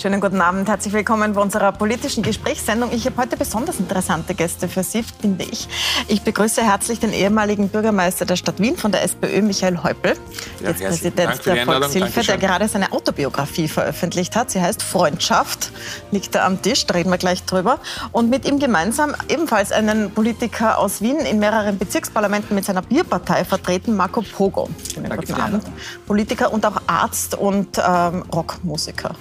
Schönen 0.00 0.20
guten 0.20 0.40
Abend, 0.40 0.68
herzlich 0.68 0.94
willkommen 0.94 1.32
bei 1.32 1.40
unserer 1.40 1.72
politischen 1.72 2.22
Gesprächssendung. 2.22 2.92
Ich 2.92 3.04
habe 3.06 3.16
heute 3.16 3.36
besonders 3.36 3.80
interessante 3.80 4.32
Gäste 4.32 4.68
für 4.68 4.84
Sie, 4.84 5.02
finde 5.02 5.44
ich. 5.44 5.66
Ich 6.06 6.22
begrüße 6.22 6.62
herzlich 6.62 7.00
den 7.00 7.12
ehemaligen 7.12 7.68
Bürgermeister 7.68 8.24
der 8.24 8.36
Stadt 8.36 8.60
Wien 8.60 8.76
von 8.76 8.92
der 8.92 9.02
SPÖ, 9.02 9.42
Michael 9.42 9.82
Häupl, 9.82 10.14
ja, 10.60 10.68
jetzt 10.68 10.84
Präsident 10.84 11.44
der 11.44 11.64
Volkshilfe, 11.64 12.22
der 12.22 12.38
gerade 12.38 12.68
seine 12.68 12.92
Autobiografie 12.92 13.66
veröffentlicht 13.66 14.36
hat. 14.36 14.52
Sie 14.52 14.60
heißt 14.60 14.84
Freundschaft, 14.84 15.72
liegt 16.12 16.32
da 16.32 16.46
am 16.46 16.62
Tisch, 16.62 16.86
da 16.86 16.94
reden 16.94 17.10
wir 17.10 17.18
gleich 17.18 17.42
drüber. 17.42 17.80
Und 18.12 18.30
mit 18.30 18.48
ihm 18.48 18.60
gemeinsam 18.60 19.16
ebenfalls 19.28 19.72
einen 19.72 20.12
Politiker 20.12 20.78
aus 20.78 21.02
Wien 21.02 21.18
in 21.18 21.40
mehreren 21.40 21.76
Bezirksparlamenten 21.76 22.54
mit 22.54 22.64
seiner 22.64 22.82
Bierpartei 22.82 23.44
vertreten, 23.44 23.96
Marco 23.96 24.22
Pogo. 24.22 24.68
Schönen 24.94 25.08
Danke 25.08 25.26
guten 25.26 25.40
Abend. 25.40 25.64
Politiker 26.06 26.52
und 26.52 26.64
auch 26.64 26.82
Arzt 26.86 27.34
und 27.34 27.78
ähm, 27.84 28.22
Rockmusiker. 28.32 29.16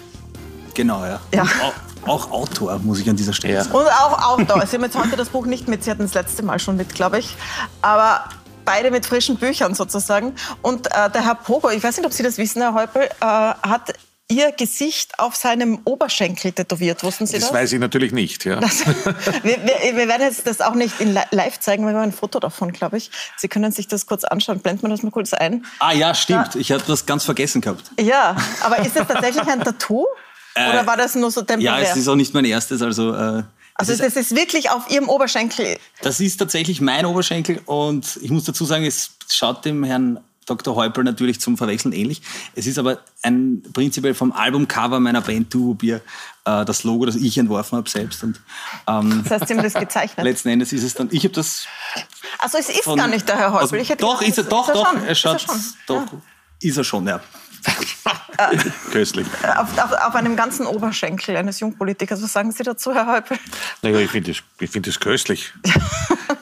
Genau, 0.77 1.03
ja. 1.03 1.19
ja. 1.33 1.41
Auch, 1.41 2.07
auch, 2.07 2.31
Autor, 2.31 2.77
muss 2.77 2.99
ich 2.99 3.09
an 3.09 3.15
dieser 3.15 3.33
Stelle 3.33 3.55
ja. 3.55 3.63
sagen. 3.63 3.75
Und 3.75 3.87
auch 3.87 4.37
Autor. 4.37 4.63
Sie 4.67 4.75
haben 4.75 4.83
jetzt 4.83 4.95
heute 4.95 5.15
das 5.15 5.29
Buch 5.29 5.47
nicht 5.47 5.67
mit, 5.67 5.83
Sie 5.83 5.89
hatten 5.89 6.03
das 6.03 6.13
letzte 6.13 6.43
Mal 6.43 6.59
schon 6.59 6.77
mit, 6.77 6.93
glaube 6.93 7.17
ich. 7.17 7.35
Aber 7.81 8.25
beide 8.63 8.91
mit 8.91 9.07
frischen 9.07 9.37
Büchern 9.37 9.73
sozusagen. 9.73 10.35
Und 10.61 10.85
äh, 10.85 11.09
der 11.09 11.25
Herr 11.25 11.33
Pogo, 11.33 11.71
ich 11.71 11.83
weiß 11.83 11.97
nicht, 11.97 12.05
ob 12.05 12.13
Sie 12.13 12.21
das 12.21 12.37
wissen, 12.37 12.61
Herr 12.61 12.75
Häupl, 12.75 12.99
äh, 12.99 13.25
hat 13.25 13.93
Ihr 14.29 14.51
Gesicht 14.51 15.17
auf 15.17 15.35
seinem 15.35 15.79
Oberschenkel 15.83 16.51
tätowiert. 16.51 17.03
Wussten 17.03 17.25
Sie 17.25 17.39
das? 17.39 17.45
Das 17.45 17.53
weiß 17.53 17.73
ich 17.73 17.79
natürlich 17.79 18.11
nicht. 18.11 18.45
Ja. 18.45 18.59
Das, 18.59 18.85
wir, 18.85 19.03
wir, 19.43 19.97
wir, 19.97 20.07
werden 20.07 20.21
jetzt 20.21 20.45
das 20.45 20.61
auch 20.61 20.75
nicht 20.75 21.01
in 21.01 21.17
live 21.31 21.59
zeigen, 21.59 21.85
wir 21.85 21.93
haben 21.93 22.01
ein 22.01 22.11
Foto 22.11 22.39
davon, 22.39 22.71
glaube 22.71 22.97
ich. 22.97 23.09
Sie 23.35 23.47
können 23.47 23.71
sich 23.71 23.87
das 23.87 24.05
kurz 24.05 24.25
anschauen. 24.25 24.59
Blenden 24.59 24.83
wir 24.83 24.89
das 24.89 25.01
mal 25.01 25.09
kurz 25.09 25.33
ein. 25.33 25.65
Ah 25.79 25.93
ja, 25.93 26.13
stimmt. 26.13 26.53
Da, 26.53 26.59
ich 26.59 26.71
habe 26.71 26.83
das 26.85 27.07
ganz 27.07 27.23
vergessen 27.23 27.61
gehabt. 27.61 27.89
Ja, 27.99 28.35
aber 28.61 28.77
ist 28.79 28.95
das 28.95 29.07
tatsächlich 29.07 29.47
ein 29.47 29.63
Tattoo? 29.63 30.05
Oder 30.69 30.87
war 30.87 30.97
das 30.97 31.15
nur 31.15 31.31
so 31.31 31.41
temporär? 31.41 31.79
Ja, 31.79 31.79
es 31.79 31.95
ist 31.95 32.07
auch 32.07 32.15
nicht 32.15 32.33
mein 32.33 32.45
erstes. 32.45 32.81
Also, 32.81 33.13
äh, 33.13 33.43
also 33.75 33.95
das 33.95 34.15
ist 34.15 34.35
wirklich 34.35 34.69
auf 34.71 34.89
Ihrem 34.89 35.07
Oberschenkel? 35.07 35.77
Das 36.01 36.19
ist 36.19 36.37
tatsächlich 36.37 36.81
mein 36.81 37.05
Oberschenkel 37.05 37.61
und 37.65 38.19
ich 38.21 38.31
muss 38.31 38.45
dazu 38.45 38.65
sagen, 38.65 38.85
es 38.85 39.11
schaut 39.29 39.65
dem 39.65 39.83
Herrn 39.83 40.19
Dr. 40.47 40.75
Häupl 40.75 41.03
natürlich 41.03 41.39
zum 41.41 41.57
Verwechseln 41.57 41.91
ähnlich. 41.91 42.21
Es 42.55 42.65
ist 42.65 42.79
aber 42.79 42.99
ein 43.21 43.61
prinzipiell 43.73 44.13
vom 44.13 44.31
Albumcover 44.31 44.99
meiner 44.99 45.21
Band 45.21 45.53
Duo 45.53 45.73
Bier 45.73 46.01
äh, 46.45 46.65
das 46.65 46.83
Logo, 46.83 47.05
das 47.05 47.15
ich 47.15 47.37
entworfen 47.37 47.77
habe 47.77 47.89
selbst. 47.89 48.23
Und, 48.23 48.39
ähm, 48.87 49.23
das 49.23 49.31
heißt, 49.31 49.47
Sie 49.47 49.53
haben 49.53 49.63
das 49.63 49.73
gezeichnet? 49.73 50.23
Letzten 50.23 50.49
Endes 50.49 50.71
ist 50.73 50.83
es 50.83 50.93
dann, 50.93 51.09
ich 51.11 51.23
habe 51.25 51.33
das... 51.33 51.67
Also 52.39 52.57
es 52.57 52.69
ist 52.69 52.83
von, 52.83 52.97
gar 52.97 53.07
nicht 53.07 53.27
der 53.27 53.37
Herr 53.37 53.51
Häupl. 53.53 53.77
Also, 53.77 53.95
doch, 53.95 54.21
ist 54.21 54.37
er, 54.37 54.45
doch, 54.45 54.71
doch, 54.71 54.95
er 55.05 55.15
schaut, 55.15 55.35
ist 55.35 55.49
er 55.49 55.53
schon, 55.53 55.73
doch, 55.85 56.13
ja. 56.13 56.21
ist 56.61 56.77
er 56.77 56.83
schon, 56.83 57.07
ja. 57.07 57.19
Köstlich. 58.91 59.27
Auf, 59.57 59.77
auf, 59.77 59.91
auf, 59.91 60.15
einem 60.15 60.35
ganzen 60.35 60.65
Oberschenkel 60.65 61.35
eines 61.35 61.59
Jungpolitikers. 61.59 62.21
Was 62.21 62.33
sagen 62.33 62.51
Sie 62.51 62.63
dazu, 62.63 62.93
Herr 62.93 63.07
Häupl? 63.07 63.37
Naja, 63.81 63.99
ich 63.99 64.11
finde 64.11 64.31
das, 64.31 64.69
find 64.69 64.87
das 64.87 64.99
köstlich. 64.99 65.53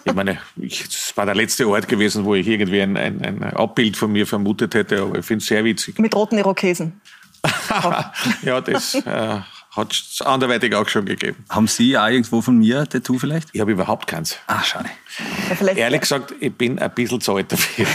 ich 0.03 0.13
meine, 0.13 0.39
es 0.61 1.15
war 1.15 1.25
der 1.25 1.35
letzte 1.35 1.67
Ort 1.67 1.87
gewesen, 1.87 2.25
wo 2.25 2.35
ich 2.35 2.47
irgendwie 2.47 2.81
ein, 2.81 2.97
ein, 2.97 3.23
ein 3.23 3.43
Abbild 3.43 3.97
von 3.97 4.11
mir 4.11 4.27
vermutet 4.27 4.75
hätte, 4.75 5.01
aber 5.01 5.19
ich 5.19 5.25
finde 5.25 5.41
es 5.41 5.47
sehr 5.47 5.63
witzig. 5.63 5.97
Mit 5.99 6.15
roten 6.15 6.37
Irokesen. 6.37 7.01
ja, 8.41 8.61
das 8.61 8.95
äh, 8.95 9.39
hat 9.75 9.91
es 9.91 10.21
anderweitig 10.21 10.73
auch 10.75 10.87
schon 10.87 11.05
gegeben. 11.05 11.43
Haben 11.49 11.67
Sie 11.67 11.97
auch 11.97 12.07
irgendwo 12.07 12.41
von 12.41 12.57
mir 12.57 12.81
ein 12.81 12.89
Tattoo 12.89 13.19
vielleicht? 13.19 13.49
Ich 13.53 13.61
habe 13.61 13.71
überhaupt 13.71 14.07
keins. 14.07 14.37
Ah, 14.47 14.63
schade. 14.63 14.89
Ja, 15.61 15.71
Ehrlich 15.73 16.01
gesagt, 16.01 16.33
ich 16.39 16.53
bin 16.53 16.79
ein 16.79 16.91
bisschen 16.93 17.21
zu 17.21 17.35
alt 17.35 17.51
dafür. 17.51 17.85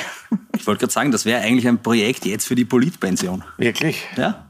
Ich 0.56 0.66
wollte 0.66 0.80
gerade 0.80 0.92
sagen, 0.92 1.10
das 1.10 1.24
wäre 1.24 1.40
eigentlich 1.40 1.66
ein 1.66 1.82
Projekt 1.82 2.26
jetzt 2.26 2.46
für 2.46 2.54
die 2.54 2.64
Politpension. 2.64 3.42
Wirklich? 3.56 4.06
Ja. 4.16 4.46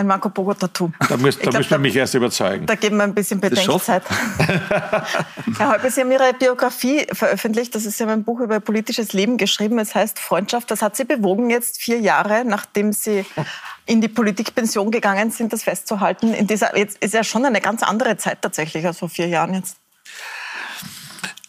Ein 0.00 0.06
Marco 0.06 0.30
Bogo 0.30 0.54
Tattoo. 0.54 0.90
Da, 1.10 1.18
müsst, 1.18 1.46
da 1.46 1.50
müssen 1.50 1.70
wir 1.70 1.78
mich 1.78 1.94
erst 1.94 2.14
überzeugen. 2.14 2.64
Da 2.64 2.74
geben 2.74 2.96
wir 2.96 3.04
ein 3.04 3.12
bisschen 3.12 3.38
Bedenkzeit. 3.38 4.02
Herr 5.58 5.72
Häupl, 5.72 5.90
Sie 5.90 6.00
haben 6.00 6.10
Ihre 6.10 6.32
Biografie 6.32 7.06
veröffentlicht. 7.12 7.74
Das 7.74 7.84
ist 7.84 8.00
ja 8.00 8.06
ein 8.06 8.24
Buch 8.24 8.40
über 8.40 8.60
politisches 8.60 9.12
Leben 9.12 9.36
geschrieben. 9.36 9.78
Es 9.78 9.94
heißt 9.94 10.18
Freundschaft. 10.18 10.70
Das 10.70 10.80
hat 10.80 10.96
Sie 10.96 11.04
bewogen, 11.04 11.50
jetzt 11.50 11.82
vier 11.82 12.00
Jahre, 12.00 12.46
nachdem 12.46 12.94
Sie 12.94 13.26
in 13.84 14.00
die 14.00 14.08
Politikpension 14.08 14.90
gegangen 14.90 15.32
sind, 15.32 15.52
das 15.52 15.64
festzuhalten. 15.64 16.32
In 16.32 16.46
dieser, 16.46 16.78
jetzt 16.78 16.96
ist 17.04 17.12
ja 17.12 17.22
schon 17.22 17.44
eine 17.44 17.60
ganz 17.60 17.82
andere 17.82 18.16
Zeit 18.16 18.40
tatsächlich, 18.40 18.86
als 18.86 19.00
vor 19.00 19.10
vier 19.10 19.28
Jahren 19.28 19.52
jetzt. 19.52 19.76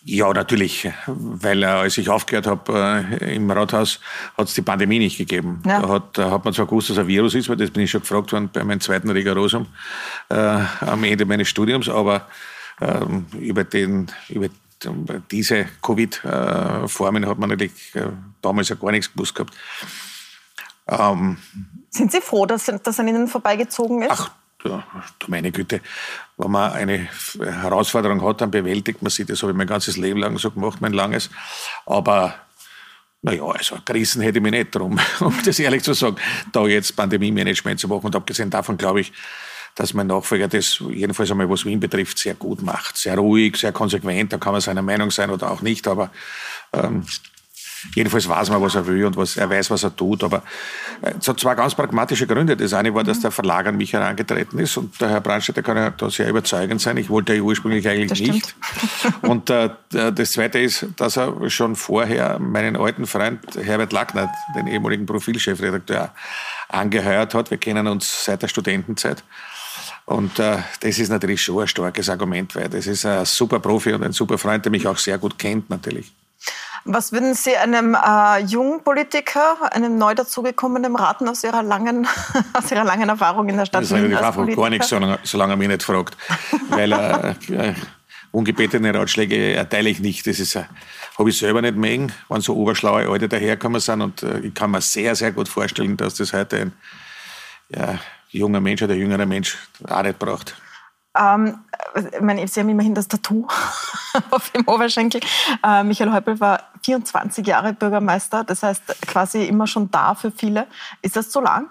Ja, 0.03 0.33
natürlich, 0.33 0.89
weil 1.05 1.61
äh, 1.61 1.67
als 1.67 1.97
ich 1.97 2.09
aufgehört 2.09 2.47
habe 2.47 3.07
äh, 3.21 3.35
im 3.35 3.51
Rathaus, 3.51 3.99
hat 4.35 4.47
es 4.47 4.55
die 4.55 4.63
Pandemie 4.63 4.97
nicht 4.97 5.17
gegeben. 5.17 5.61
Ja. 5.65 5.81
Da, 5.81 5.89
hat, 5.89 6.17
da 6.17 6.31
hat 6.31 6.43
man 6.43 6.53
zwar 6.55 6.65
gewusst, 6.65 6.89
dass 6.89 6.97
ein 6.97 7.07
Virus 7.07 7.35
ist, 7.35 7.49
weil 7.49 7.57
das 7.57 7.69
bin 7.69 7.83
ich 7.83 7.91
schon 7.91 8.01
gefragt 8.01 8.31
worden 8.31 8.49
bei 8.51 8.63
meinem 8.63 8.79
zweiten 8.79 9.09
Rigorosum 9.11 9.67
äh, 10.29 10.35
am 10.35 11.03
Ende 11.03 11.25
meines 11.25 11.49
Studiums, 11.49 11.87
aber 11.87 12.27
ähm, 12.81 13.27
über, 13.39 13.63
den, 13.63 14.07
über 14.29 14.49
diese 15.29 15.67
Covid-Formen 15.83 17.27
hat 17.27 17.37
man 17.37 17.49
natürlich 17.49 17.93
äh, 17.93 18.07
damals 18.41 18.69
ja 18.69 18.75
gar 18.75 18.91
nichts 18.91 19.13
gewusst 19.13 19.35
gehabt. 19.35 19.53
Ähm, 20.87 21.37
Sind 21.91 22.11
Sie 22.11 22.21
froh, 22.21 22.47
dass 22.47 22.71
das 22.83 22.99
an 22.99 23.07
Ihnen 23.07 23.27
vorbeigezogen 23.27 24.01
ist? 24.01 24.11
Ach, 24.11 24.31
ja, 24.63 24.83
meine 25.27 25.51
Güte, 25.51 25.81
wenn 26.41 26.51
man 26.51 26.71
eine 26.73 27.07
Herausforderung 27.39 28.23
hat, 28.23 28.41
dann 28.41 28.49
bewältigt 28.49 29.01
man 29.03 29.11
sie. 29.11 29.25
Das 29.25 29.41
habe 29.43 29.51
ich 29.51 29.57
mein 29.57 29.67
ganzes 29.67 29.97
Leben 29.97 30.19
lang 30.19 30.37
so 30.39 30.49
gemacht, 30.49 30.81
mein 30.81 30.93
langes. 30.93 31.29
Aber 31.85 32.33
naja, 33.21 33.45
also 33.45 33.77
Krisen 33.85 34.23
hätte 34.23 34.39
ich 34.39 34.43
mich 34.43 34.51
nicht 34.51 34.75
drum, 34.75 34.99
um 35.19 35.37
das 35.45 35.59
ehrlich 35.59 35.83
zu 35.83 35.93
sagen, 35.93 36.15
da 36.51 36.65
jetzt 36.65 36.95
Pandemie-Management 36.95 37.79
zu 37.79 37.87
machen. 37.87 38.07
Und 38.07 38.15
abgesehen 38.15 38.49
davon 38.49 38.75
glaube 38.75 39.01
ich, 39.01 39.13
dass 39.75 39.93
mein 39.93 40.07
Nachfolger 40.07 40.47
das, 40.47 40.83
jedenfalls 40.89 41.29
einmal 41.29 41.49
was 41.49 41.63
Wien 41.63 41.79
betrifft, 41.79 42.17
sehr 42.17 42.33
gut 42.33 42.63
macht. 42.63 42.97
Sehr 42.97 43.17
ruhig, 43.17 43.57
sehr 43.57 43.71
konsequent, 43.71 44.33
da 44.33 44.37
kann 44.37 44.53
man 44.53 44.61
seiner 44.61 44.81
Meinung 44.81 45.11
sein 45.11 45.29
oder 45.29 45.51
auch 45.51 45.61
nicht, 45.61 45.87
aber 45.87 46.09
ähm, 46.73 47.05
Jedenfalls 47.95 48.27
weiß 48.27 48.49
man, 48.49 48.61
was 48.61 48.75
er 48.75 48.85
will 48.85 49.05
und 49.05 49.17
was, 49.17 49.37
er 49.37 49.49
weiß, 49.49 49.71
was 49.71 49.83
er 49.83 49.95
tut. 49.95 50.23
Aber 50.23 50.43
äh, 51.01 51.13
es 51.19 51.27
hat 51.27 51.39
zwei 51.39 51.55
ganz 51.55 51.75
pragmatische 51.75 52.27
Gründe. 52.27 52.55
Das 52.55 52.73
eine 52.73 52.93
war, 52.93 53.03
dass 53.03 53.19
der 53.19 53.31
Verlag 53.31 53.67
an 53.67 53.77
mich 53.77 53.93
herangetreten 53.93 54.59
ist 54.59 54.77
und 54.77 54.99
der 55.01 55.09
Herr 55.09 55.21
Brandstätter 55.21 55.63
kann 55.63 55.77
ja 55.77 55.89
da 55.89 56.09
sehr 56.09 56.29
überzeugend 56.29 56.81
sein. 56.81 56.97
Ich 56.97 57.09
wollte 57.09 57.33
ja 57.33 57.41
ursprünglich 57.41 57.87
eigentlich 57.87 58.21
nicht. 58.21 58.55
Und 59.21 59.49
äh, 59.49 59.69
das 59.89 60.31
zweite 60.31 60.59
ist, 60.59 60.87
dass 60.97 61.17
er 61.17 61.49
schon 61.49 61.75
vorher 61.75 62.39
meinen 62.39 62.75
alten 62.75 63.05
Freund 63.05 63.39
Herbert 63.61 63.93
Lackner, 63.93 64.31
den 64.55 64.67
ehemaligen 64.67 65.05
Profilchefredakteur, 65.05 66.11
angeheuert 66.69 67.33
hat. 67.33 67.51
Wir 67.51 67.57
kennen 67.57 67.87
uns 67.87 68.25
seit 68.25 68.41
der 68.41 68.47
Studentenzeit. 68.47 69.23
Und 70.05 70.39
äh, 70.39 70.57
das 70.81 70.99
ist 70.99 71.09
natürlich 71.09 71.41
schon 71.41 71.61
ein 71.61 71.67
starkes 71.67 72.09
Argument, 72.09 72.55
weil 72.55 72.69
das 72.69 72.87
ist 72.87 73.05
ein 73.05 73.25
super 73.25 73.59
Profi 73.59 73.93
und 73.93 74.03
ein 74.03 74.11
super 74.11 74.37
Freund, 74.37 74.65
der 74.65 74.71
mich 74.71 74.87
auch 74.87 74.97
sehr 74.97 75.17
gut 75.17 75.37
kennt 75.37 75.69
natürlich. 75.69 76.11
Was 76.83 77.11
würden 77.11 77.35
Sie 77.35 77.55
einem 77.55 77.95
äh, 77.95 78.39
jungen 78.39 78.83
Politiker, 78.83 79.71
einem 79.71 79.97
neu 79.97 80.15
dazugekommenen 80.15 80.95
raten 80.95 81.27
aus 81.27 81.43
Ihrer 81.43 81.61
langen, 81.61 82.07
aus 82.53 82.71
Ihrer 82.71 82.83
langen 82.83 83.07
Erfahrung 83.09 83.47
in 83.49 83.57
der 83.57 83.65
Stadt? 83.65 83.83
Das 83.83 83.91
ist 83.91 84.03
die 84.03 84.13
Frau 84.13 84.45
gar 84.45 84.69
nichts, 84.69 84.89
solange, 84.89 85.19
solange 85.23 85.53
er 85.53 85.57
mich 85.57 85.67
nicht 85.67 85.83
fragt. 85.83 86.17
Weil 86.69 86.91
äh, 86.91 87.35
äh, 87.53 87.73
ungebetene 88.31 88.93
Ratschläge 88.93 89.53
erteile 89.53 89.89
ich 89.89 89.99
nicht. 89.99 90.25
Das 90.25 90.39
ist, 90.39 90.55
äh, 90.55 90.63
habe 91.17 91.29
ich 91.29 91.37
selber 91.37 91.61
nicht 91.61 91.75
mögen, 91.75 92.11
wenn 92.29 92.41
so 92.41 92.55
oberschlaue 92.55 93.07
Alte 93.07 93.29
daherkommen 93.29 93.79
sind. 93.79 94.01
Und 94.01 94.23
äh, 94.23 94.39
ich 94.39 94.53
kann 94.53 94.71
mir 94.71 94.81
sehr, 94.81 95.15
sehr 95.15 95.31
gut 95.31 95.49
vorstellen, 95.49 95.97
dass 95.97 96.15
das 96.15 96.33
heute 96.33 96.57
ein 96.57 96.73
ja, 97.69 97.99
junger 98.29 98.59
Mensch 98.59 98.81
oder 98.81 98.95
jüngerer 98.95 99.25
Mensch 99.27 99.57
auch 99.87 100.01
nicht 100.01 100.17
braucht. 100.17 100.55
Ähm, 101.17 101.59
ich 101.95 102.21
meine, 102.21 102.47
Sie 102.47 102.59
haben 102.59 102.69
immerhin 102.69 102.95
das 102.95 103.07
Tattoo 103.07 103.47
auf 104.31 104.49
dem 104.51 104.67
Oberschenkel. 104.67 105.21
Äh, 105.63 105.83
Michael 105.83 106.11
Häupl 106.11 106.39
war 106.39 106.63
24 106.83 107.45
Jahre 107.45 107.73
Bürgermeister, 107.73 108.43
das 108.43 108.63
heißt 108.63 108.83
quasi 109.07 109.45
immer 109.45 109.67
schon 109.67 109.91
da 109.91 110.15
für 110.15 110.31
viele. 110.31 110.67
Ist 111.01 111.15
das 111.15 111.29
zu 111.29 111.41
lang? 111.41 111.67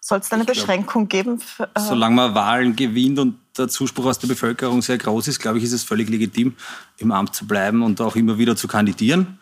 Soll 0.00 0.18
es 0.18 0.28
da 0.28 0.36
eine 0.36 0.44
ich 0.44 0.48
Beschränkung 0.48 1.08
glaub, 1.08 1.24
geben? 1.24 1.38
Für, 1.38 1.64
äh 1.74 1.80
solange 1.80 2.16
man 2.16 2.34
Wahlen 2.34 2.74
gewinnt 2.74 3.18
und 3.18 3.38
der 3.56 3.68
Zuspruch 3.68 4.06
aus 4.06 4.18
der 4.18 4.28
Bevölkerung 4.28 4.82
sehr 4.82 4.98
groß 4.98 5.28
ist, 5.28 5.38
glaube 5.38 5.58
ich, 5.58 5.64
ist 5.64 5.72
es 5.72 5.84
völlig 5.84 6.08
legitim, 6.08 6.56
im 6.96 7.12
Amt 7.12 7.34
zu 7.34 7.46
bleiben 7.46 7.82
und 7.82 8.00
auch 8.00 8.16
immer 8.16 8.38
wieder 8.38 8.56
zu 8.56 8.66
kandidieren. 8.66 9.38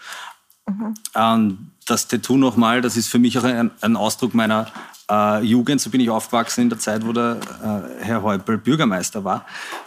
Mhm. 0.66 0.94
Ähm, 1.14 1.70
das 1.86 2.08
Tattoo 2.08 2.36
nochmal, 2.36 2.82
das 2.82 2.96
ist 2.96 3.08
für 3.08 3.18
mich 3.18 3.38
auch 3.38 3.44
ein, 3.44 3.70
ein 3.80 3.96
Ausdruck 3.96 4.34
meiner 4.34 4.70
äh, 5.10 5.42
Jugend. 5.42 5.80
So 5.80 5.90
bin 5.90 6.00
ich 6.00 6.10
aufgewachsen 6.10 6.62
in 6.62 6.68
der 6.68 6.78
Zeit, 6.78 7.06
wo 7.06 7.12
der 7.12 7.40
äh, 7.62 8.04
Herr 8.04 8.22
Häupl 8.22 8.58
Bürgermeister 8.58 9.24
war. 9.24 9.46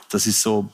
Das 0.09 0.27
ist 0.27 0.41
so, 0.41 0.69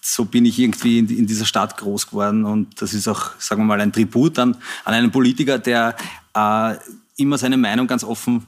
so 0.00 0.24
bin 0.24 0.44
ich 0.46 0.58
irgendwie 0.58 0.98
in, 0.98 1.08
in, 1.08 1.26
dieser 1.26 1.44
Stadt 1.44 1.76
groß 1.76 2.08
geworden 2.08 2.44
und 2.44 2.80
das 2.80 2.94
ist 2.94 3.08
auch, 3.08 3.32
sagen 3.38 3.62
wir 3.62 3.66
mal, 3.66 3.80
ein 3.80 3.92
Tribut 3.92 4.38
an, 4.38 4.56
an 4.84 4.94
einen 4.94 5.10
Politiker, 5.10 5.58
der 5.58 5.96
äh, 6.34 6.74
immer 7.16 7.38
seine 7.38 7.56
Meinung 7.56 7.86
ganz 7.86 8.04
offen 8.04 8.46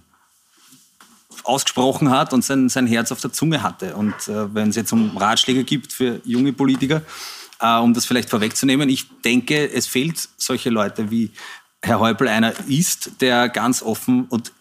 ausgesprochen 1.45 2.11
hat 2.11 2.33
und 2.33 2.45
sein, 2.45 2.69
sein 2.69 2.87
Herz 2.87 3.13
auf 3.13 3.21
der 3.21 3.33
Zunge 3.33 3.63
hatte. 3.63 3.97
Und 3.97 4.15
äh, 4.29 4.55
wenn 4.55 4.71
es 4.71 4.77
jetzt 4.77 4.93
um 4.93 5.17
Ratschläge 5.17 5.65
gibt 5.65 5.93
für 5.93 6.21
junge 6.25 6.53
Politiker, 6.53 7.03
äh, 7.61 7.79
um 7.79 7.95
das 7.95 8.05
vielleicht 8.05 8.31
vorwegzunehmen, 8.31 8.89
ich 8.89 9.07
denke, 9.25 9.71
es 9.73 9.87
fehlt 9.87 10.29
solche 10.37 10.71
Leute 10.71 11.11
wie 11.11 11.31
Herr 11.83 11.99
Häupl 11.99 12.29
einer 12.29 12.53
ist, 12.69 13.21
der 13.21 13.49
ganz 13.49 13.83
offen 13.83 14.27
und 14.29 14.53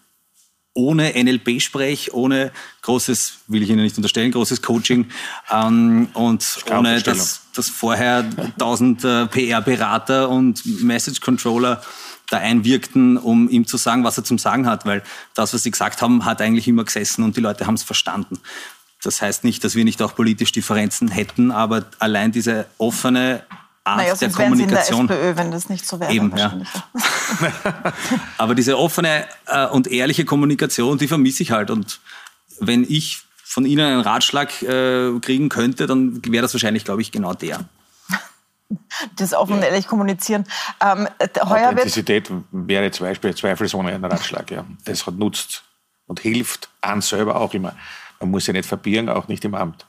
ohne 0.74 1.12
NLP-Sprech, 1.14 2.12
ohne 2.12 2.52
großes, 2.82 3.38
will 3.48 3.62
ich 3.62 3.70
Ihnen 3.70 3.82
nicht 3.82 3.96
unterstellen, 3.96 4.30
großes 4.30 4.62
Coaching 4.62 5.10
ähm, 5.50 6.08
und 6.14 6.64
ohne 6.70 7.02
dass, 7.02 7.42
dass 7.54 7.68
vorher 7.68 8.24
tausend 8.58 9.04
äh, 9.04 9.26
PR-Berater 9.26 10.28
und 10.28 10.64
Message-Controller 10.82 11.82
da 12.30 12.38
einwirkten, 12.38 13.16
um 13.16 13.48
ihm 13.48 13.66
zu 13.66 13.76
sagen, 13.76 14.04
was 14.04 14.16
er 14.16 14.24
zum 14.24 14.38
Sagen 14.38 14.66
hat, 14.66 14.86
weil 14.86 15.02
das, 15.34 15.52
was 15.52 15.64
sie 15.64 15.72
gesagt 15.72 16.00
haben, 16.00 16.24
hat 16.24 16.40
eigentlich 16.40 16.68
immer 16.68 16.84
gesessen 16.84 17.24
und 17.24 17.36
die 17.36 17.40
Leute 17.40 17.66
haben 17.66 17.74
es 17.74 17.82
verstanden. 17.82 18.38
Das 19.02 19.20
heißt 19.20 19.44
nicht, 19.44 19.64
dass 19.64 19.74
wir 19.74 19.84
nicht 19.84 20.00
auch 20.02 20.14
politisch 20.14 20.52
Differenzen 20.52 21.08
hätten, 21.08 21.50
aber 21.50 21.86
allein 21.98 22.32
diese 22.32 22.66
offene 22.78 23.42
Art 23.82 23.98
naja, 23.98 24.14
der 24.14 24.30
Kommunikation. 24.30 25.08
Sie 25.08 25.14
in 25.14 25.20
der 25.20 25.30
SPÖ, 25.30 25.36
wenn 25.36 25.50
das 25.50 25.68
nicht 25.68 25.86
so 25.86 25.98
wäre. 25.98 26.12
Eben, 26.12 26.36
ja. 26.36 26.54
aber 28.38 28.54
diese 28.54 28.78
offene 28.78 29.26
äh, 29.46 29.66
und 29.66 29.86
ehrliche 29.86 30.24
Kommunikation, 30.24 30.98
die 30.98 31.08
vermisse 31.08 31.42
ich 31.42 31.50
halt. 31.50 31.70
Und 31.70 32.00
wenn 32.60 32.84
ich 32.88 33.22
von 33.42 33.64
Ihnen 33.64 33.84
einen 33.84 34.00
Ratschlag 34.00 34.62
äh, 34.62 35.18
kriegen 35.20 35.48
könnte, 35.48 35.86
dann 35.86 36.20
wäre 36.24 36.42
das 36.42 36.54
wahrscheinlich, 36.54 36.84
glaube 36.84 37.02
ich, 37.02 37.12
genau 37.12 37.34
der. 37.34 37.64
Das 39.16 39.34
offen 39.34 39.56
und 39.56 39.62
ehrlich 39.62 39.88
kommunizieren. 39.88 40.44
Ähm, 40.80 41.08
heuer 41.44 41.70
Authentizität 41.70 42.30
wäre 42.52 42.90
zweifelsohne 42.92 43.92
ein 43.92 44.04
Ratschlag. 44.04 44.50
Ja. 44.50 44.64
Das 44.84 45.06
hat 45.06 45.16
nutzt 45.16 45.64
und 46.06 46.20
hilft 46.20 46.68
an 46.80 47.00
selber 47.00 47.36
auch 47.36 47.52
immer. 47.54 47.74
Man 48.20 48.30
muss 48.30 48.44
sich 48.44 48.54
nicht 48.54 48.68
verbirgen, 48.68 49.08
auch 49.08 49.28
nicht 49.28 49.44
im 49.44 49.54
Amt. 49.54 49.86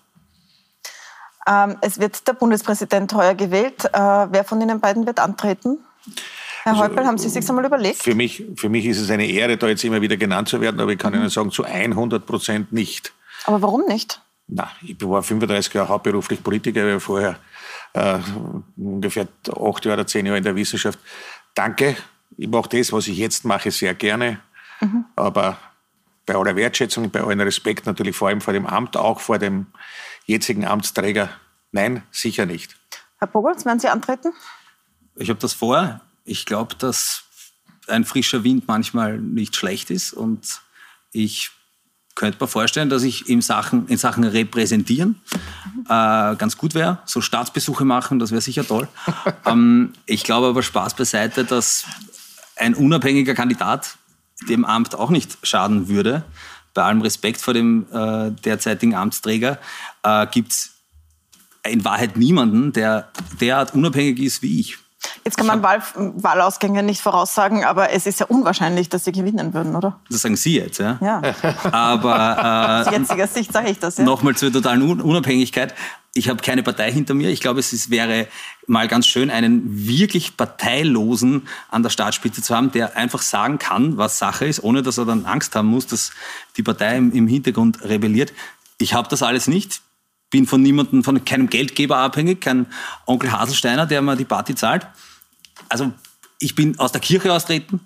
Ähm, 1.47 1.77
es 1.81 1.99
wird 1.99 2.27
der 2.27 2.33
Bundespräsident 2.33 3.13
heuer 3.13 3.35
gewählt. 3.35 3.85
Äh, 3.85 3.99
wer 3.99 4.43
von 4.43 4.61
Ihnen 4.61 4.79
beiden 4.79 5.05
wird 5.05 5.19
antreten? 5.19 5.79
Herr 6.63 6.73
also, 6.73 6.83
Häupl, 6.83 7.05
haben 7.05 7.17
Sie 7.17 7.29
sich 7.29 7.47
einmal 7.49 7.65
überlegt? 7.65 8.03
Für 8.03 8.13
mich, 8.13 8.43
für 8.55 8.69
mich 8.69 8.85
ist 8.85 8.99
es 8.99 9.09
eine 9.09 9.25
Ehre, 9.25 9.57
da 9.57 9.67
jetzt 9.67 9.83
immer 9.83 10.01
wieder 10.01 10.17
genannt 10.17 10.49
zu 10.49 10.61
werden, 10.61 10.79
aber 10.79 10.91
ich 10.91 10.99
kann 10.99 11.13
mhm. 11.13 11.21
Ihnen 11.21 11.29
sagen, 11.29 11.51
zu 11.51 11.63
100 11.63 12.25
Prozent 12.25 12.71
nicht. 12.71 13.13
Aber 13.45 13.61
warum 13.61 13.85
nicht? 13.87 14.21
Na, 14.47 14.69
ich 14.81 14.97
war 15.01 15.23
35 15.23 15.73
Jahre 15.73 15.89
hauptberuflich 15.89 16.43
Politiker, 16.43 16.85
ich 16.85 16.93
war 16.93 16.99
vorher 16.99 17.39
äh, 17.93 18.19
ungefähr 18.77 19.27
acht 19.59 19.85
Jahre, 19.85 20.05
zehn 20.05 20.25
Jahre 20.25 20.37
in 20.37 20.43
der 20.43 20.55
Wissenschaft. 20.55 20.99
Danke, 21.55 21.95
ich 22.37 22.47
mache 22.47 22.69
das, 22.69 22.91
was 22.91 23.07
ich 23.07 23.17
jetzt 23.17 23.45
mache, 23.45 23.71
sehr 23.71 23.95
gerne. 23.95 24.39
Mhm. 24.81 25.05
Aber 25.15 25.57
bei 26.25 26.35
aller 26.35 26.55
Wertschätzung, 26.55 27.09
bei 27.09 27.21
allem 27.21 27.41
Respekt 27.41 27.85
natürlich 27.85 28.15
vor 28.15 28.27
allem 28.27 28.41
vor 28.41 28.53
dem 28.53 28.67
Amt, 28.67 28.97
auch 28.97 29.19
vor 29.19 29.39
dem 29.39 29.67
jetzigen 30.25 30.65
Amtsträger, 30.65 31.29
nein, 31.71 32.03
sicher 32.11 32.45
nicht. 32.45 32.75
Herr 33.17 33.27
Pogolz, 33.27 33.65
werden 33.65 33.79
Sie 33.79 33.89
antreten? 33.89 34.33
Ich 35.15 35.29
habe 35.29 35.39
das 35.39 35.53
vor. 35.53 36.01
Ich 36.25 36.45
glaube, 36.45 36.75
dass 36.75 37.23
ein 37.87 38.05
frischer 38.05 38.43
Wind 38.43 38.67
manchmal 38.67 39.17
nicht 39.17 39.55
schlecht 39.55 39.89
ist 39.89 40.13
und 40.13 40.61
ich 41.11 41.51
könnte 42.15 42.37
mir 42.41 42.47
vorstellen, 42.47 42.89
dass 42.89 43.03
ich 43.03 43.29
in 43.29 43.41
Sachen, 43.41 43.87
in 43.87 43.97
Sachen 43.97 44.23
Repräsentieren 44.23 45.21
äh, 45.85 46.35
ganz 46.35 46.57
gut 46.57 46.73
wäre. 46.73 46.99
So 47.05 47.21
Staatsbesuche 47.21 47.85
machen, 47.85 48.19
das 48.19 48.31
wäre 48.31 48.41
sicher 48.41 48.65
toll. 48.65 48.87
ähm, 49.45 49.93
ich 50.05 50.23
glaube 50.23 50.47
aber 50.47 50.63
Spaß 50.63 50.95
beiseite, 50.95 51.45
dass 51.45 51.85
ein 52.55 52.75
unabhängiger 52.75 53.33
Kandidat 53.33 53.97
dem 54.49 54.65
Amt 54.65 54.95
auch 54.95 55.09
nicht 55.09 55.37
schaden 55.43 55.87
würde. 55.87 56.23
Bei 56.73 56.83
allem 56.83 57.01
Respekt 57.01 57.41
vor 57.41 57.53
dem 57.53 57.85
äh, 57.91 58.31
derzeitigen 58.31 58.95
Amtsträger 58.95 59.59
äh, 60.03 60.27
gibt 60.27 60.51
es 60.51 60.71
in 61.67 61.83
Wahrheit 61.85 62.17
niemanden, 62.17 62.73
der 62.73 63.11
derart 63.39 63.73
unabhängig 63.73 64.19
ist 64.19 64.41
wie 64.41 64.59
ich. 64.59 64.77
Jetzt 65.23 65.37
kann 65.37 65.47
man 65.47 65.61
Wahl, 65.61 65.81
Wahlausgänge 65.95 66.81
nicht 66.83 67.01
voraussagen, 67.01 67.63
aber 67.63 67.91
es 67.91 68.05
ist 68.05 68.19
ja 68.19 68.25
unwahrscheinlich, 68.25 68.89
dass 68.89 69.05
Sie 69.05 69.11
gewinnen 69.11 69.53
würden, 69.53 69.75
oder? 69.75 69.99
Das 70.09 70.21
sagen 70.21 70.35
Sie 70.35 70.55
jetzt, 70.55 70.79
ja? 70.79 70.97
Ja. 71.01 71.21
Aber 71.71 72.83
äh, 72.85 72.89
aus 72.89 72.97
jetziger 72.97 73.27
Sicht 73.27 73.53
sage 73.53 73.69
ich 73.69 73.79
das, 73.79 73.97
ja. 73.97 74.03
Nochmal 74.03 74.35
zur 74.35 74.51
totalen 74.51 75.01
Unabhängigkeit. 75.01 75.75
Ich 76.13 76.27
habe 76.27 76.41
keine 76.41 76.63
Partei 76.63 76.91
hinter 76.91 77.13
mir. 77.13 77.29
Ich 77.29 77.39
glaube, 77.39 77.59
es 77.59 77.71
ist, 77.71 77.89
wäre 77.89 78.27
mal 78.67 78.87
ganz 78.87 79.05
schön, 79.07 79.29
einen 79.29 79.87
wirklich 79.87 80.35
Parteilosen 80.35 81.47
an 81.69 81.83
der 81.83 81.89
Staatsspitze 81.89 82.41
zu 82.41 82.55
haben, 82.55 82.71
der 82.71 82.97
einfach 82.97 83.21
sagen 83.21 83.59
kann, 83.59 83.97
was 83.97 84.17
Sache 84.17 84.45
ist, 84.45 84.63
ohne 84.63 84.81
dass 84.81 84.97
er 84.97 85.05
dann 85.05 85.25
Angst 85.25 85.55
haben 85.55 85.67
muss, 85.67 85.87
dass 85.87 86.11
die 86.57 86.63
Partei 86.63 86.97
im, 86.97 87.13
im 87.13 87.27
Hintergrund 87.27 87.83
rebelliert. 87.83 88.33
Ich 88.77 88.93
habe 88.93 89.07
das 89.07 89.23
alles 89.23 89.47
nicht 89.47 89.81
bin 90.31 90.47
von 90.47 90.61
niemandem, 90.63 91.03
von 91.03 91.23
keinem 91.23 91.49
Geldgeber 91.49 91.97
abhängig, 91.97 92.41
kein 92.41 92.65
Onkel 93.05 93.31
Haselsteiner, 93.31 93.85
der 93.85 94.01
mir 94.01 94.15
die 94.15 94.25
Party 94.25 94.55
zahlt. 94.55 94.87
Also 95.71 95.93
ich 96.39 96.53
bin 96.53 96.77
aus 96.79 96.91
der 96.91 96.99
Kirche 96.99 97.31
austreten. 97.31 97.79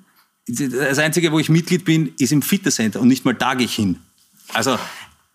Das 0.47 0.97
Einzige, 0.97 1.31
wo 1.31 1.39
ich 1.39 1.49
Mitglied 1.49 1.85
bin, 1.85 2.13
ist 2.17 2.31
im 2.31 2.41
Fitnesscenter 2.41 2.99
und 2.99 3.07
nicht 3.07 3.25
mal 3.25 3.33
da 3.33 3.53
gehe 3.53 3.65
ich 3.65 3.75
hin. 3.75 3.99
Also 4.53 4.77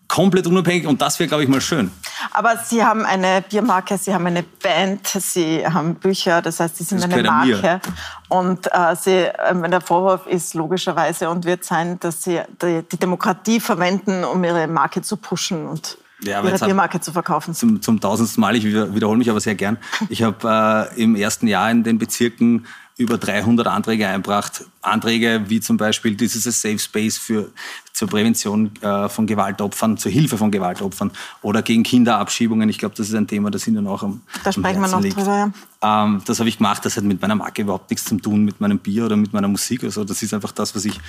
komplett 0.07 0.45
unabhängig 0.47 0.85
und 0.85 1.01
das 1.01 1.17
wäre, 1.19 1.29
glaube 1.29 1.43
ich, 1.43 1.49
mal 1.49 1.61
schön. 1.61 1.89
Aber 2.31 2.57
Sie 2.57 2.83
haben 2.83 3.05
eine 3.05 3.41
Biermarke, 3.41 3.97
Sie 3.97 4.13
haben 4.13 4.27
eine 4.27 4.43
Band, 4.43 5.07
Sie 5.07 5.65
haben 5.65 5.95
Bücher, 5.95 6.41
das 6.41 6.59
heißt, 6.59 6.75
Sie 6.75 6.83
sind 6.83 7.01
das 7.01 7.09
eine 7.09 7.23
Marke. 7.23 7.79
Und 8.27 8.67
äh, 8.73 8.95
Sie, 8.97 9.11
äh, 9.11 9.69
der 9.69 9.79
Vorwurf 9.79 10.27
ist 10.27 10.53
logischerweise 10.53 11.29
und 11.29 11.45
wird 11.45 11.63
sein, 11.63 11.97
dass 12.01 12.23
Sie 12.23 12.41
die, 12.61 12.83
die 12.91 12.97
Demokratie 12.97 13.61
verwenden, 13.61 14.25
um 14.25 14.43
Ihre 14.43 14.67
Marke 14.67 15.01
zu 15.01 15.15
pushen 15.15 15.65
und 15.65 15.97
ja, 16.23 16.43
ihre 16.43 16.57
Biermarke 16.57 16.99
zu 16.99 17.11
verkaufen. 17.11 17.53
Zum, 17.53 17.81
zum 17.81 17.99
tausendsten 17.99 18.41
Mal, 18.41 18.55
ich 18.55 18.65
wiederhole 18.65 19.17
mich 19.17 19.29
aber 19.29 19.39
sehr 19.39 19.55
gern. 19.55 19.77
Ich 20.09 20.23
habe 20.23 20.89
äh, 20.95 21.01
im 21.01 21.15
ersten 21.15 21.47
Jahr 21.47 21.69
in 21.71 21.83
den 21.83 21.97
Bezirken 21.97 22.65
über 22.97 23.17
300 23.17 23.67
Anträge 23.67 24.07
einbracht. 24.07 24.65
Anträge 24.81 25.43
wie 25.47 25.59
zum 25.59 25.77
Beispiel 25.77 26.15
dieses 26.15 26.43
Safe 26.61 26.77
Space 26.77 27.17
für, 27.17 27.51
zur 27.93 28.07
Prävention 28.07 28.71
äh, 28.81 29.09
von 29.09 29.27
Gewaltopfern, 29.27 29.97
zur 29.97 30.11
Hilfe 30.11 30.37
von 30.37 30.51
Gewaltopfern 30.51 31.11
oder 31.41 31.61
gegen 31.61 31.83
Kinderabschiebungen. 31.83 32.69
Ich 32.69 32.77
glaube, 32.77 32.95
das 32.95 33.09
ist 33.09 33.15
ein 33.15 33.27
Thema, 33.27 33.49
das 33.49 33.67
Ihnen 33.67 33.87
auch 33.87 34.03
am 34.03 34.21
Da 34.43 34.51
sprechen 34.51 34.81
wir 34.81 34.87
noch 34.87 35.01
liegt. 35.01 35.17
drüber, 35.17 35.51
ja. 35.81 36.03
Ähm, 36.03 36.21
das 36.25 36.39
habe 36.39 36.49
ich 36.49 36.57
gemacht. 36.57 36.85
Das 36.85 36.95
hat 36.97 37.03
mit 37.03 37.21
meiner 37.21 37.35
Marke 37.35 37.63
überhaupt 37.63 37.89
nichts 37.89 38.05
zu 38.05 38.17
tun, 38.17 38.43
mit 38.43 38.61
meinem 38.61 38.79
Bier 38.79 39.05
oder 39.05 39.15
mit 39.15 39.33
meiner 39.33 39.47
Musik. 39.47 39.83
Also 39.83 40.03
das 40.03 40.21
ist 40.21 40.33
einfach 40.33 40.51
das, 40.51 40.75
was 40.75 40.85
ich, 40.85 40.99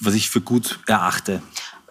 was 0.00 0.14
ich 0.14 0.30
für 0.30 0.40
gut 0.40 0.78
erachte. 0.86 1.42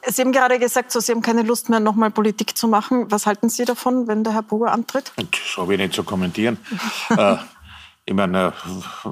Sie 0.08 0.22
haben 0.22 0.32
gerade 0.32 0.60
gesagt, 0.60 0.92
so, 0.92 1.00
Sie 1.00 1.12
haben 1.12 1.22
keine 1.22 1.44
Lust 1.44 1.70
mehr, 1.70 1.80
nochmal 1.80 2.12
Politik 2.12 2.58
zu 2.58 2.68
machen. 2.68 3.12
Was 3.12 3.26
halten 3.26 3.50
Sie 3.50 3.66
davon, 3.66 4.08
wenn 4.08 4.24
der 4.24 4.34
Herr 4.34 4.42
Boger 4.42 4.72
antritt? 4.72 5.12
Das 5.16 5.58
habe 5.58 5.74
ich 5.74 5.80
nicht 5.80 5.94
zu 5.94 6.04
kommentieren. 6.04 6.58
äh, 7.10 7.38
ich 8.06 8.14
meine, 8.14 8.48
äh, 8.48 9.10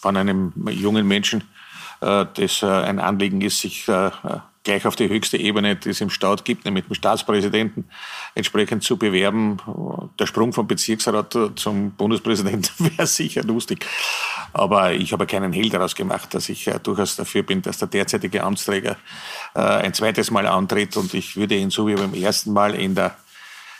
von 0.00 0.16
einem 0.16 0.52
jungen 0.68 1.06
Menschen, 1.06 1.44
äh, 2.00 2.26
das 2.34 2.62
äh, 2.62 2.66
ein 2.66 2.98
Anliegen 2.98 3.40
ist, 3.40 3.60
sich 3.60 3.88
äh, 3.88 4.10
gleich 4.64 4.86
auf 4.86 4.96
die 4.96 5.08
höchste 5.08 5.36
Ebene, 5.36 5.76
die 5.76 5.90
es 5.90 6.00
im 6.00 6.10
Staat 6.10 6.44
gibt, 6.44 6.64
nämlich 6.64 6.86
dem 6.86 6.94
Staatspräsidenten, 6.94 7.84
entsprechend 8.34 8.82
zu 8.82 8.96
bewerben. 8.96 9.58
Der 10.18 10.26
Sprung 10.26 10.52
vom 10.52 10.66
Bezirksrat 10.66 11.36
zum 11.56 11.92
Bundespräsidenten 11.92 12.70
wäre 12.96 13.06
sicher 13.06 13.42
lustig. 13.42 13.86
Aber 14.52 14.92
ich 14.92 15.12
habe 15.12 15.26
keinen 15.26 15.52
Hehl 15.52 15.70
daraus 15.70 15.94
gemacht, 15.94 16.34
dass 16.34 16.48
ich 16.48 16.70
durchaus 16.82 17.16
dafür 17.16 17.42
bin, 17.42 17.62
dass 17.62 17.78
der 17.78 17.88
derzeitige 17.88 18.44
Amtsträger 18.44 18.96
äh, 19.54 19.60
ein 19.60 19.94
zweites 19.94 20.30
Mal 20.30 20.46
antritt. 20.46 20.96
Und 20.96 21.14
ich 21.14 21.36
würde 21.36 21.54
ihn 21.54 21.70
so 21.70 21.86
wie 21.86 21.94
beim 21.94 22.14
ersten 22.14 22.52
Mal 22.52 22.74
in 22.74 22.94
der 22.94 23.16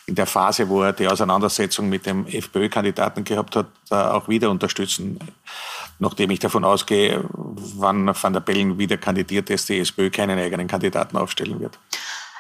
in 0.05 0.17
der 0.17 0.27
Phase, 0.27 0.69
wo 0.69 0.83
er 0.83 0.93
die 0.93 1.07
Auseinandersetzung 1.07 1.89
mit 1.89 2.07
dem 2.07 2.27
FPÖ-Kandidaten 2.27 3.23
gehabt 3.23 3.55
hat, 3.55 3.67
auch 3.89 4.27
wieder 4.29 4.51
unterstützen 4.51 5.17
nachdem 6.03 6.31
ich 6.31 6.41
davon 6.41 6.65
ausgehe, 6.65 7.25
wann 7.33 8.13
Van 8.21 8.33
der 8.33 8.41
Bellen 8.41 8.77
wieder 8.77 8.97
kandidiert, 8.97 9.49
dass 9.49 9.67
die 9.67 9.79
SPÖ 9.79 10.11
keinen 10.11 10.39
eigenen 10.39 10.67
Kandidaten 10.67 11.17
aufstellen 11.17 11.61
wird. 11.61 11.79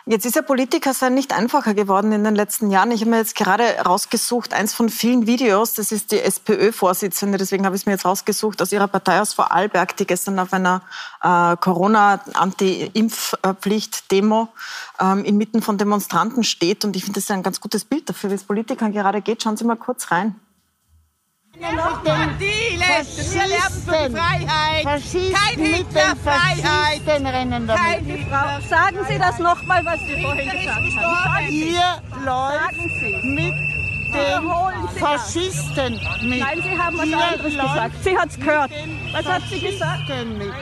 Jetzt 0.04 0.26
ist 0.26 0.34
ja 0.34 0.42
Politiker 0.42 0.94
sein 0.94 1.14
nicht 1.14 1.32
einfacher 1.32 1.74
geworden 1.74 2.10
in 2.10 2.24
den 2.24 2.34
letzten 2.34 2.72
Jahren. 2.72 2.90
Ich 2.90 3.02
habe 3.02 3.10
mir 3.10 3.18
jetzt 3.18 3.36
gerade 3.36 3.62
rausgesucht, 3.86 4.52
eins 4.52 4.74
von 4.74 4.88
vielen 4.88 5.28
Videos, 5.28 5.74
das 5.74 5.92
ist 5.92 6.10
die 6.10 6.20
SPÖ-Vorsitzende, 6.20 7.38
deswegen 7.38 7.64
habe 7.64 7.76
ich 7.76 7.82
es 7.82 7.86
mir 7.86 7.92
jetzt 7.92 8.04
rausgesucht, 8.04 8.60
aus 8.60 8.72
ihrer 8.72 8.88
Partei 8.88 9.20
aus 9.20 9.32
Vorarlberg, 9.32 9.96
die 9.96 10.04
gestern 10.04 10.40
auf 10.40 10.52
einer 10.52 10.82
äh, 11.22 11.56
Corona-Anti-Impfpflicht-Demo 11.56 14.48
ähm, 14.98 15.24
inmitten 15.24 15.62
von 15.62 15.78
Demonstranten 15.78 16.42
steht. 16.42 16.84
Und 16.84 16.96
ich 16.96 17.04
finde, 17.04 17.20
das 17.20 17.24
ist 17.24 17.30
ein 17.30 17.44
ganz 17.44 17.60
gutes 17.60 17.84
Bild 17.84 18.08
dafür, 18.08 18.30
wie 18.30 18.34
es 18.34 18.42
Politikern 18.42 18.92
gerade 18.92 19.22
geht. 19.22 19.44
Schauen 19.44 19.56
Sie 19.56 19.64
mal 19.64 19.76
kurz 19.76 20.10
rein. 20.10 20.34
Faschisten, 21.60 23.30
wir 23.30 23.46
leben 23.46 23.82
für 23.84 24.08
die 24.08 24.16
Freiheit. 24.16 24.84
Faschisten 24.84 25.34
Kein 25.34 25.58
Hitler, 25.58 26.16
Freiheit. 26.24 27.02
rennen 27.06 27.66
damit. 27.66 27.82
Kein 27.82 28.04
Hitler. 28.04 28.60
Sagen 28.68 28.98
Sie 29.08 29.18
das 29.18 29.38
nochmal, 29.38 29.84
was 29.84 30.00
Sie 30.00 30.22
vorhin 30.22 30.50
gesagt 30.50 30.96
haben. 30.96 31.48
Ihr 31.48 32.02
läuft 32.24 33.24
mit 33.24 33.54
den 34.14 34.98
Faschisten 34.98 36.00
mit. 36.22 36.40
Nein, 36.40 36.62
Sie 36.62 36.78
haben 36.78 36.98
was 36.98 37.06
Ihr 37.06 37.18
anderes 37.18 37.52
gesagt. 37.52 37.94
Sie 38.02 38.18
hat 38.18 38.28
es 38.30 38.36
gehört. 38.36 38.70
Was 39.12 39.26
hat 39.26 39.42
sie 39.50 39.60
gesagt? 39.60 40.08
Mit. 40.08 40.52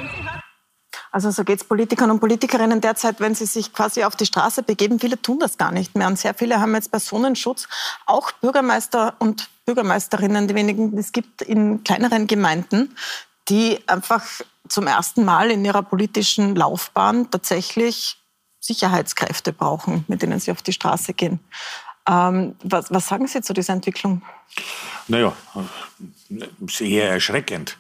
Also 1.12 1.30
so 1.30 1.42
geht 1.44 1.61
es 1.61 1.66
Politikern 1.66 2.11
und 2.11 2.20
Politikerinnen 2.20 2.80
derzeit, 2.80 3.20
wenn 3.20 3.35
sie 3.35 3.47
sich 3.47 3.73
quasi 3.73 4.04
auf 4.04 4.14
die 4.14 4.26
Straße 4.26 4.62
begeben. 4.62 5.00
Viele 5.00 5.20
tun 5.20 5.38
das 5.40 5.59
gar 5.59 5.73
nicht 5.73 5.97
mehr. 5.97 6.06
Und 6.06 6.18
sehr 6.18 6.35
viele 6.35 6.61
haben 6.61 6.75
jetzt 6.75 6.90
Personenschutz. 6.90 7.68
Auch 8.06 8.30
Bürgermeister 8.32 9.14
und 9.18 9.49
Bürgermeisterinnen, 9.70 10.48
die 10.48 10.56
wenigen, 10.56 10.90
die 10.90 10.98
es 10.98 11.12
gibt 11.12 11.42
in 11.42 11.84
kleineren 11.84 12.26
Gemeinden, 12.26 12.96
die 13.48 13.78
einfach 13.86 14.24
zum 14.68 14.88
ersten 14.88 15.24
Mal 15.24 15.52
in 15.52 15.64
ihrer 15.64 15.82
politischen 15.82 16.56
Laufbahn 16.56 17.30
tatsächlich 17.30 18.16
Sicherheitskräfte 18.58 19.52
brauchen, 19.52 20.04
mit 20.08 20.22
denen 20.22 20.40
sie 20.40 20.50
auf 20.50 20.60
die 20.60 20.72
Straße 20.72 21.14
gehen. 21.14 21.38
Ähm, 22.08 22.56
was, 22.64 22.90
was, 22.90 23.06
sagen 23.06 23.28
Sie 23.28 23.42
zu 23.42 23.52
dieser 23.52 23.74
Entwicklung? 23.74 24.22
Naja, 25.06 25.32
sehr 26.66 27.10
erschreckend. 27.10 27.78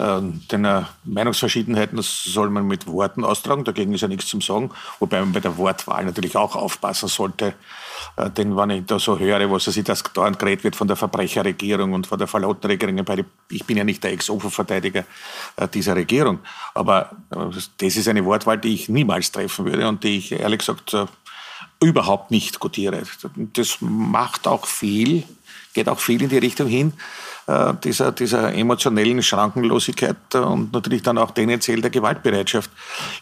Ähm, 0.00 0.40
denn 0.50 0.64
äh, 0.64 0.84
Meinungsverschiedenheiten 1.04 1.98
soll 2.00 2.48
man 2.48 2.66
mit 2.66 2.86
Worten 2.86 3.22
austragen, 3.22 3.64
dagegen 3.64 3.92
ist 3.92 4.00
ja 4.00 4.08
nichts 4.08 4.28
zum 4.28 4.40
Sagen. 4.40 4.70
Wobei 4.98 5.20
man 5.20 5.32
bei 5.32 5.40
der 5.40 5.58
Wortwahl 5.58 6.06
natürlich 6.06 6.36
auch 6.36 6.56
aufpassen 6.56 7.08
sollte. 7.08 7.54
Äh, 8.16 8.30
denn 8.30 8.56
wenn 8.56 8.70
ich 8.70 8.86
da 8.86 8.98
so 8.98 9.18
höre, 9.18 9.50
was 9.50 9.64
sich 9.64 9.84
das 9.84 10.02
dauernd 10.02 10.38
geredet 10.38 10.64
wird 10.64 10.76
von 10.76 10.88
der 10.88 10.96
Verbrecherregierung 10.96 11.92
und 11.92 12.06
von 12.06 12.18
der 12.18 12.28
verlauten 12.28 12.70
Regierung, 12.70 12.98
ich 13.50 13.66
bin 13.66 13.76
ja 13.76 13.84
nicht 13.84 14.02
der 14.02 14.12
Ex-Ofo-Verteidiger 14.12 15.04
äh, 15.56 15.68
dieser 15.68 15.94
Regierung, 15.94 16.38
aber 16.74 17.10
das 17.28 17.96
ist 17.96 18.08
eine 18.08 18.24
Wortwahl, 18.24 18.56
die 18.56 18.74
ich 18.74 18.88
niemals 18.88 19.32
treffen 19.32 19.66
würde 19.66 19.86
und 19.86 20.02
die 20.02 20.16
ich 20.16 20.32
ehrlich 20.32 20.60
gesagt 20.60 20.96
überhaupt 21.82 22.30
nicht 22.30 22.60
gutiere. 22.60 23.02
Das 23.34 23.78
macht 23.80 24.46
auch 24.46 24.66
viel, 24.66 25.24
geht 25.72 25.88
auch 25.88 26.00
viel 26.00 26.22
in 26.22 26.28
die 26.28 26.38
Richtung 26.38 26.68
hin, 26.68 26.92
äh, 27.46 27.74
dieser, 27.82 28.12
dieser 28.12 28.52
emotionellen 28.54 29.22
Schrankenlosigkeit 29.22 30.34
und 30.34 30.72
natürlich 30.72 31.02
dann 31.02 31.18
auch 31.18 31.30
tendenziell 31.32 31.80
der 31.80 31.90
Gewaltbereitschaft. 31.90 32.70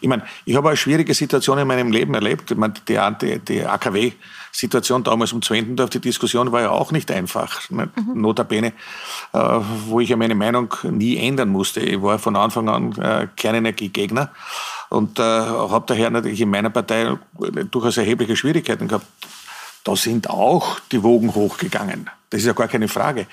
Ich 0.01 0.07
meine, 0.07 0.23
ich 0.45 0.55
habe 0.55 0.69
eine 0.69 0.77
schwierige 0.77 1.13
Situation 1.13 1.57
in 1.57 1.67
meinem 1.67 1.91
Leben 1.91 2.13
erlebt. 2.13 2.51
Ich 2.51 2.57
meine, 2.57 2.73
die, 2.87 2.99
die, 3.21 3.39
die 3.39 3.65
AKW-Situation 3.65 5.03
damals 5.03 5.33
um 5.33 5.41
Zwentendorf, 5.41 5.89
die 5.89 5.99
Diskussion 5.99 6.51
war 6.51 6.61
ja 6.61 6.69
auch 6.69 6.91
nicht 6.91 7.09
einfach. 7.11 7.69
Mhm. 7.69 7.89
Notabene, 8.13 8.73
äh, 9.33 9.59
wo 9.87 9.99
ich 9.99 10.09
ja 10.09 10.15
meine 10.15 10.35
Meinung 10.35 10.73
nie 10.83 11.17
ändern 11.17 11.49
musste. 11.49 11.79
Ich 11.79 12.01
war 12.01 12.19
von 12.19 12.35
Anfang 12.35 12.69
an 12.69 12.91
äh, 12.97 13.27
Kernenergiegegner 13.35 14.31
und 14.89 15.19
äh, 15.19 15.23
habe 15.23 15.85
daher 15.87 16.09
natürlich 16.09 16.41
in 16.41 16.49
meiner 16.49 16.69
Partei 16.69 17.15
durchaus 17.71 17.97
erhebliche 17.97 18.35
Schwierigkeiten 18.35 18.87
gehabt. 18.87 19.05
Da 19.83 19.95
sind 19.95 20.29
auch 20.29 20.79
die 20.91 21.03
Wogen 21.03 21.33
hochgegangen. 21.33 22.09
Das 22.29 22.41
ist 22.41 22.47
ja 22.47 22.53
gar 22.53 22.67
keine 22.67 22.87
Frage. 22.87 23.27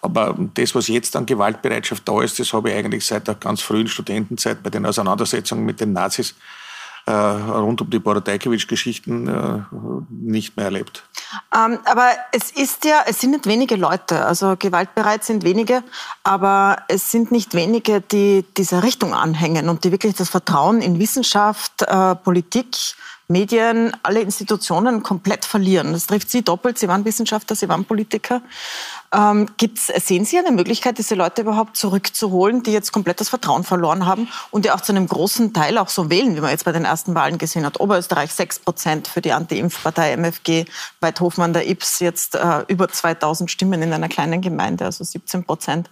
Aber 0.00 0.36
das, 0.54 0.74
was 0.74 0.88
jetzt 0.88 1.14
an 1.14 1.26
Gewaltbereitschaft 1.26 2.08
da 2.08 2.22
ist, 2.22 2.40
das 2.40 2.52
habe 2.52 2.70
ich 2.70 2.76
eigentlich 2.76 3.06
seit 3.06 3.28
der 3.28 3.36
ganz 3.36 3.60
frühen 3.60 3.88
Studentenzeit 3.88 4.62
bei 4.62 4.70
den 4.70 4.84
Auseinandersetzungen 4.84 5.64
mit 5.64 5.80
den 5.80 5.92
Nazis 5.92 6.34
äh, 7.06 7.12
rund 7.12 7.80
um 7.80 7.90
die 7.90 7.98
Borodajkewitsch-Geschichten 7.98 9.28
äh, 9.28 9.60
nicht 10.10 10.56
mehr 10.56 10.66
erlebt. 10.66 11.02
Ähm, 11.54 11.78
aber 11.84 12.10
es 12.32 12.50
ist 12.50 12.84
ja, 12.84 13.02
es 13.06 13.20
sind 13.20 13.32
nicht 13.32 13.46
wenige 13.46 13.76
Leute, 13.76 14.24
also 14.24 14.54
gewaltbereit 14.56 15.24
sind 15.24 15.42
wenige, 15.44 15.82
aber 16.22 16.76
es 16.88 17.10
sind 17.10 17.32
nicht 17.32 17.54
wenige, 17.54 18.00
die 18.00 18.44
dieser 18.56 18.82
Richtung 18.82 19.14
anhängen 19.14 19.68
und 19.68 19.84
die 19.84 19.90
wirklich 19.90 20.14
das 20.14 20.28
Vertrauen 20.28 20.80
in 20.80 20.98
Wissenschaft, 20.98 21.82
äh, 21.82 22.14
Politik, 22.14 22.76
Medien, 23.32 23.96
alle 24.02 24.20
Institutionen 24.20 25.02
komplett 25.02 25.44
verlieren. 25.44 25.92
Das 25.92 26.06
trifft 26.06 26.30
Sie 26.30 26.42
doppelt. 26.42 26.78
Sie 26.78 26.86
waren 26.86 27.04
Wissenschaftler, 27.04 27.56
Sie 27.56 27.68
waren 27.68 27.84
Politiker. 27.84 28.42
Ähm, 29.12 29.48
gibt's, 29.56 29.86
sehen 29.86 30.24
Sie 30.24 30.38
eine 30.38 30.52
Möglichkeit, 30.52 30.98
diese 30.98 31.14
Leute 31.14 31.42
überhaupt 31.42 31.76
zurückzuholen, 31.76 32.62
die 32.62 32.72
jetzt 32.72 32.92
komplett 32.92 33.20
das 33.20 33.30
Vertrauen 33.30 33.64
verloren 33.64 34.06
haben 34.06 34.28
und 34.50 34.64
die 34.64 34.70
auch 34.70 34.80
zu 34.80 34.92
einem 34.92 35.08
großen 35.08 35.52
Teil 35.52 35.78
auch 35.78 35.88
so 35.88 36.10
wählen, 36.10 36.36
wie 36.36 36.40
man 36.40 36.50
jetzt 36.50 36.64
bei 36.64 36.72
den 36.72 36.84
ersten 36.84 37.14
Wahlen 37.14 37.38
gesehen 37.38 37.66
hat? 37.66 37.80
Oberösterreich 37.80 38.32
6 38.32 38.60
Prozent 38.60 39.08
für 39.08 39.20
die 39.20 39.32
Anti-Impfpartei 39.32 40.12
MFG, 40.12 40.66
bei 41.00 41.12
Hofmann 41.18 41.52
der 41.52 41.68
Ips 41.68 42.00
jetzt 42.00 42.34
äh, 42.34 42.64
über 42.68 42.88
2000 42.88 43.50
Stimmen 43.50 43.82
in 43.82 43.92
einer 43.92 44.08
kleinen 44.08 44.40
Gemeinde, 44.40 44.84
also 44.84 45.02
17 45.02 45.44
Prozent. 45.44 45.90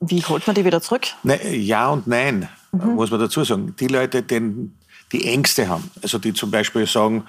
Wie 0.00 0.22
holt 0.24 0.46
man 0.46 0.54
die 0.54 0.64
wieder 0.64 0.82
zurück? 0.82 1.06
Ne, 1.22 1.56
ja 1.56 1.88
und 1.88 2.06
nein, 2.06 2.48
mhm. 2.72 2.94
muss 2.94 3.10
man 3.10 3.20
dazu 3.20 3.44
sagen. 3.44 3.74
Die 3.78 3.88
Leute, 3.88 4.22
denen 4.22 4.78
die 5.12 5.28
Ängste 5.28 5.68
haben. 5.68 5.90
Also 6.02 6.18
die 6.18 6.32
zum 6.32 6.50
Beispiel 6.50 6.86
sagen, 6.86 7.26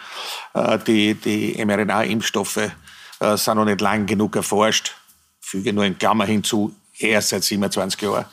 äh, 0.53 0.77
die, 0.79 1.13
die 1.15 1.63
mRNA-Impfstoffe 1.63 2.71
äh, 3.19 3.37
sind 3.37 3.55
noch 3.55 3.65
nicht 3.65 3.81
lang 3.81 4.05
genug 4.05 4.35
erforscht. 4.35 4.95
Füge 5.39 5.71
nur 5.73 5.85
in 5.85 5.97
Klammer 5.97 6.25
hinzu, 6.25 6.75
erst 6.99 7.29
seit 7.29 7.43
27 7.43 8.01
Jahren. 8.01 8.25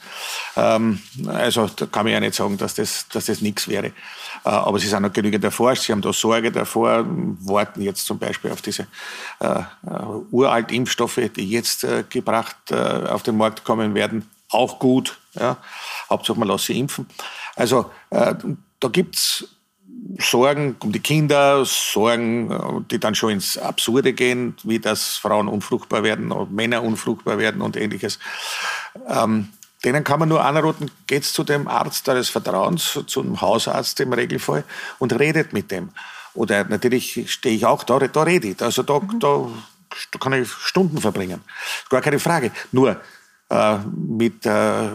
Ähm, 0.56 1.00
also 1.26 1.66
da 1.66 1.86
kann 1.86 2.04
man 2.04 2.12
ja 2.12 2.20
nicht 2.20 2.34
sagen, 2.34 2.56
dass 2.56 2.74
das, 2.74 3.06
dass 3.08 3.26
das 3.26 3.40
nichts 3.40 3.68
wäre. 3.68 3.86
Äh, 3.86 3.92
aber 4.44 4.78
sie 4.78 4.88
sind 4.88 5.02
noch 5.02 5.12
genügend 5.12 5.44
erforscht, 5.44 5.84
sie 5.84 5.92
haben 5.92 6.00
da 6.00 6.12
Sorge 6.12 6.50
davor, 6.50 7.04
warten 7.06 7.82
jetzt 7.82 8.06
zum 8.06 8.18
Beispiel 8.18 8.50
auf 8.50 8.62
diese 8.62 8.86
äh, 9.40 9.62
uralt 10.30 10.72
Impfstoffe, 10.72 11.20
die 11.36 11.48
jetzt 11.48 11.84
äh, 11.84 12.04
gebracht 12.08 12.56
äh, 12.70 12.74
auf 12.74 13.22
den 13.22 13.36
Markt 13.36 13.64
kommen 13.64 13.94
werden. 13.94 14.28
Auch 14.50 14.78
gut. 14.78 15.18
Ja. 15.34 15.56
Hauptsache 16.08 16.38
man 16.38 16.48
lässt 16.48 16.66
sie 16.66 16.78
impfen. 16.78 17.06
Also 17.56 17.90
äh, 18.10 18.34
da 18.84 18.90
gibt 18.90 19.16
es 19.16 19.48
Sorgen 20.18 20.76
um 20.80 20.92
die 20.92 21.00
Kinder, 21.00 21.64
Sorgen, 21.64 22.84
die 22.90 23.00
dann 23.00 23.14
schon 23.14 23.30
ins 23.30 23.56
Absurde 23.56 24.12
gehen, 24.12 24.54
wie 24.62 24.78
dass 24.78 25.16
Frauen 25.16 25.48
unfruchtbar 25.48 26.02
werden 26.02 26.30
und 26.30 26.52
Männer 26.52 26.82
unfruchtbar 26.82 27.38
werden 27.38 27.62
und 27.62 27.76
ähnliches. 27.78 28.18
Ähm, 29.08 29.48
denen 29.84 30.04
kann 30.04 30.20
man 30.20 30.28
nur 30.28 30.44
anraten, 30.44 30.90
geht 31.06 31.24
zu 31.24 31.44
dem 31.44 31.66
Arzt 31.66 32.06
eures 32.10 32.28
Vertrauens, 32.28 33.00
zum 33.06 33.40
Hausarzt 33.40 33.98
im 34.00 34.12
Regelfall 34.12 34.64
und 34.98 35.18
redet 35.18 35.54
mit 35.54 35.70
dem. 35.70 35.88
Oder 36.34 36.64
natürlich 36.64 37.32
stehe 37.32 37.56
ich 37.56 37.64
auch 37.64 37.84
da, 37.84 37.98
da 37.98 38.22
rede 38.22 38.48
ich. 38.48 38.60
Also 38.60 38.82
da, 38.82 39.00
mhm. 39.00 39.18
da, 39.18 39.48
da, 40.12 40.18
kann 40.18 40.34
ich 40.34 40.50
Stunden 40.50 40.98
verbringen. 40.98 41.40
Gar 41.88 42.02
keine 42.02 42.18
Frage. 42.18 42.52
Nur 42.70 43.00
äh, 43.48 43.78
mit 43.96 44.44
äh, 44.44 44.90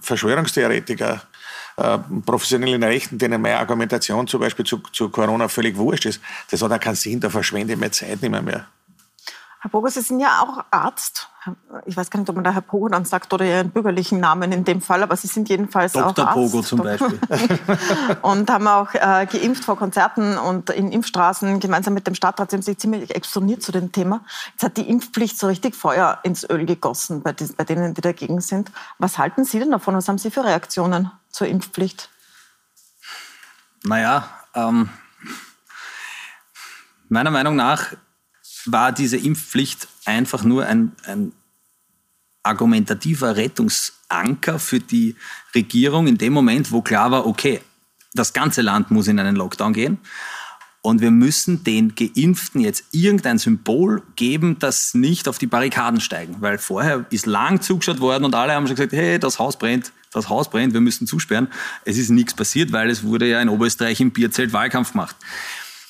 Verschwörungstheoretiker 0.00 1.22
äh, 1.76 1.98
professionellen 2.24 2.82
Rechten, 2.82 3.18
denen 3.18 3.40
meine 3.40 3.58
Argumentation 3.58 4.26
zum 4.26 4.40
Beispiel 4.40 4.64
zu, 4.64 4.78
zu 4.92 5.10
Corona 5.10 5.48
völlig 5.48 5.76
wurscht 5.76 6.06
ist, 6.06 6.20
das 6.50 6.62
hat 6.62 6.72
auch 6.72 6.80
keinen 6.80 6.94
Sinn, 6.94 7.20
da 7.20 7.30
verschwende 7.30 7.74
ich 7.74 7.78
meine 7.78 7.90
Zeit 7.90 8.22
nicht 8.22 8.30
mehr. 8.30 8.66
Herr 9.60 9.70
Pogo, 9.70 9.88
Sie 9.88 10.00
sind 10.00 10.20
ja 10.20 10.42
auch 10.42 10.64
Arzt. 10.70 11.28
Ich 11.84 11.96
weiß 11.96 12.10
gar 12.10 12.20
nicht, 12.20 12.28
ob 12.28 12.34
man 12.34 12.44
da 12.44 12.52
Herr 12.52 12.62
Pogo 12.62 12.88
dann 12.88 13.04
sagt 13.04 13.32
oder 13.32 13.44
Ihren 13.44 13.70
bürgerlichen 13.70 14.20
Namen 14.20 14.52
in 14.52 14.64
dem 14.64 14.80
Fall, 14.80 15.02
aber 15.02 15.16
Sie 15.16 15.26
sind 15.26 15.48
jedenfalls 15.48 15.92
Dr. 15.92 16.24
auch 16.24 16.28
Arzt. 16.28 16.34
Pogo 16.34 16.62
zum 16.62 16.78
Beispiel. 16.80 17.20
und 18.22 18.50
haben 18.50 18.66
auch 18.66 18.92
äh, 18.94 19.26
geimpft 19.26 19.64
vor 19.64 19.76
Konzerten 19.76 20.36
und 20.38 20.70
in 20.70 20.90
Impfstraßen 20.90 21.60
gemeinsam 21.60 21.94
mit 21.94 22.06
dem 22.06 22.14
Stadtrat. 22.14 22.50
Sie 22.50 22.56
haben 22.56 22.62
sich 22.62 22.78
ziemlich 22.78 23.14
exponiert 23.14 23.62
zu 23.62 23.72
dem 23.72 23.92
Thema. 23.92 24.22
Jetzt 24.52 24.64
hat 24.64 24.76
die 24.76 24.88
Impfpflicht 24.88 25.38
so 25.38 25.46
richtig 25.46 25.74
Feuer 25.74 26.18
ins 26.22 26.48
Öl 26.48 26.66
gegossen 26.66 27.22
bei, 27.22 27.32
die, 27.32 27.46
bei 27.46 27.64
denen, 27.64 27.94
die 27.94 28.00
dagegen 28.00 28.40
sind. 28.40 28.72
Was 28.98 29.18
halten 29.18 29.44
Sie 29.44 29.58
denn 29.58 29.70
davon? 29.70 29.94
Was 29.94 30.08
haben 30.08 30.18
Sie 30.18 30.30
für 30.30 30.44
Reaktionen 30.44 31.10
zur 31.30 31.46
Impfpflicht? 31.46 32.10
Naja, 33.84 34.28
ähm, 34.54 34.88
meiner 37.08 37.30
Meinung 37.30 37.56
nach 37.56 37.92
war 38.72 38.92
diese 38.92 39.16
Impfpflicht 39.16 39.88
einfach 40.04 40.44
nur 40.44 40.66
ein, 40.66 40.92
ein 41.04 41.32
argumentativer 42.42 43.36
Rettungsanker 43.36 44.58
für 44.58 44.80
die 44.80 45.16
Regierung 45.54 46.06
in 46.06 46.18
dem 46.18 46.32
Moment, 46.32 46.70
wo 46.72 46.82
klar 46.82 47.10
war, 47.10 47.26
okay, 47.26 47.60
das 48.14 48.32
ganze 48.32 48.62
Land 48.62 48.90
muss 48.90 49.08
in 49.08 49.18
einen 49.18 49.36
Lockdown 49.36 49.72
gehen. 49.72 49.98
Und 50.80 51.00
wir 51.00 51.10
müssen 51.10 51.64
den 51.64 51.96
Geimpften 51.96 52.60
jetzt 52.60 52.84
irgendein 52.92 53.38
Symbol 53.38 54.04
geben, 54.14 54.60
das 54.60 54.94
nicht 54.94 55.26
auf 55.26 55.38
die 55.38 55.48
Barrikaden 55.48 56.00
steigen. 56.00 56.36
Weil 56.38 56.58
vorher 56.58 57.04
ist 57.10 57.26
lang 57.26 57.60
zugeschaut 57.60 57.98
worden 57.98 58.24
und 58.24 58.36
alle 58.36 58.52
haben 58.52 58.68
schon 58.68 58.76
gesagt, 58.76 58.92
hey, 58.92 59.18
das 59.18 59.40
Haus 59.40 59.58
brennt, 59.58 59.92
das 60.12 60.28
Haus 60.28 60.48
brennt, 60.48 60.74
wir 60.74 60.80
müssen 60.80 61.08
zusperren. 61.08 61.48
Es 61.84 61.98
ist 61.98 62.10
nichts 62.10 62.34
passiert, 62.34 62.70
weil 62.70 62.88
es 62.88 63.02
wurde 63.02 63.26
ja 63.26 63.40
in 63.42 63.48
Oberösterreich 63.48 64.00
im 64.00 64.12
Bierzelt 64.12 64.52
Wahlkampf 64.52 64.92
gemacht. 64.92 65.16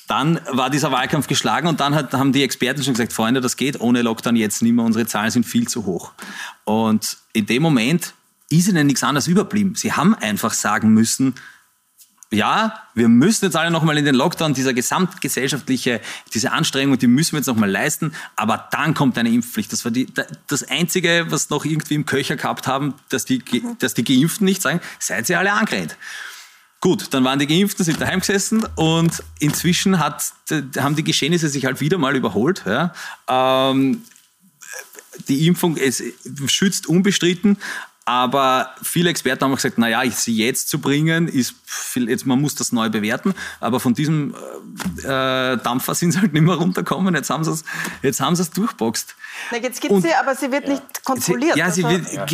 Dann 0.07 0.39
war 0.51 0.69
dieser 0.69 0.91
Wahlkampf 0.91 1.27
geschlagen 1.27 1.67
und 1.67 1.79
dann 1.79 1.93
hat, 1.93 2.13
haben 2.13 2.31
die 2.31 2.43
Experten 2.43 2.81
schon 2.81 2.93
gesagt, 2.93 3.13
Freunde, 3.13 3.41
das 3.41 3.57
geht 3.57 3.79
ohne 3.79 4.01
Lockdown 4.01 4.35
jetzt 4.35 4.61
nicht 4.61 4.73
mehr, 4.73 4.85
unsere 4.85 5.05
Zahlen 5.05 5.31
sind 5.31 5.45
viel 5.45 5.67
zu 5.67 5.85
hoch. 5.85 6.13
Und 6.63 7.17
in 7.33 7.45
dem 7.45 7.61
Moment 7.61 8.13
ist 8.49 8.67
ihnen 8.69 8.87
nichts 8.87 9.03
anderes 9.03 9.27
überblieben. 9.27 9.75
Sie 9.75 9.91
haben 9.91 10.15
einfach 10.15 10.53
sagen 10.53 10.93
müssen, 10.93 11.35
ja, 12.29 12.83
wir 12.93 13.07
müssen 13.07 13.45
jetzt 13.45 13.55
alle 13.55 13.71
nochmal 13.71 13.97
in 13.97 14.05
den 14.05 14.15
Lockdown, 14.15 14.53
dieser 14.53 14.73
gesamtgesellschaftliche, 14.73 16.01
diese 16.33 16.51
Anstrengung, 16.51 16.97
die 16.97 17.07
müssen 17.07 17.33
wir 17.33 17.39
jetzt 17.39 17.47
nochmal 17.47 17.71
leisten, 17.71 18.13
aber 18.35 18.67
dann 18.71 18.93
kommt 18.93 19.17
eine 19.17 19.29
Impfpflicht. 19.29 19.71
Das 19.71 19.85
war 19.85 19.91
die, 19.91 20.07
das 20.47 20.63
Einzige, 20.63 21.27
was 21.29 21.49
noch 21.49 21.63
irgendwie 21.63 21.95
im 21.95 22.05
Köcher 22.05 22.35
gehabt 22.35 22.67
haben, 22.67 22.95
dass 23.09 23.23
die, 23.23 23.41
dass 23.79 23.93
die 23.93 24.03
Geimpften 24.03 24.45
nicht 24.45 24.61
sagen, 24.61 24.81
seid 24.99 25.29
ihr 25.29 25.39
alle 25.39 25.53
angeredet. 25.53 25.97
Gut, 26.79 27.07
dann 27.11 27.23
waren 27.23 27.39
die 27.39 27.47
Geimpften, 27.47 27.83
sind 27.83 27.99
daheim 27.99 28.19
gesessen 28.19 28.63
und 28.75 29.23
inzwischen 29.39 29.99
hat, 29.99 30.31
haben 30.77 30.95
die 30.95 31.03
Geschehnisse 31.03 31.49
sich 31.49 31.65
halt 31.65 31.81
wieder 31.81 31.97
mal 31.97 32.15
überholt. 32.15 32.63
Ja. 32.65 32.93
Ähm, 33.27 34.03
die 35.27 35.47
Impfung 35.47 35.77
es 35.77 36.03
schützt 36.45 36.87
unbestritten, 36.87 37.57
Aber 38.07 38.73
viele 38.81 39.09
Experten 39.09 39.43
haben 39.43 39.53
gesagt, 39.53 39.77
naja, 39.77 40.09
sie 40.09 40.37
jetzt 40.37 40.69
zu 40.69 40.79
bringen, 40.79 41.27
ist 41.27 41.55
viel, 41.65 42.09
jetzt, 42.09 42.25
man 42.25 42.39
muss 42.39 42.55
das 42.55 42.71
neu 42.71 42.89
bewerten. 42.89 43.33
Aber 43.59 43.81
von 43.81 43.93
diesem 43.93 44.33
äh, 44.99 45.57
Dampfer 45.57 45.93
sind 45.93 46.13
sie 46.13 46.21
halt 46.21 46.31
nicht 46.31 46.43
mehr 46.43 46.55
runtergekommen. 46.55 47.13
Jetzt 47.15 47.29
haben 47.29 47.43
sie 47.43 47.51
es, 47.51 47.65
jetzt 48.01 48.21
haben 48.21 48.33
sie 48.37 48.43
es 48.43 48.51
durchboxt. 48.51 49.13
Na, 49.51 49.57
jetzt 49.57 49.81
gibt 49.81 50.01
sie, 50.01 50.13
aber 50.13 50.35
sie 50.35 50.49
wird 50.53 50.69
ja. 50.69 50.75
nicht 50.75 51.03
kontrolliert. 51.03 51.55
Sie, 51.55 51.59
ja, 51.59 51.69
sie, 51.69 51.83
also, 51.83 51.97
wird, 51.97 52.13
ja. 52.13 52.25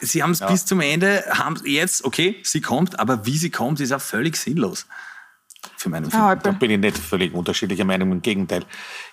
sie 0.00 0.22
haben 0.22 0.30
es 0.30 0.38
ja. 0.38 0.50
bis 0.50 0.64
zum 0.64 0.80
Ende, 0.80 1.22
haben 1.28 1.60
jetzt, 1.66 2.06
okay, 2.06 2.40
sie 2.42 2.62
kommt, 2.62 2.98
aber 2.98 3.26
wie 3.26 3.36
sie 3.36 3.50
kommt, 3.50 3.80
ist 3.80 3.92
auch 3.92 4.00
völlig 4.00 4.34
sinnlos 4.34 4.86
für 5.76 5.88
meinen 5.88 6.10
ja, 6.10 6.34
Da 6.34 6.50
bin 6.52 6.70
ich 6.70 6.78
nicht 6.78 6.98
völlig 6.98 7.34
unterschiedlicher 7.34 7.84
Meinung. 7.84 8.12
Im 8.12 8.22
Gegenteil. 8.22 8.64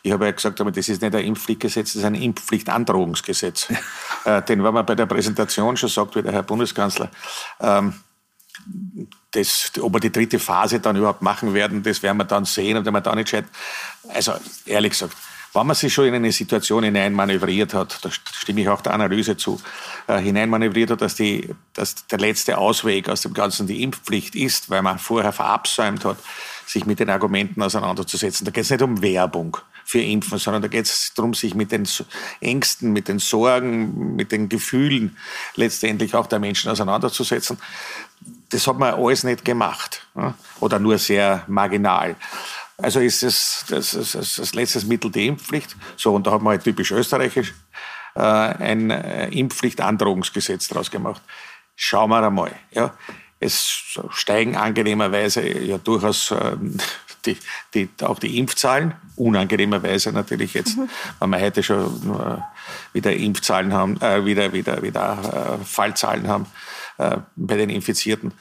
Ich 0.01 0.11
habe 0.11 0.25
ja 0.25 0.31
gesagt, 0.31 0.59
aber 0.61 0.71
das 0.71 0.89
ist 0.89 1.01
nicht 1.01 1.13
ein 1.13 1.25
Impfpflichtgesetz, 1.25 1.93
das 1.93 1.97
ist 1.97 2.05
ein 2.05 2.15
Impfpflichtandrohungsgesetz. 2.15 3.67
äh, 4.25 4.41
denn 4.41 4.63
wenn 4.63 4.73
man 4.73 4.85
bei 4.85 4.95
der 4.95 5.05
Präsentation 5.05 5.77
schon 5.77 5.89
sagt, 5.89 6.15
wie 6.15 6.21
der 6.21 6.33
Herr 6.33 6.43
Bundeskanzler, 6.43 7.09
ähm, 7.59 7.93
das, 9.31 9.71
ob 9.79 9.93
wir 9.93 9.99
die 9.99 10.11
dritte 10.11 10.39
Phase 10.39 10.79
dann 10.79 10.95
überhaupt 10.95 11.21
machen 11.21 11.53
werden, 11.53 11.83
das 11.83 12.01
werden 12.01 12.17
wir 12.17 12.23
dann 12.23 12.45
sehen 12.45 12.77
und 12.77 12.85
wenn 12.85 12.93
wir 12.93 13.01
da 13.01 13.13
nicht 13.15 13.29
scheit. 13.29 13.45
Also 14.13 14.33
ehrlich 14.65 14.91
gesagt, 14.91 15.15
wenn 15.53 15.67
man 15.67 15.75
sich 15.75 15.93
schon 15.93 16.05
in 16.05 16.15
eine 16.15 16.31
Situation 16.31 16.83
hineinmanövriert 16.83 17.73
hat, 17.73 18.03
da 18.03 18.09
stimme 18.11 18.61
ich 18.61 18.69
auch 18.69 18.81
der 18.81 18.93
Analyse 18.93 19.37
zu, 19.37 19.61
äh, 20.07 20.17
hineinmanövriert 20.17 20.91
hat, 20.91 21.01
dass, 21.01 21.15
die, 21.15 21.53
dass 21.73 22.07
der 22.07 22.19
letzte 22.19 22.57
Ausweg 22.57 23.07
aus 23.07 23.21
dem 23.21 23.33
Ganzen 23.33 23.67
die 23.67 23.83
Impfpflicht 23.83 24.35
ist, 24.35 24.69
weil 24.69 24.81
man 24.81 24.99
vorher 24.99 25.31
verabsäumt 25.31 26.03
hat, 26.03 26.17
sich 26.65 26.85
mit 26.85 26.99
den 26.99 27.09
Argumenten 27.09 27.61
auseinanderzusetzen. 27.61 28.43
Da 28.45 28.51
geht 28.51 28.63
es 28.63 28.69
nicht 28.69 28.81
um 28.81 29.01
Werbung 29.01 29.57
für 29.85 30.01
Impfen, 30.01 30.39
sondern 30.39 30.63
da 30.63 30.67
geht 30.67 30.85
es 30.85 31.13
darum, 31.13 31.35
sich 31.35 31.53
mit 31.53 31.71
den 31.71 31.87
Ängsten, 32.41 32.91
mit 32.91 33.07
den 33.07 33.19
Sorgen, 33.19 34.15
mit 34.15 34.31
den 34.31 34.49
Gefühlen 34.49 35.15
letztendlich 35.55 36.15
auch 36.15 36.25
der 36.25 36.39
Menschen 36.39 36.71
auseinanderzusetzen. 36.71 37.59
Das 38.49 38.65
hat 38.65 38.79
man 38.79 38.95
alles 38.95 39.23
nicht 39.23 39.45
gemacht 39.45 40.07
oder 40.59 40.79
nur 40.79 40.97
sehr 40.97 41.43
marginal. 41.47 42.15
Also 42.77 42.99
ist 42.99 43.23
es 43.23 43.63
das, 43.69 43.91
das, 43.91 44.11
das, 44.11 44.35
das 44.35 44.53
letzte 44.55 44.85
Mittel 44.87 45.11
die 45.11 45.27
Impfpflicht. 45.27 45.75
So, 45.95 46.13
und 46.15 46.25
da 46.25 46.31
hat 46.31 46.41
man 46.41 46.51
halt 46.51 46.63
typisch 46.63 46.91
österreichisch 46.91 47.53
äh, 48.15 48.19
ein 48.19 48.89
äh, 48.89 49.29
Impfpflichtandrohungsgesetz 49.29 50.67
draus 50.67 50.89
gemacht. 50.89 51.21
Schauen 51.75 52.09
wir 52.09 52.23
einmal. 52.23 52.51
Ja. 52.71 52.93
Es 53.39 53.69
steigen 54.09 54.55
angenehmerweise 54.55 55.47
ja 55.47 55.77
durchaus 55.77 56.31
äh, 56.31 56.57
die, 57.25 57.37
die, 57.73 57.89
auch 58.01 58.19
die 58.19 58.37
Impfzahlen, 58.37 58.93
unangenehmerweise 59.15 60.11
natürlich 60.11 60.53
jetzt, 60.53 60.77
mhm. 60.77 60.89
weil 61.19 61.29
wir 61.29 61.41
heute 61.41 61.63
schon 61.63 61.85
äh, 62.19 62.37
wieder 62.93 63.13
Impfzahlen 63.13 63.73
haben, 63.73 63.99
äh, 64.01 64.25
wieder, 64.25 64.53
wieder, 64.53 64.81
wieder 64.81 65.59
äh, 65.61 65.65
Fallzahlen 65.65 66.27
haben 66.27 66.45
äh, 66.97 67.17
bei 67.35 67.57
den 67.57 67.69
Infizierten, 67.69 68.33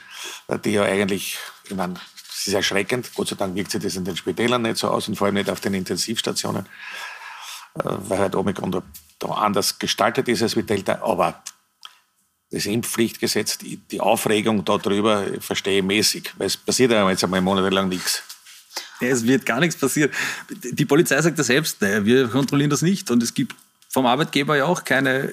äh, 0.49 0.59
die 0.59 0.73
ja 0.73 0.85
eigentlich, 0.85 1.39
ich 1.65 1.75
meine, 1.75 1.95
es 2.29 2.47
ist 2.47 2.55
erschreckend. 2.55 3.15
Gott 3.15 3.29
sei 3.29 3.37
Dank 3.37 3.55
wirkt 3.55 3.71
sich 3.71 3.83
das 3.83 3.97
in 3.97 4.05
den 4.05 4.17
Spitälern 4.17 4.63
nicht 4.63 4.77
so 4.77 4.89
aus 4.89 5.09
und 5.09 5.17
vor 5.17 5.27
allem 5.27 5.35
nicht 5.35 5.51
auf 5.51 5.61
den 5.61 5.75
Intensivstationen, 5.75 6.67
weil 7.75 8.19
halt 8.19 8.37
Omikron 8.37 8.83
da 9.19 9.29
anders 9.29 9.79
gestaltet 9.79 10.29
ist 10.29 10.43
als 10.43 10.55
mit 10.55 10.69
Delta. 10.69 11.01
Aber 11.03 11.43
das 12.55 12.67
Impfpflichtgesetz, 12.67 13.59
die, 13.59 13.77
die 13.77 14.01
Aufregung 14.01 14.65
darüber 14.65 15.25
verstehe 15.41 15.79
ich 15.79 15.85
mäßig, 15.85 16.33
weil 16.37 16.47
es 16.47 16.57
passiert 16.57 16.93
ja 16.93 17.09
jetzt 17.11 17.25
einmal 17.25 17.41
monatelang 17.41 17.89
nichts. 17.89 18.23
Es 19.11 19.27
wird 19.27 19.47
gar 19.47 19.61
nichts 19.61 19.77
passieren. 19.77 20.11
Die 20.51 20.85
Polizei 20.85 21.21
sagt 21.21 21.39
ja 21.39 21.45
selbst, 21.45 21.81
naja, 21.81 22.05
wir 22.05 22.29
kontrollieren 22.29 22.71
das 22.71 22.83
nicht 22.83 23.11
und 23.11 23.23
es 23.23 23.35
gibt 23.35 23.55
vom 23.89 24.07
Arbeitgeber 24.07 24.57
ja 24.57 24.65
auch 24.65 24.85
keine 24.85 25.33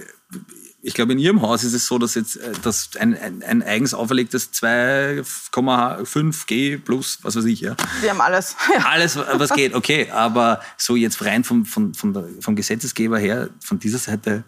ich 0.84 0.94
glaube, 0.94 1.12
in 1.14 1.20
Ihrem 1.20 1.42
Haus 1.42 1.64
ist 1.64 1.74
es 1.74 1.86
so, 1.86 1.98
dass 2.00 2.16
jetzt 2.16 2.38
äh, 2.38 2.54
dass 2.64 2.90
ein, 3.00 3.16
ein, 3.18 3.44
ein 3.44 3.64
eigens 3.64 3.94
auferlegtes 3.94 4.52
2,5 4.54 6.48
G 6.48 6.78
plus, 6.78 7.20
was 7.22 7.36
weiß 7.36 7.46
ich, 7.46 7.62
ja. 7.62 7.76
Wir 8.02 8.10
haben 8.12 8.22
alles. 8.22 8.56
Ja. 8.74 8.86
Alles, 8.86 9.18
was 9.18 9.54
geht, 9.54 9.74
okay. 9.74 10.10
Aber 10.12 10.62
so 10.78 10.96
jetzt 10.96 11.24
rein 11.26 11.44
vom, 11.44 11.66
vom, 11.66 11.94
vom, 11.94 12.16
vom 12.40 12.56
Gesetzesgeber 12.56 13.20
her, 13.20 13.50
von 13.60 13.80
dieser 13.80 13.98
Seite, 13.98 14.44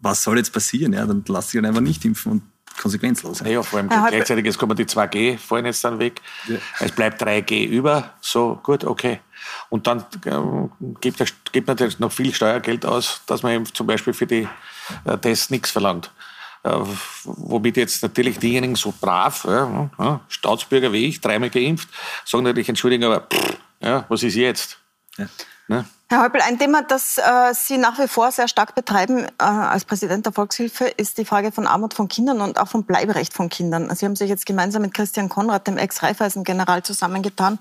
was 0.00 0.22
soll 0.22 0.38
jetzt 0.38 0.52
passieren? 0.52 0.92
Ja, 0.92 1.04
dann 1.06 1.24
lass 1.26 1.48
dich 1.48 1.64
einfach 1.64 1.80
nicht 1.80 2.04
impfen 2.04 2.32
und 2.32 2.42
konsequenzlos. 2.80 3.40
Ja, 3.40 3.62
vor 3.62 3.78
allem 3.78 3.90
ja, 3.90 4.08
gleichzeitig 4.08 4.44
jetzt 4.44 4.58
kommen 4.58 4.76
die 4.76 4.84
2G, 4.84 5.38
fallen 5.38 5.66
jetzt 5.66 5.84
dann 5.84 5.98
weg. 5.98 6.20
Ja. 6.46 6.56
Es 6.80 6.92
bleibt 6.92 7.22
3G 7.22 7.66
über. 7.66 8.10
So, 8.20 8.60
gut, 8.62 8.84
okay. 8.84 9.20
Und 9.68 9.86
dann 9.86 10.04
äh, 10.24 10.88
gibt, 11.00 11.52
gibt 11.52 11.68
natürlich 11.68 11.98
noch 11.98 12.12
viel 12.12 12.32
Steuergeld 12.34 12.86
aus, 12.86 13.22
dass 13.26 13.42
man 13.42 13.52
eben 13.52 13.66
zum 13.66 13.86
Beispiel 13.86 14.12
für 14.12 14.26
die 14.26 14.48
äh, 15.04 15.18
Tests 15.18 15.50
nichts 15.50 15.70
verlangt. 15.70 16.10
Äh, 16.62 16.78
womit 17.24 17.76
jetzt 17.76 18.02
natürlich 18.02 18.38
diejenigen 18.38 18.74
so 18.74 18.94
brav, 18.98 19.44
ja, 19.44 19.90
ja, 19.98 20.20
Staatsbürger 20.28 20.92
wie 20.92 21.06
ich, 21.06 21.20
dreimal 21.20 21.50
geimpft, 21.50 21.88
sagen 22.24 22.44
natürlich, 22.44 22.68
Entschuldigung, 22.70 23.12
aber 23.12 23.26
pff, 23.26 23.56
ja, 23.80 24.06
was 24.08 24.22
ist 24.22 24.34
jetzt? 24.34 24.78
Ja. 25.18 25.26
Ne? 25.68 25.84
Herr 26.10 26.22
Häupl, 26.22 26.40
ein 26.42 26.58
Thema, 26.58 26.82
das 26.82 27.16
äh, 27.16 27.54
Sie 27.54 27.78
nach 27.78 27.98
wie 27.98 28.08
vor 28.08 28.30
sehr 28.30 28.46
stark 28.46 28.74
betreiben 28.74 29.24
äh, 29.24 29.44
als 29.44 29.86
Präsident 29.86 30.26
der 30.26 30.34
Volkshilfe, 30.34 30.84
ist 30.84 31.16
die 31.16 31.24
Frage 31.24 31.50
von 31.50 31.66
Armut 31.66 31.94
von 31.94 32.08
Kindern 32.08 32.42
und 32.42 32.58
auch 32.58 32.68
vom 32.68 32.84
Bleiberecht 32.84 33.32
von 33.32 33.48
Kindern. 33.48 33.92
Sie 33.96 34.04
haben 34.04 34.14
sich 34.14 34.28
jetzt 34.28 34.44
gemeinsam 34.44 34.82
mit 34.82 34.92
Christian 34.92 35.30
Konrad, 35.30 35.66
dem 35.66 35.78
Ex-Raiffeisen-General, 35.78 36.82
zusammengetan 36.82 37.58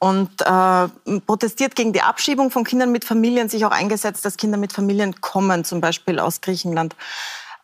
und 0.00 0.28
äh, 0.42 1.20
protestiert 1.20 1.76
gegen 1.76 1.92
die 1.92 2.02
Abschiebung 2.02 2.50
von 2.50 2.64
Kindern 2.64 2.90
mit 2.90 3.04
Familien, 3.04 3.48
sich 3.48 3.64
auch 3.64 3.70
eingesetzt, 3.70 4.24
dass 4.24 4.36
Kinder 4.36 4.58
mit 4.58 4.72
Familien 4.72 5.20
kommen, 5.20 5.64
zum 5.64 5.80
Beispiel 5.80 6.18
aus 6.18 6.40
Griechenland. 6.40 6.96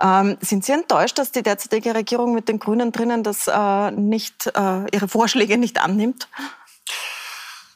Ähm, 0.00 0.38
sind 0.40 0.64
Sie 0.64 0.72
enttäuscht, 0.72 1.18
dass 1.18 1.32
die 1.32 1.42
derzeitige 1.42 1.94
Regierung 1.94 2.34
mit 2.34 2.48
den 2.48 2.60
Grünen 2.60 2.92
drinnen 2.92 3.24
das 3.24 3.48
äh, 3.48 3.90
nicht, 3.90 4.46
äh, 4.46 4.86
ihre 4.92 5.08
Vorschläge 5.08 5.58
nicht 5.58 5.82
annimmt? 5.82 6.28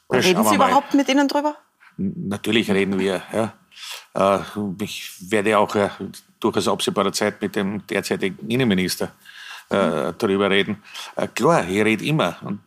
Reden 0.09 0.45
Sie 0.45 0.55
überhaupt 0.55 0.93
mit 0.93 1.09
Ihnen 1.09 1.27
drüber? 1.27 1.57
Natürlich 1.97 2.69
reden 2.71 2.99
wir. 2.99 3.21
Ja. 3.33 3.53
Äh, 4.13 4.39
ich 4.81 5.13
werde 5.31 5.57
auch 5.57 5.75
äh, 5.75 5.89
durchaus 6.39 6.67
absehbarer 6.67 7.11
Zeit 7.11 7.41
mit 7.41 7.55
dem 7.55 7.85
derzeitigen 7.87 8.47
Innenminister 8.49 9.11
äh, 9.69 10.13
darüber 10.17 10.49
reden. 10.49 10.83
klar, 11.33 11.67
ich 11.67 11.83
rede 11.83 12.05
immer. 12.05 12.37
Und 12.43 12.59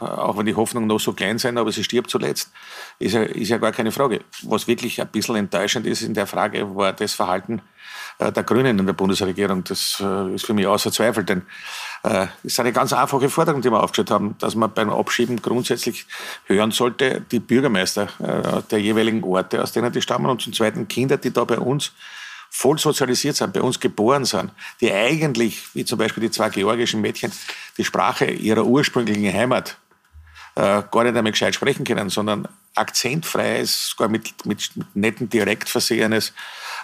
auch 0.00 0.36
wenn 0.36 0.46
die 0.46 0.54
Hoffnung 0.54 0.86
noch 0.86 1.00
so 1.00 1.12
klein 1.12 1.38
sein, 1.38 1.56
aber 1.56 1.72
sie 1.72 1.84
stirbt 1.84 2.10
zuletzt, 2.10 2.52
ist 2.98 3.14
ja, 3.14 3.22
ist 3.22 3.48
ja 3.48 3.58
gar 3.58 3.72
keine 3.72 3.90
Frage. 3.90 4.20
Was 4.42 4.66
wirklich 4.66 5.00
ein 5.00 5.08
bisschen 5.08 5.36
enttäuschend 5.36 5.86
ist 5.86 6.02
in 6.02 6.14
der 6.14 6.26
Frage, 6.26 6.76
war 6.76 6.92
das 6.92 7.14
Verhalten 7.14 7.62
äh, 8.18 8.32
der 8.32 8.44
Grünen 8.44 8.78
in 8.78 8.86
der 8.86 8.94
Bundesregierung. 8.94 9.64
Das 9.64 10.00
äh, 10.00 10.34
ist 10.34 10.46
für 10.46 10.54
mich 10.54 10.66
außer 10.66 10.90
Zweifel, 10.90 11.24
denn 11.24 11.42
äh, 12.06 12.26
es 12.44 12.52
ist 12.52 12.60
eine 12.60 12.72
ganz 12.72 12.92
einfache 12.92 13.28
Forderung, 13.28 13.62
die 13.62 13.70
wir 13.70 13.82
aufgestellt 13.82 14.10
haben, 14.10 14.36
dass 14.38 14.54
man 14.54 14.72
beim 14.72 14.90
Abschieben 14.90 15.42
grundsätzlich 15.42 16.06
hören 16.46 16.70
sollte, 16.70 17.22
die 17.30 17.40
Bürgermeister 17.40 18.08
der 18.70 18.80
jeweiligen 18.80 19.24
Orte, 19.24 19.62
aus 19.62 19.72
denen 19.72 19.92
die 19.92 20.02
stammen, 20.02 20.26
und 20.26 20.40
zum 20.40 20.52
Zweiten 20.52 20.88
Kinder, 20.88 21.16
die 21.16 21.32
da 21.32 21.44
bei 21.44 21.58
uns 21.58 21.92
voll 22.50 22.78
sozialisiert 22.78 23.36
sind, 23.36 23.52
bei 23.52 23.60
uns 23.60 23.80
geboren 23.80 24.24
sind, 24.24 24.50
die 24.80 24.92
eigentlich, 24.92 25.74
wie 25.74 25.84
zum 25.84 25.98
Beispiel 25.98 26.22
die 26.22 26.30
zwei 26.30 26.48
georgischen 26.48 27.00
Mädchen, 27.00 27.32
die 27.76 27.84
Sprache 27.84 28.26
ihrer 28.26 28.64
ursprünglichen 28.64 29.32
Heimat 29.32 29.76
äh, 30.54 30.82
gar 30.90 31.04
nicht 31.04 31.16
einmal 31.16 31.32
gescheit 31.32 31.54
sprechen 31.54 31.84
können, 31.84 32.08
sondern 32.08 32.48
akzentfreies, 32.74 33.90
sogar 33.90 34.08
mit, 34.08 34.46
mit 34.46 34.70
netten 34.94 35.28
Dialekt 35.28 35.68
versehenes 35.68 36.32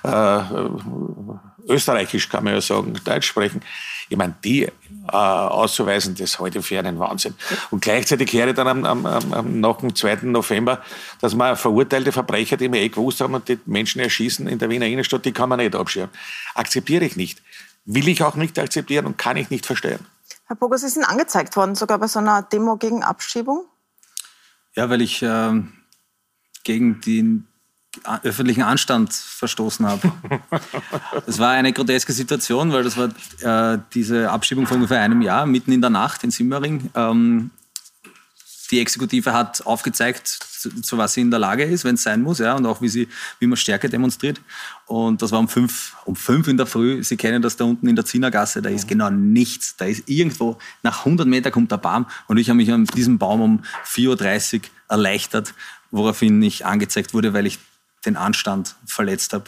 äh, 0.04 0.42
Österreichisch 1.68 2.28
kann 2.28 2.44
man 2.44 2.54
ja 2.54 2.60
sagen, 2.60 2.94
Deutsch 3.04 3.26
sprechen. 3.26 3.62
Ich 4.08 4.16
meine, 4.16 4.34
die 4.44 4.64
äh, 4.64 4.70
auszuweisen, 5.10 6.14
das 6.14 6.38
halte 6.38 6.58
ich 6.58 6.66
für 6.66 6.78
einen 6.78 6.98
Wahnsinn. 6.98 7.34
Und 7.70 7.82
gleichzeitig 7.82 8.32
höre 8.32 8.48
ich 8.48 8.54
dann 8.54 8.68
am, 8.68 8.84
am, 8.84 9.32
am, 9.32 9.60
nach 9.60 9.78
dem 9.78 9.94
2. 9.94 10.20
November, 10.22 10.82
dass 11.20 11.34
man 11.34 11.56
verurteilte 11.56 12.12
Verbrecher, 12.12 12.56
die 12.56 12.70
wir 12.70 12.80
eh 12.80 12.88
gewusst 12.88 13.20
haben 13.20 13.34
und 13.34 13.48
die 13.48 13.58
Menschen 13.66 14.00
erschießen 14.00 14.46
in 14.46 14.58
der 14.58 14.68
Wiener 14.68 14.86
Innenstadt, 14.86 15.24
die 15.24 15.32
kann 15.32 15.48
man 15.48 15.58
nicht 15.58 15.74
abschirmen. 15.74 16.10
Akzeptiere 16.54 17.04
ich 17.04 17.16
nicht. 17.16 17.42
Will 17.84 18.08
ich 18.08 18.22
auch 18.22 18.36
nicht 18.36 18.58
akzeptieren 18.58 19.06
und 19.06 19.18
kann 19.18 19.36
ich 19.36 19.50
nicht 19.50 19.66
verstehen. 19.66 20.00
Herr 20.46 20.56
Boger, 20.56 20.78
Sie 20.78 20.88
sind 20.88 21.04
angezeigt 21.04 21.56
worden, 21.56 21.74
sogar 21.74 21.98
bei 21.98 22.06
so 22.06 22.18
einer 22.18 22.42
Demo 22.42 22.76
gegen 22.76 23.02
Abschiebung? 23.02 23.64
Ja, 24.74 24.90
weil 24.90 25.00
ich 25.00 25.22
äh, 25.22 25.52
gegen 26.64 27.00
den 27.00 27.48
öffentlichen 28.22 28.62
Anstand 28.62 29.12
verstoßen 29.12 29.86
habe. 29.86 30.12
Das 31.26 31.38
war 31.38 31.50
eine 31.50 31.72
groteske 31.72 32.12
Situation, 32.12 32.72
weil 32.72 32.82
das 32.82 32.96
war 32.96 33.74
äh, 33.74 33.78
diese 33.94 34.30
Abschiebung 34.30 34.66
von 34.66 34.78
ungefähr 34.78 35.00
einem 35.00 35.22
Jahr, 35.22 35.46
mitten 35.46 35.72
in 35.72 35.80
der 35.80 35.90
Nacht 35.90 36.24
in 36.24 36.30
Simmering. 36.30 36.90
Ähm, 36.94 37.50
die 38.70 38.80
Exekutive 38.80 39.32
hat 39.32 39.64
aufgezeigt, 39.66 40.26
zu, 40.26 40.80
zu, 40.80 40.96
was 40.96 41.12
sie 41.12 41.20
in 41.20 41.30
der 41.30 41.38
Lage 41.38 41.64
ist, 41.64 41.84
wenn 41.84 41.96
es 41.96 42.02
sein 42.02 42.22
muss, 42.22 42.38
ja, 42.38 42.54
und 42.54 42.64
auch 42.66 42.80
wie, 42.80 42.88
sie, 42.88 43.08
wie 43.38 43.46
man 43.46 43.56
Stärke 43.56 43.88
demonstriert. 43.88 44.40
Und 44.86 45.20
das 45.20 45.30
war 45.30 45.38
um 45.38 45.48
fünf, 45.48 45.94
um 46.06 46.16
fünf 46.16 46.48
in 46.48 46.56
der 46.56 46.66
Früh. 46.66 47.02
Sie 47.04 47.16
kennen 47.16 47.42
das 47.42 47.56
da 47.56 47.64
unten 47.64 47.86
in 47.86 47.96
der 47.96 48.04
Zinnergasse, 48.04 48.62
da 48.62 48.70
ist 48.70 48.88
genau 48.88 49.10
nichts. 49.10 49.76
Da 49.76 49.84
ist 49.84 50.08
irgendwo, 50.08 50.58
nach 50.82 51.00
100 51.00 51.26
Meter 51.26 51.50
kommt 51.50 51.70
der 51.70 51.76
Baum 51.76 52.06
und 52.28 52.38
ich 52.38 52.48
habe 52.48 52.56
mich 52.56 52.72
an 52.72 52.86
diesem 52.86 53.18
Baum 53.18 53.40
um 53.40 53.62
4.30 53.86 54.54
Uhr 54.54 54.60
erleichtert, 54.88 55.54
woraufhin 55.90 56.40
ich 56.42 56.64
angezeigt 56.64 57.12
wurde, 57.12 57.34
weil 57.34 57.46
ich 57.46 57.58
den 58.04 58.16
Anstand 58.16 58.76
verletzt 58.86 59.32
habe. 59.32 59.44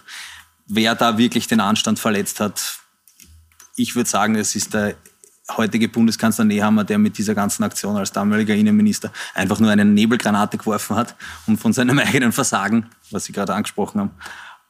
Wer 0.66 0.94
da 0.94 1.18
wirklich 1.18 1.46
den 1.46 1.60
Anstand 1.60 1.98
verletzt 1.98 2.40
hat, 2.40 2.78
ich 3.76 3.96
würde 3.96 4.08
sagen, 4.08 4.34
es 4.36 4.54
ist 4.54 4.74
der 4.74 4.94
heutige 5.56 5.88
Bundeskanzler 5.88 6.44
Nehammer, 6.44 6.84
der 6.84 6.98
mit 6.98 7.18
dieser 7.18 7.34
ganzen 7.34 7.64
Aktion 7.64 7.96
als 7.96 8.12
damaliger 8.12 8.54
Innenminister 8.54 9.12
einfach 9.34 9.60
nur 9.60 9.70
eine 9.70 9.84
Nebelgranate 9.84 10.56
geworfen 10.56 10.96
hat, 10.96 11.14
um 11.46 11.58
von 11.58 11.72
seinem 11.72 11.98
eigenen 12.00 12.32
Versagen, 12.32 12.90
was 13.10 13.24
Sie 13.24 13.32
gerade 13.32 13.54
angesprochen 13.54 14.00
haben, 14.00 14.10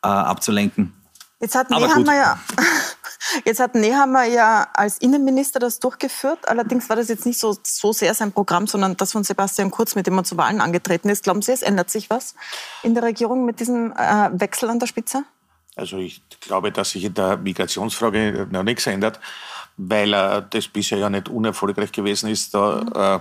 äh, 0.03 0.09
abzulenken. 0.09 0.93
Jetzt 1.41 1.55
hat, 1.55 1.71
Nehammer 1.71 2.15
ja, 2.15 2.39
jetzt 3.45 3.61
hat 3.61 3.75
Nehammer 3.75 4.25
ja 4.25 4.69
als 4.75 4.99
Innenminister 4.99 5.59
das 5.59 5.81
durchgeführt. 5.81 6.49
Allerdings 6.49 6.89
war 6.89 6.97
das 6.97 7.09
jetzt 7.09 7.27
nicht 7.27 7.39
so, 7.39 7.57
so 7.63 7.93
sehr 7.93 8.15
sein 8.15 8.33
Programm, 8.33 8.67
sondern 8.67 8.97
das 8.97 9.13
von 9.13 9.25
Sebastian 9.25 9.71
Kurz, 9.71 9.95
mit 9.95 10.07
dem 10.07 10.17
er 10.19 10.25
zu 10.25 10.37
Wahlen 10.37 10.61
angetreten 10.61 11.09
ist. 11.09 11.25
Glauben 11.25 11.43
Sie, 11.43 11.53
es 11.53 11.63
ändert 11.63 11.91
sich 11.91 12.11
was 12.11 12.35
in 12.83 12.95
der 12.95 13.03
Regierung 13.03 13.45
mit 13.45 13.61
diesem 13.61 13.93
äh, 13.93 14.31
Wechsel 14.33 14.71
an 14.71 14.79
der 14.79 14.87
Spitze? 14.87 15.25
Also 15.77 15.99
ich 15.99 16.23
glaube, 16.41 16.71
dass 16.71 16.91
sich 16.91 17.05
in 17.05 17.15
der 17.15 17.37
Migrationsfrage 17.37 18.47
noch 18.51 18.63
nichts 18.63 18.87
ändert 18.87 19.19
weil 19.77 20.13
äh, 20.13 20.43
das 20.51 20.69
bisher 20.69 20.99
ja 20.99 21.11
nicht 21.11 21.29
unerfolgreich 21.29 21.93
gewesen 21.93 22.29
ist, 22.29 22.55
da 22.55 23.21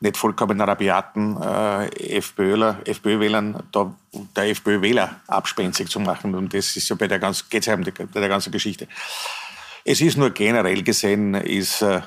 nicht 0.00 0.16
vollkommen 0.16 0.60
rabiaten 0.60 1.40
äh, 1.40 2.16
FPÖler, 2.16 2.80
FPÖ-Wählern 2.84 3.62
da 3.70 3.94
der 4.34 4.50
FPÖ-Wähler 4.50 5.20
abspensig 5.26 5.88
zu 5.88 6.00
machen. 6.00 6.34
Und 6.34 6.54
das 6.54 6.74
ist 6.76 6.88
ja 6.88 6.96
bei 6.96 7.06
der, 7.06 7.18
ganz, 7.18 7.48
geht's 7.48 7.66
ja 7.66 7.76
bei 7.76 8.20
der 8.20 8.28
ganzen 8.28 8.50
Geschichte. 8.50 8.88
Es 9.84 10.00
ist 10.00 10.16
nur 10.16 10.30
generell 10.30 10.82
gesehen, 10.82 11.34
ist 11.34 11.82
äh, 11.82 12.00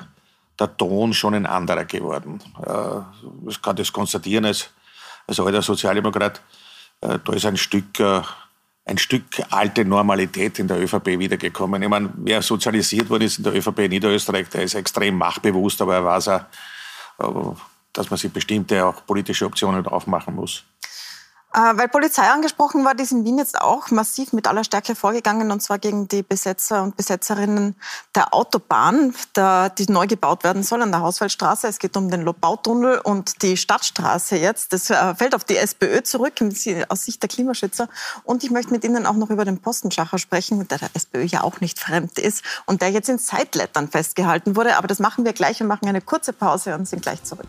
der 0.58 0.76
Ton 0.76 1.14
schon 1.14 1.34
ein 1.34 1.46
anderer 1.46 1.84
geworden. 1.84 2.40
Äh, 2.66 3.48
ich 3.48 3.62
kann 3.62 3.76
das 3.76 3.92
konstatieren 3.92 4.44
als, 4.44 4.70
als 5.26 5.38
alter 5.38 5.62
Sozialdemokrat. 5.62 6.40
Äh, 7.00 7.18
da 7.24 7.32
ist 7.32 7.46
ein 7.46 7.56
Stück 7.56 8.00
äh, 8.00 8.22
ein 8.86 8.98
Stück 8.98 9.24
alte 9.48 9.82
Normalität 9.84 10.58
in 10.58 10.68
der 10.68 10.78
ÖVP 10.78 11.18
wiedergekommen. 11.18 11.82
Ich 11.82 11.88
meine, 11.88 12.12
wer 12.16 12.42
sozialisiert 12.42 13.08
worden 13.08 13.22
ist 13.22 13.38
in 13.38 13.44
der 13.44 13.54
ÖVP 13.54 13.78
in 13.78 13.90
Niederösterreich, 13.90 14.50
der 14.50 14.64
ist 14.64 14.74
extrem 14.74 15.16
machtbewusst, 15.16 15.80
aber 15.80 15.94
er 15.94 16.04
weiß 16.04 16.28
auch, 16.28 17.56
dass 17.94 18.10
man 18.10 18.18
sich 18.18 18.32
bestimmte 18.32 18.84
auch 18.84 19.06
politische 19.06 19.46
Optionen 19.46 19.86
aufmachen 19.86 20.34
muss. 20.34 20.64
Äh, 21.54 21.78
weil 21.78 21.86
Polizei 21.86 22.28
angesprochen 22.28 22.84
war, 22.84 22.96
die 22.96 23.04
ist 23.04 23.12
in 23.12 23.24
Wien 23.24 23.38
jetzt 23.38 23.60
auch 23.60 23.92
massiv 23.92 24.32
mit 24.32 24.48
aller 24.48 24.64
Stärke 24.64 24.96
vorgegangen, 24.96 25.52
und 25.52 25.62
zwar 25.62 25.78
gegen 25.78 26.08
die 26.08 26.24
Besetzer 26.24 26.82
und 26.82 26.96
Besetzerinnen 26.96 27.76
der 28.16 28.34
Autobahn, 28.34 29.14
die 29.78 29.86
neu 29.88 30.08
gebaut 30.08 30.42
werden 30.42 30.64
soll 30.64 30.82
an 30.82 30.90
der 30.90 31.00
Hauswaldstraße. 31.00 31.68
Es 31.68 31.78
geht 31.78 31.96
um 31.96 32.10
den 32.10 32.22
Lobautunnel 32.22 32.98
und 32.98 33.42
die 33.42 33.56
Stadtstraße 33.56 34.36
jetzt. 34.36 34.72
Das 34.72 34.90
äh, 34.90 35.14
fällt 35.14 35.36
auf 35.36 35.44
die 35.44 35.56
SPÖ 35.56 36.02
zurück, 36.02 36.34
aus 36.88 37.04
Sicht 37.04 37.22
der 37.22 37.28
Klimaschützer. 37.28 37.88
Und 38.24 38.42
ich 38.42 38.50
möchte 38.50 38.72
mit 38.72 38.82
Ihnen 38.82 39.06
auch 39.06 39.14
noch 39.14 39.30
über 39.30 39.44
den 39.44 39.58
Postenschacher 39.58 40.18
sprechen, 40.18 40.66
der 40.66 40.78
der 40.78 40.90
SPÖ 40.94 41.22
ja 41.22 41.44
auch 41.44 41.60
nicht 41.60 41.78
fremd 41.78 42.18
ist 42.18 42.42
und 42.66 42.82
der 42.82 42.90
jetzt 42.90 43.08
in 43.08 43.20
Zeitlettern 43.20 43.88
festgehalten 43.88 44.56
wurde. 44.56 44.76
Aber 44.76 44.88
das 44.88 44.98
machen 44.98 45.24
wir 45.24 45.32
gleich. 45.32 45.60
Wir 45.60 45.66
machen 45.68 45.86
eine 45.86 46.00
kurze 46.00 46.32
Pause 46.32 46.74
und 46.74 46.88
sind 46.88 47.02
gleich 47.02 47.22
zurück. 47.22 47.46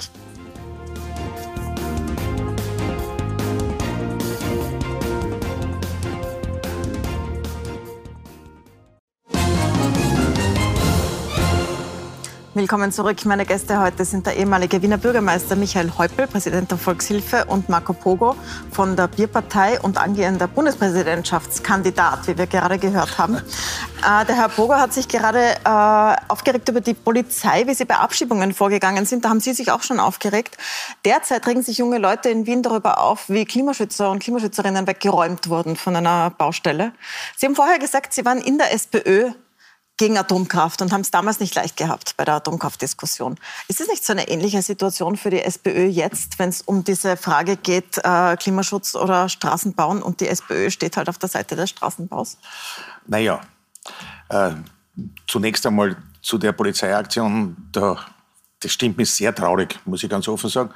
Willkommen 12.56 12.94
zurück. 12.94 13.26
Meine 13.26 13.46
Gäste 13.46 13.82
heute 13.82 14.06
sind 14.06 14.26
der 14.26 14.38
ehemalige 14.38 14.82
Wiener 14.82 14.98
Bürgermeister 14.98 15.58
Michael 15.58 15.92
Häupl, 15.98 16.26
Präsident 16.26 16.72
der 16.72 16.78
Volkshilfe, 16.78 17.44
und 17.50 17.68
Marco 17.68 17.92
Pogo 17.92 18.38
von 18.72 18.96
der 18.96 19.10
Bierpartei 19.10 19.78
und 19.82 19.98
angehender 19.98 20.48
Bundespräsidentschaftskandidat, 20.48 22.30
wie 22.30 22.38
wir 22.38 22.48
gerade 22.48 22.80
gehört 22.80 23.18
haben. 23.18 23.36
Äh, 23.36 24.26
der 24.26 24.38
Herr 24.38 24.48
Pogo 24.48 24.74
hat 24.74 24.94
sich 24.94 25.10
gerade 25.10 25.38
äh, 25.66 26.32
aufgeregt 26.32 26.70
über 26.70 26.80
die 26.80 26.94
Polizei, 26.94 27.68
wie 27.68 27.74
sie 27.74 27.84
bei 27.84 27.96
Abschiebungen 27.96 28.54
vorgegangen 28.54 29.06
sind. 29.06 29.26
Da 29.26 29.30
haben 29.32 29.42
Sie 29.42 29.52
sich 29.52 29.70
auch 29.70 29.84
schon 29.84 30.00
aufgeregt. 30.00 30.56
Derzeit 31.04 31.46
regen 31.48 31.62
sich 31.62 31.80
junge 31.80 31.98
Leute 31.98 32.30
in 32.30 32.46
Wien 32.46 32.64
darüber 32.64 33.02
auf, 33.02 33.28
wie 33.28 33.44
Klimaschützer 33.44 34.10
und 34.10 34.20
Klimaschützerinnen 34.20 34.88
weggeräumt 34.88 35.50
wurden 35.50 35.76
von 35.76 35.94
einer 35.94 36.30
Baustelle. 36.30 36.94
Sie 37.36 37.48
haben 37.48 37.56
vorher 37.56 37.80
gesagt, 37.80 38.14
Sie 38.14 38.24
waren 38.24 38.40
in 38.40 38.58
der 38.58 38.74
SPÖ 38.74 39.32
gegen 39.98 40.18
Atomkraft 40.18 40.82
und 40.82 40.92
haben 40.92 41.02
es 41.02 41.12
damals 41.12 41.40
nicht 41.40 41.56
leicht 41.56 41.78
gehabt 41.78 42.16
bei 42.18 42.26
der 42.26 42.36
Atomkraftdiskussion. 42.36 43.38
Ist 43.68 43.80
es 43.80 43.88
nicht 43.88 44.06
so 44.06 44.12
eine 44.12 44.28
ähnliche 44.28 44.62
Situation 44.62 45.16
für 45.16 45.30
die 45.30 45.42
SPÖ 45.42 45.86
jetzt, 45.86 46.38
wenn 46.38 46.50
es 46.50 46.62
um 46.62 46.84
diese 46.84 47.16
Frage 47.16 47.56
geht, 47.56 48.00
äh, 48.04 48.36
Klimaschutz 48.36 48.96
oder 48.96 49.30
Straßenbauen 49.30 50.02
und 50.02 50.20
die 50.20 50.28
SPÖ 50.28 50.70
steht 50.70 50.98
halt 50.98 51.08
auf 51.08 51.18
der 51.18 51.30
Seite 51.30 51.56
des 51.56 51.70
Straßenbaus? 51.70 52.38
Naja, 53.08 53.42
äh, 54.30 54.52
zunächst 55.28 55.66
einmal 55.66 55.96
zu 56.22 56.38
der 56.38 56.52
Polizeiaktion, 56.52 57.56
da, 57.72 57.98
das 58.60 58.72
stimmt 58.72 58.98
mich 58.98 59.12
sehr 59.12 59.34
traurig, 59.34 59.80
muss 59.86 60.04
ich 60.04 60.10
ganz 60.10 60.28
offen 60.28 60.50
sagen, 60.50 60.72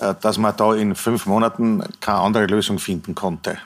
äh, 0.00 0.14
dass 0.20 0.38
man 0.38 0.56
da 0.56 0.74
in 0.74 0.96
fünf 0.96 1.26
Monaten 1.26 1.84
keine 2.00 2.18
andere 2.18 2.46
Lösung 2.46 2.80
finden 2.80 3.14
konnte. 3.14 3.58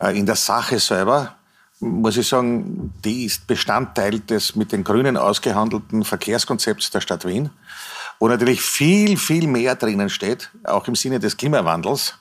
Äh, 0.00 0.18
in 0.18 0.26
der 0.26 0.36
Sache 0.36 0.80
selber 0.80 1.36
muss 1.82 2.16
ich 2.16 2.28
sagen, 2.28 2.94
die 3.04 3.24
ist 3.24 3.46
Bestandteil 3.46 4.20
des 4.20 4.56
mit 4.56 4.72
den 4.72 4.84
Grünen 4.84 5.16
ausgehandelten 5.16 6.04
Verkehrskonzepts 6.04 6.90
der 6.90 7.00
Stadt 7.00 7.26
Wien, 7.26 7.50
wo 8.18 8.28
natürlich 8.28 8.62
viel, 8.62 9.16
viel 9.16 9.46
mehr 9.48 9.74
drinnen 9.74 10.08
steht, 10.08 10.50
auch 10.64 10.86
im 10.88 10.94
Sinne 10.94 11.18
des 11.18 11.36
Klimawandels, 11.36 12.14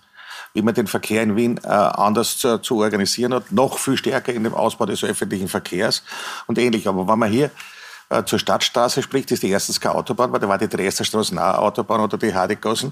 wie 0.54 0.62
man 0.62 0.74
den 0.74 0.88
Verkehr 0.88 1.24
in 1.24 1.36
Wien 1.36 1.60
äh, 1.63 1.67
anders 1.67 2.39
zu, 2.39 2.58
zu, 2.58 2.80
organisieren 2.80 3.34
hat, 3.34 3.52
noch 3.52 3.78
viel 3.78 3.97
stärker 3.97 4.34
in 4.34 4.43
dem 4.43 4.54
Ausbau 4.54 4.86
des 4.86 5.04
öffentlichen 5.04 5.47
Verkehrs 5.47 6.04
und 6.47 6.58
ähnlich. 6.58 6.88
Aber 6.88 7.08
wenn 7.08 7.19
man 7.19 7.32
hier 7.32 7.52
äh, 8.12 8.26
zur 8.26 8.39
Stadtstraße 8.39 9.02
spricht, 9.02 9.32
ist 9.32 9.43
die 9.43 9.50
erstens 9.50 9.80
keine 9.80 9.95
Autobahn, 9.95 10.32
weil 10.32 10.39
da 10.39 10.47
war 10.47 10.58
die 10.58 10.67
Dresderstraße 10.67 11.34
nahe 11.34 11.58
Autobahn 11.58 12.02
oder 12.02 12.17
die 12.17 12.34
Hadigassen, 12.34 12.91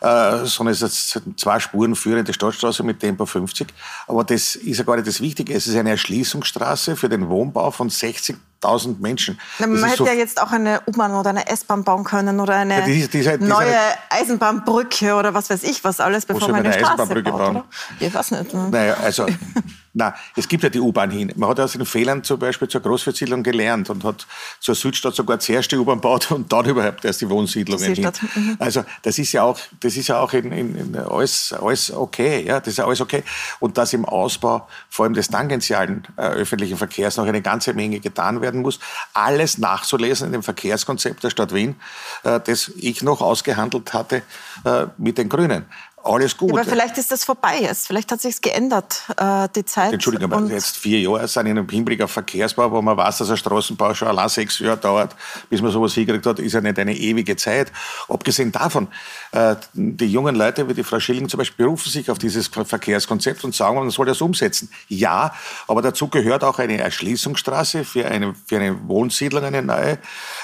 äh, 0.00 0.44
sondern 0.44 0.72
es 0.72 0.82
ist 0.82 1.20
zwei 1.36 1.60
Spuren 1.60 1.94
führende 1.94 2.32
Stadtstraße 2.32 2.82
mit 2.82 3.00
Tempo 3.00 3.24
50. 3.24 3.68
Aber 4.06 4.24
das 4.24 4.56
ist 4.56 4.78
ja 4.78 4.84
gar 4.84 4.96
nicht 4.96 5.08
das 5.08 5.20
Wichtige. 5.20 5.54
Es 5.54 5.66
ist 5.66 5.76
eine 5.76 5.90
Erschließungsstraße 5.90 6.96
für 6.96 7.08
den 7.08 7.28
Wohnbau 7.28 7.70
von 7.70 7.88
60 7.88 8.36
1000 8.62 9.00
Menschen. 9.00 9.38
Na, 9.58 9.66
man 9.66 9.84
hätte 9.84 9.98
so 9.98 10.06
ja 10.06 10.12
jetzt 10.12 10.42
auch 10.42 10.50
eine 10.50 10.80
U-Bahn 10.86 11.14
oder 11.14 11.30
eine 11.30 11.48
S-Bahn 11.48 11.84
bauen 11.84 12.04
können 12.04 12.40
oder 12.40 12.56
eine 12.56 12.80
ja, 12.80 12.86
die, 12.86 13.08
die, 13.08 13.20
die, 13.20 13.44
neue 13.44 13.76
Eisenbahnbrücke 14.10 15.14
oder 15.14 15.32
was 15.32 15.48
weiß 15.48 15.62
ich 15.62 15.84
was 15.84 16.00
alles, 16.00 16.26
bevor 16.26 16.48
man 16.48 16.64
eine 16.64 16.72
Straße 16.72 17.06
baut. 17.06 17.24
Bauen? 17.24 17.62
Ich 18.00 18.12
weiß 18.12 18.32
nicht. 18.32 18.52
Ne? 18.52 18.68
Naja, 18.70 18.96
also 19.02 19.26
Na, 19.98 20.14
es 20.36 20.46
gibt 20.46 20.62
ja 20.62 20.68
die 20.68 20.78
U-Bahn 20.78 21.10
hin. 21.10 21.32
Man 21.34 21.50
hat 21.50 21.58
aus 21.58 21.72
den 21.72 21.84
Fehlern 21.84 22.22
zum 22.22 22.38
Beispiel 22.38 22.68
zur 22.68 22.80
Großversiedlung 22.82 23.42
gelernt 23.42 23.90
und 23.90 24.04
hat 24.04 24.28
zur 24.60 24.76
Südstadt 24.76 25.16
sogar 25.16 25.40
zuerst 25.40 25.72
die 25.72 25.76
U-Bahn 25.76 25.96
gebaut 25.96 26.30
und 26.30 26.52
dann 26.52 26.66
überhaupt 26.66 27.04
erst 27.04 27.20
die 27.20 27.28
Wohnsiedlungen 27.28 27.94
hin. 27.94 28.12
Mhm. 28.34 28.56
Also 28.60 28.84
das 29.02 29.18
ist 29.18 29.32
ja 29.32 29.42
auch, 29.42 29.58
das 29.80 29.96
ist 29.96 30.06
ja 30.06 30.20
auch 30.20 30.32
in, 30.34 30.52
in, 30.52 30.76
in 30.76 30.96
alles, 30.96 31.52
alles 31.52 31.90
okay. 31.90 32.44
Ja, 32.46 32.60
das 32.60 32.68
ist 32.68 32.78
ja 32.78 32.86
alles 32.86 33.00
okay. 33.00 33.24
Und 33.58 33.76
dass 33.76 33.92
im 33.92 34.04
Ausbau 34.04 34.68
vor 34.88 35.04
allem 35.04 35.14
des 35.14 35.28
tangentialen 35.28 36.06
äh, 36.16 36.22
öffentlichen 36.22 36.76
Verkehrs 36.76 37.16
noch 37.16 37.26
eine 37.26 37.42
ganze 37.42 37.74
Menge 37.74 37.98
getan 37.98 38.40
werden 38.48 38.62
muss. 38.62 38.80
Alles 39.12 39.58
nachzulesen 39.58 40.26
in 40.26 40.32
dem 40.32 40.42
Verkehrskonzept 40.42 41.22
der 41.22 41.30
Stadt 41.30 41.54
Wien, 41.54 41.76
äh, 42.24 42.40
das 42.40 42.70
ich 42.76 43.02
noch 43.02 43.20
ausgehandelt 43.20 43.92
hatte 43.92 44.22
äh, 44.64 44.86
mit 44.96 45.18
den 45.18 45.28
Grünen 45.28 45.66
alles 46.08 46.36
gut. 46.36 46.52
aber 46.52 46.64
vielleicht 46.64 46.98
ist 46.98 47.12
das 47.12 47.24
vorbei 47.24 47.58
jetzt. 47.60 47.86
Vielleicht 47.86 48.10
hat 48.10 48.20
sich 48.20 48.40
geändert, 48.40 49.02
äh, 49.16 49.48
die 49.54 49.64
Zeit. 49.64 49.92
Entschuldigung, 49.92 50.32
aber 50.32 50.46
jetzt 50.46 50.76
vier 50.76 51.00
Jahre 51.00 51.28
sind 51.28 51.46
in 51.46 51.58
einem 51.58 51.68
Hinblick 51.68 52.00
auf 52.02 52.10
Verkehrsbau, 52.10 52.70
wo 52.70 52.82
man 52.82 52.96
weiß, 52.96 53.18
dass 53.18 53.30
ein 53.30 53.36
Straßenbau 53.36 53.94
schon 53.94 54.08
allein 54.08 54.28
sechs 54.28 54.58
Jahre 54.58 54.76
dauert, 54.76 55.14
bis 55.50 55.60
man 55.60 55.70
sowas 55.70 55.94
hingekriegt 55.94 56.26
hat, 56.26 56.38
ist 56.38 56.52
ja 56.52 56.60
nicht 56.60 56.78
eine 56.78 56.96
ewige 56.96 57.36
Zeit. 57.36 57.72
Abgesehen 58.08 58.52
davon, 58.52 58.88
äh, 59.32 59.56
die 59.72 60.06
jungen 60.06 60.34
Leute, 60.34 60.68
wie 60.68 60.74
die 60.74 60.84
Frau 60.84 60.98
Schilling 61.00 61.28
zum 61.28 61.38
Beispiel, 61.38 61.66
berufen 61.66 61.90
sich 61.90 62.10
auf 62.10 62.18
dieses 62.18 62.48
Verkehrskonzept 62.48 63.44
und 63.44 63.54
sagen, 63.54 63.76
man 63.76 63.90
soll 63.90 64.06
das 64.06 64.20
umsetzen. 64.20 64.70
Ja, 64.88 65.34
aber 65.66 65.82
dazu 65.82 66.08
gehört 66.08 66.44
auch 66.44 66.58
eine 66.58 66.78
Erschließungsstraße 66.78 67.84
für 67.84 68.06
eine, 68.06 68.34
für 68.46 68.56
eine 68.56 68.88
Wohnsiedlung, 68.88 69.44
eine 69.44 69.62
neue, 69.62 69.92
äh, 69.92 69.98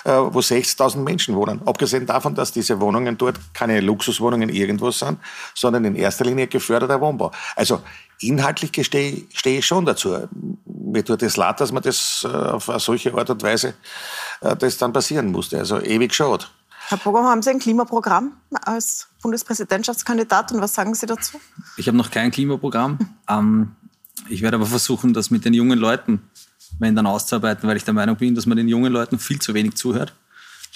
wo 0.04 0.40
60.000 0.40 0.98
Menschen 0.98 1.34
wohnen. 1.34 1.62
Abgesehen 1.66 2.06
davon, 2.06 2.34
dass 2.34 2.52
diese 2.52 2.80
Wohnungen 2.80 3.16
dort 3.16 3.36
keine 3.54 3.80
Luxuswohnungen 3.80 4.48
irgendwo 4.48 4.90
sind, 4.90 5.18
sondern 5.54 5.84
in 5.84 5.94
erster 5.94 6.24
Linie 6.24 6.46
geförderter 6.46 7.00
Wohnbau. 7.00 7.30
Also 7.56 7.82
inhaltlich 8.20 8.72
stehe, 8.84 9.22
stehe 9.32 9.58
ich 9.58 9.66
schon 9.66 9.86
dazu. 9.86 10.28
Mir 10.64 11.04
tut 11.04 11.22
es 11.22 11.36
leid, 11.36 11.60
dass 11.60 11.72
man 11.72 11.82
das 11.82 12.26
äh, 12.28 12.28
auf 12.28 12.68
eine 12.68 12.80
solche 12.80 13.14
Art 13.14 13.30
und 13.30 13.42
Weise 13.42 13.74
äh, 14.40 14.56
das 14.56 14.78
dann 14.78 14.92
passieren 14.92 15.30
musste. 15.30 15.58
Also 15.58 15.80
ewig 15.80 16.14
schaut. 16.14 16.50
Herr 16.88 16.98
Bogo, 16.98 17.22
haben 17.22 17.40
Sie 17.40 17.50
ein 17.50 17.58
Klimaprogramm 17.58 18.32
als 18.62 19.08
Bundespräsidentschaftskandidat 19.22 20.52
und 20.52 20.60
was 20.60 20.74
sagen 20.74 20.94
Sie 20.94 21.06
dazu? 21.06 21.40
Ich 21.78 21.86
habe 21.86 21.96
noch 21.96 22.10
kein 22.10 22.30
Klimaprogramm. 22.30 22.98
Ähm, 23.26 23.74
ich 24.28 24.42
werde 24.42 24.56
aber 24.56 24.66
versuchen, 24.66 25.14
das 25.14 25.30
mit 25.30 25.46
den 25.46 25.54
jungen 25.54 25.78
Leuten, 25.78 26.28
wenn 26.78 26.94
dann 26.94 27.06
auszuarbeiten, 27.06 27.66
weil 27.66 27.78
ich 27.78 27.84
der 27.84 27.94
Meinung 27.94 28.16
bin, 28.16 28.34
dass 28.34 28.44
man 28.44 28.58
den 28.58 28.68
jungen 28.68 28.92
Leuten 28.92 29.18
viel 29.18 29.38
zu 29.38 29.54
wenig 29.54 29.76
zuhört. 29.76 30.12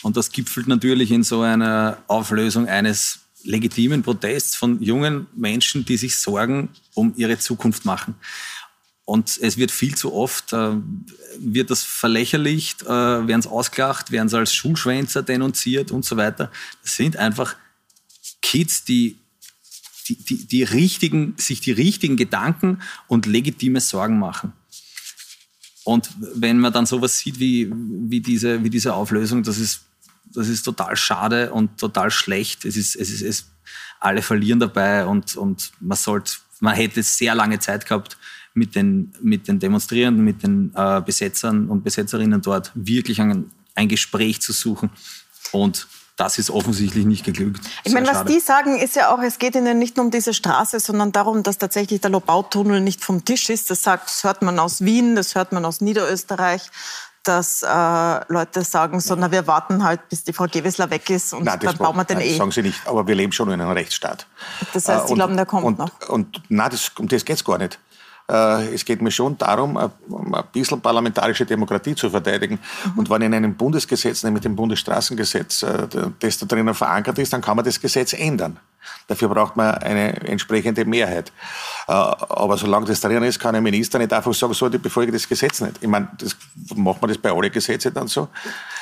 Und 0.02 0.16
das 0.16 0.32
gipfelt 0.32 0.66
natürlich 0.66 1.10
in 1.10 1.22
so 1.22 1.42
einer 1.42 1.98
Auflösung 2.06 2.68
eines 2.68 3.20
legitimen 3.44 4.02
Protests 4.02 4.56
von 4.56 4.82
jungen 4.82 5.26
Menschen, 5.34 5.84
die 5.84 5.96
sich 5.96 6.16
Sorgen 6.16 6.70
um 6.94 7.14
ihre 7.16 7.38
Zukunft 7.38 7.84
machen. 7.84 8.14
und 9.04 9.38
es 9.40 9.56
wird 9.56 9.70
viel 9.70 9.94
zu 9.94 10.12
oft, 10.12 10.52
äh, 10.52 10.72
wird 11.38 11.70
das 11.70 11.82
verlächerlicht, 11.82 12.82
äh, 12.82 12.88
werden 12.88 13.40
es 13.40 13.46
ausgelacht, 13.46 14.10
werden 14.10 14.28
sie 14.28 14.36
als 14.36 14.52
Schulschwänzer 14.52 15.22
denunziert 15.22 15.92
und 15.92 16.04
so 16.04 16.18
weiter. 16.18 16.52
Das 16.82 16.96
sind 16.96 17.16
einfach 17.16 17.56
Kids, 18.42 18.84
die, 18.84 19.16
die, 20.08 20.16
die, 20.16 20.46
die 20.46 20.62
richtigen, 20.62 21.32
sich 21.38 21.62
die 21.62 21.72
richtigen 21.72 22.18
Gedanken 22.18 22.82
und 23.06 23.24
legitime 23.24 23.80
Sorgen 23.80 24.18
machen. 24.18 24.52
Und 25.84 26.10
wenn 26.34 26.58
man 26.58 26.74
dann 26.74 26.84
sowas 26.84 27.16
sieht 27.16 27.40
wie, 27.40 27.72
wie, 27.72 28.20
diese, 28.20 28.62
wie 28.62 28.68
diese 28.68 28.92
Auflösung, 28.92 29.42
das 29.42 29.56
ist, 29.56 29.84
das 30.38 30.48
ist 30.48 30.62
total 30.62 30.96
schade 30.96 31.52
und 31.52 31.78
total 31.78 32.10
schlecht. 32.10 32.64
Es 32.64 32.76
ist, 32.76 32.96
es 32.96 33.10
ist, 33.10 33.22
es, 33.22 33.50
alle 34.00 34.22
verlieren 34.22 34.60
dabei 34.60 35.04
und, 35.04 35.36
und 35.36 35.72
man 35.80 35.98
sollte, 35.98 36.32
man 36.60 36.74
hätte 36.74 37.02
sehr 37.02 37.34
lange 37.34 37.58
Zeit 37.58 37.86
gehabt, 37.86 38.16
mit 38.54 38.74
den, 38.74 39.12
mit 39.20 39.48
den 39.48 39.58
Demonstrierenden, 39.58 40.24
mit 40.24 40.42
den 40.42 40.72
äh, 40.74 41.00
Besetzern 41.00 41.68
und 41.68 41.84
Besetzerinnen 41.84 42.40
dort 42.40 42.72
wirklich 42.74 43.20
ein, 43.20 43.50
ein 43.74 43.88
Gespräch 43.88 44.40
zu 44.40 44.52
suchen. 44.52 44.90
Und 45.52 45.86
das 46.16 46.38
ist 46.38 46.50
offensichtlich 46.50 47.06
nicht 47.06 47.24
geglückt. 47.24 47.60
Ich 47.84 47.92
meine, 47.92 48.08
was 48.08 48.24
die 48.24 48.40
sagen, 48.40 48.76
ist 48.78 48.96
ja 48.96 49.14
auch, 49.14 49.22
es 49.22 49.38
geht 49.38 49.54
ihnen 49.54 49.78
nicht 49.78 49.96
nur 49.96 50.06
um 50.06 50.10
diese 50.10 50.34
Straße, 50.34 50.80
sondern 50.80 51.12
darum, 51.12 51.44
dass 51.44 51.58
tatsächlich 51.58 52.00
der 52.00 52.10
Lobautunnel 52.10 52.80
nicht 52.80 53.04
vom 53.04 53.24
Tisch 53.24 53.48
ist. 53.50 53.70
Das, 53.70 53.82
sagt, 53.82 54.08
das 54.08 54.24
hört 54.24 54.42
man 54.42 54.58
aus 54.58 54.84
Wien, 54.84 55.14
das 55.14 55.36
hört 55.36 55.52
man 55.52 55.64
aus 55.64 55.80
Niederösterreich 55.80 56.70
dass 57.28 57.62
äh, 57.62 58.32
Leute 58.32 58.64
sagen, 58.64 59.00
so, 59.00 59.14
na, 59.14 59.30
wir 59.30 59.46
warten 59.46 59.84
halt, 59.84 60.08
bis 60.08 60.24
die 60.24 60.32
Frau 60.32 60.46
Gewissler 60.50 60.90
weg 60.90 61.10
ist 61.10 61.34
und 61.34 61.44
nein, 61.44 61.58
dann 61.60 61.76
bauen 61.76 61.94
wir 61.94 62.04
den 62.04 62.18
nein, 62.18 62.26
eh. 62.26 62.36
sagen 62.36 62.50
sie 62.50 62.62
nicht, 62.62 62.86
aber 62.86 63.06
wir 63.06 63.14
leben 63.14 63.32
schon 63.32 63.50
in 63.50 63.60
einem 63.60 63.70
Rechtsstaat. 63.70 64.26
Das 64.72 64.88
heißt, 64.88 65.08
Sie 65.08 65.08
äh, 65.08 65.12
und, 65.12 65.14
glauben, 65.16 65.36
der 65.36 65.46
kommt 65.46 65.64
und, 65.64 65.78
noch? 65.78 65.90
Und, 66.08 66.42
nein, 66.48 66.70
das, 66.70 66.90
um 66.98 67.06
das 67.06 67.24
geht 67.24 67.36
es 67.36 67.44
gar 67.44 67.58
nicht. 67.58 67.78
Äh, 68.30 68.74
es 68.74 68.84
geht 68.84 69.00
mir 69.00 69.10
schon 69.10 69.38
darum, 69.38 69.76
ein 69.76 69.92
bisschen 70.52 70.80
parlamentarische 70.80 71.46
Demokratie 71.46 71.94
zu 71.94 72.10
verteidigen. 72.10 72.58
Und 72.96 73.08
wenn 73.08 73.22
in 73.22 73.34
einem 73.34 73.54
Bundesgesetz, 73.54 74.22
nämlich 74.22 74.42
dem 74.42 74.54
Bundesstraßengesetz, 74.54 75.62
äh, 75.62 75.88
das 76.18 76.38
da 76.38 76.46
drinnen 76.46 76.74
verankert 76.74 77.18
ist, 77.18 77.32
dann 77.32 77.40
kann 77.40 77.56
man 77.56 77.64
das 77.64 77.80
Gesetz 77.80 78.12
ändern. 78.12 78.58
Dafür 79.06 79.28
braucht 79.28 79.56
man 79.56 79.74
eine 79.76 80.14
entsprechende 80.26 80.84
Mehrheit. 80.84 81.32
Äh, 81.86 81.92
aber 81.92 82.58
solange 82.58 82.86
das 82.86 83.00
drin 83.00 83.22
ist, 83.22 83.38
kann 83.38 83.54
ein 83.54 83.62
Minister 83.62 83.98
nicht 83.98 84.12
einfach 84.12 84.34
sagen, 84.34 84.52
so, 84.52 84.66
ich 84.68 84.80
befolge 84.80 85.10
das 85.10 85.26
Gesetz 85.26 85.62
nicht. 85.62 85.76
Ich 85.80 85.88
meine, 85.88 86.08
das, 86.18 86.36
macht 86.74 87.00
man 87.00 87.08
das 87.08 87.16
bei 87.16 87.32
allen 87.32 87.50
Gesetzen 87.50 87.94
dann 87.94 88.08
so? 88.08 88.28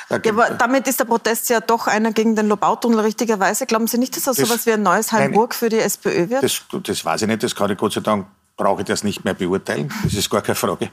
Ja, 0.09 0.19
aber 0.29 0.51
damit 0.51 0.87
ist 0.87 0.99
der 0.99 1.05
Protest 1.05 1.49
ja 1.49 1.59
doch 1.59 1.87
einer 1.87 2.11
gegen 2.11 2.35
den 2.35 2.47
Lobautunnel 2.47 2.99
richtigerweise. 2.99 3.65
Glauben 3.65 3.87
Sie 3.87 3.97
nicht, 3.97 4.15
dass 4.15 4.23
das, 4.23 4.37
das 4.37 4.47
so 4.47 4.53
etwas 4.53 4.65
wie 4.65 4.73
ein 4.73 4.83
neues 4.83 5.11
Heimburg 5.11 5.55
für 5.55 5.69
die 5.69 5.79
SPÖ 5.79 6.29
wird? 6.29 6.43
Das, 6.43 6.61
das 6.83 7.03
weiß 7.03 7.21
ich 7.21 7.27
nicht, 7.27 7.43
das 7.43 7.55
kann 7.55 7.71
ich 7.71 7.77
Gott 7.77 7.93
sei 7.93 8.01
Dank 8.01 8.25
brauche 8.57 8.81
ich 8.81 8.87
das 8.87 9.03
nicht 9.03 9.23
mehr 9.23 9.35
beurteilen, 9.35 9.93
das 10.03 10.15
ist 10.15 10.29
gar 10.29 10.41
keine 10.41 10.55
Frage. 10.55 10.89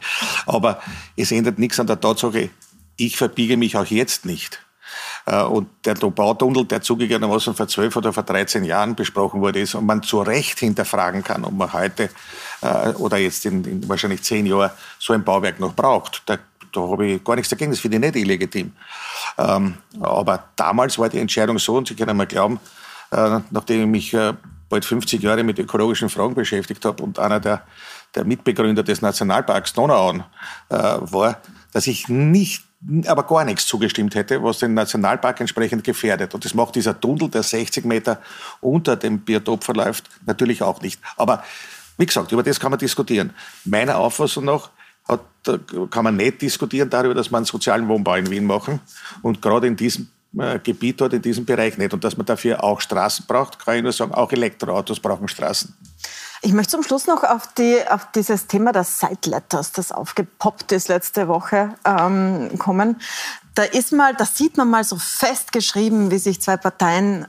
Aber 0.46 0.80
es 1.16 1.32
ändert 1.32 1.58
nichts 1.58 1.80
an 1.80 1.86
der 1.86 2.00
Tatsache, 2.00 2.50
ich 2.96 3.16
verbiege 3.16 3.56
mich 3.56 3.76
auch 3.76 3.86
jetzt 3.86 4.24
nicht. 4.24 4.60
Äh, 5.26 5.42
und 5.42 5.68
der 5.84 5.94
Bautunnel, 5.94 6.64
der 6.66 6.82
zugegebenermaßen 6.82 7.54
vor 7.54 7.68
zwölf 7.68 7.96
oder 7.96 8.12
vor 8.12 8.22
13 8.22 8.64
Jahren 8.64 8.94
besprochen 8.94 9.40
wurde, 9.40 9.60
ist 9.60 9.74
und 9.74 9.86
man 9.86 10.02
zu 10.02 10.20
Recht 10.20 10.58
hinterfragen 10.60 11.24
kann, 11.24 11.44
ob 11.44 11.52
man 11.52 11.72
heute 11.72 12.10
äh, 12.60 12.90
oder 12.90 13.16
jetzt 13.16 13.46
in, 13.46 13.64
in 13.64 13.88
wahrscheinlich 13.88 14.22
zehn 14.22 14.46
Jahren 14.46 14.70
so 14.98 15.12
ein 15.12 15.24
Bauwerk 15.24 15.60
noch 15.60 15.74
braucht. 15.74 16.22
Da, 16.26 16.38
da 16.72 16.80
habe 16.80 17.06
ich 17.06 17.24
gar 17.24 17.36
nichts 17.36 17.48
dagegen, 17.48 17.70
das 17.70 17.80
finde 17.80 17.96
ich 17.96 18.02
nicht 18.02 18.16
illegitim. 18.16 18.72
Ähm, 19.38 19.74
aber 20.00 20.44
damals 20.56 20.98
war 20.98 21.08
die 21.08 21.18
Entscheidung 21.18 21.58
so, 21.58 21.76
und 21.76 21.88
Sie 21.88 21.94
können 21.96 22.16
mal 22.16 22.26
glauben, 22.26 22.60
äh, 23.10 23.40
nachdem 23.50 23.80
ich 23.94 24.12
mich 24.12 24.14
bald 24.68 24.84
50 24.84 25.22
Jahre 25.22 25.42
mit 25.42 25.58
ökologischen 25.58 26.08
Fragen 26.08 26.34
beschäftigt 26.34 26.84
habe 26.84 27.02
und 27.02 27.18
einer 27.18 27.40
der, 27.40 27.62
der 28.14 28.24
Mitbegründer 28.24 28.82
des 28.82 29.02
Nationalparks 29.02 29.72
Donauauen 29.72 30.24
äh, 30.68 30.74
war, 30.76 31.40
dass 31.72 31.86
ich 31.86 32.08
nicht, 32.08 32.64
aber 33.06 33.24
gar 33.24 33.44
nichts 33.44 33.66
zugestimmt 33.66 34.14
hätte, 34.14 34.42
was 34.42 34.58
den 34.58 34.74
Nationalpark 34.74 35.40
entsprechend 35.40 35.84
gefährdet. 35.84 36.34
Und 36.34 36.44
das 36.44 36.54
macht 36.54 36.74
dieser 36.74 36.98
Tunnel, 36.98 37.28
der 37.28 37.42
60 37.42 37.84
Meter 37.84 38.20
unter 38.60 38.96
dem 38.96 39.20
Biotop 39.20 39.64
verläuft, 39.64 40.08
natürlich 40.26 40.62
auch 40.62 40.80
nicht. 40.80 41.00
Aber 41.16 41.42
wie 41.96 42.06
gesagt, 42.06 42.32
über 42.32 42.42
das 42.42 42.58
kann 42.58 42.70
man 42.70 42.78
diskutieren. 42.78 43.32
Meiner 43.64 43.98
Auffassung 43.98 44.44
nach 44.44 44.70
hat, 45.06 45.20
kann 45.90 46.04
man 46.04 46.16
nicht 46.16 46.42
diskutieren 46.42 46.90
darüber, 46.90 47.14
dass 47.14 47.30
man 47.30 47.40
einen 47.40 47.46
sozialen 47.46 47.88
Wohnbau 47.88 48.14
in 48.14 48.30
Wien 48.30 48.44
machen. 48.44 48.80
Und 49.22 49.42
gerade 49.42 49.66
in 49.66 49.76
diesem 49.76 50.04
äh, 50.04 50.13
Gebiet 50.62 51.00
dort 51.00 51.12
in 51.12 51.22
diesem 51.22 51.44
Bereich 51.44 51.78
nicht. 51.78 51.92
Und 51.92 52.04
dass 52.04 52.16
man 52.16 52.26
dafür 52.26 52.62
auch 52.62 52.80
Straßen 52.80 53.26
braucht, 53.26 53.58
kann 53.58 53.76
ich 53.76 53.82
nur 53.82 53.92
sagen, 53.92 54.12
auch 54.14 54.32
Elektroautos 54.32 55.00
brauchen 55.00 55.28
Straßen. 55.28 55.74
Ich 56.42 56.52
möchte 56.52 56.72
zum 56.72 56.82
Schluss 56.82 57.06
noch 57.06 57.24
auf, 57.24 57.54
die, 57.54 57.78
auf 57.88 58.08
dieses 58.14 58.46
Thema 58.46 58.72
des 58.72 59.00
Side 59.00 59.30
Letters, 59.30 59.72
das 59.72 59.92
aufgepoppt 59.92 60.72
ist 60.72 60.88
letzte 60.88 61.26
Woche, 61.26 61.74
ähm, 61.86 62.50
kommen. 62.58 63.00
Da 63.54 63.62
ist 63.62 63.92
mal, 63.92 64.14
da 64.14 64.26
sieht 64.26 64.58
man 64.58 64.68
mal 64.68 64.84
so 64.84 64.96
festgeschrieben, 64.96 66.10
wie 66.10 66.18
sich 66.18 66.42
zwei 66.42 66.58
Parteien 66.58 67.26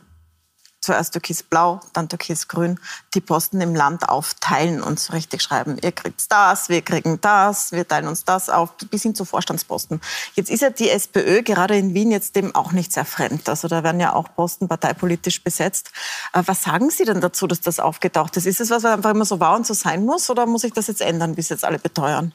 zuerst 0.86 1.14
türkisblau, 1.14 1.82
dann 1.94 2.08
türkisgrün, 2.08 2.80
die 3.14 3.22
Posten 3.22 3.60
im 3.60 3.76
Land 3.76 4.08
aufteilen 4.08 4.82
und 4.82 5.00
so 5.00 5.14
richtig 5.14 5.42
schreiben, 5.42 5.78
ihr 5.82 5.92
kriegt 5.92 6.32
das, 6.32 6.70
wir 6.70 6.82
kriegen 6.82 7.20
das, 7.22 7.72
wir 7.72 7.88
teilen 7.88 8.08
uns 8.08 8.24
das 8.24 8.50
auf, 8.50 8.76
bis 8.92 9.04
hin 9.04 9.16
zu 9.16 9.26
Vorstandsposten. 9.26 10.00
Jetzt 10.36 10.50
ist 10.50 10.62
ja 10.62 10.70
die 10.70 10.90
SPÖ 10.90 11.42
gerade 11.42 11.76
in 11.76 11.94
Wien 11.94 12.12
jetzt 12.12 12.36
dem 12.36 12.54
auch 12.56 12.72
nicht 12.72 12.94
sehr 12.94 13.06
fremd. 13.06 13.50
Also 13.50 13.68
da 13.68 13.84
werden 13.84 14.00
ja 14.00 14.14
auch 14.14 14.34
Posten 14.36 14.68
parteipolitisch 14.68 15.44
besetzt. 15.44 15.92
Äh, 16.34 16.44
was 16.46 16.64
sagen 16.64 16.90
Sie 16.90 17.06
denn 17.06 17.22
dazu, 17.22 17.48
dass 17.48 17.62
das 17.62 17.80
aufgetaucht 17.80 18.38
ist? 18.38 18.46
Ist 18.46 18.62
es 18.62 18.70
was, 18.70 18.84
was 18.84 18.92
einfach 18.92 19.12
immer 19.12 19.26
so 19.26 19.40
war 19.40 19.56
und 19.56 19.66
so 19.66 19.74
sein 19.74 20.06
muss 20.06 20.30
oder 20.30 20.46
muss 20.46 20.64
ich 20.64 20.74
das 20.74 20.88
jetzt 20.88 21.02
ändern, 21.02 21.36
bis 21.36 21.50
jetzt 21.50 21.66
alle 21.66 21.80
beteuern? 21.80 22.34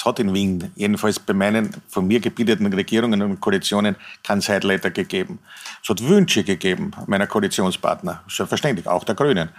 Es 0.00 0.06
hat 0.06 0.18
in 0.18 0.32
Wien, 0.32 0.72
jedenfalls 0.76 1.18
bei 1.18 1.34
meinen 1.34 1.74
von 1.88 2.06
mir 2.06 2.20
gebildeten 2.20 2.72
Regierungen 2.72 3.20
und 3.20 3.38
Koalitionen, 3.38 3.96
kein 4.24 4.40
Sideletter 4.40 4.90
gegeben. 4.90 5.40
Es 5.82 5.90
hat 5.90 6.02
Wünsche 6.02 6.42
gegeben 6.42 6.92
meiner 7.06 7.26
Koalitionspartner, 7.26 8.22
selbstverständlich, 8.26 8.86
auch 8.86 9.04
der 9.04 9.14
Grünen. 9.14 9.50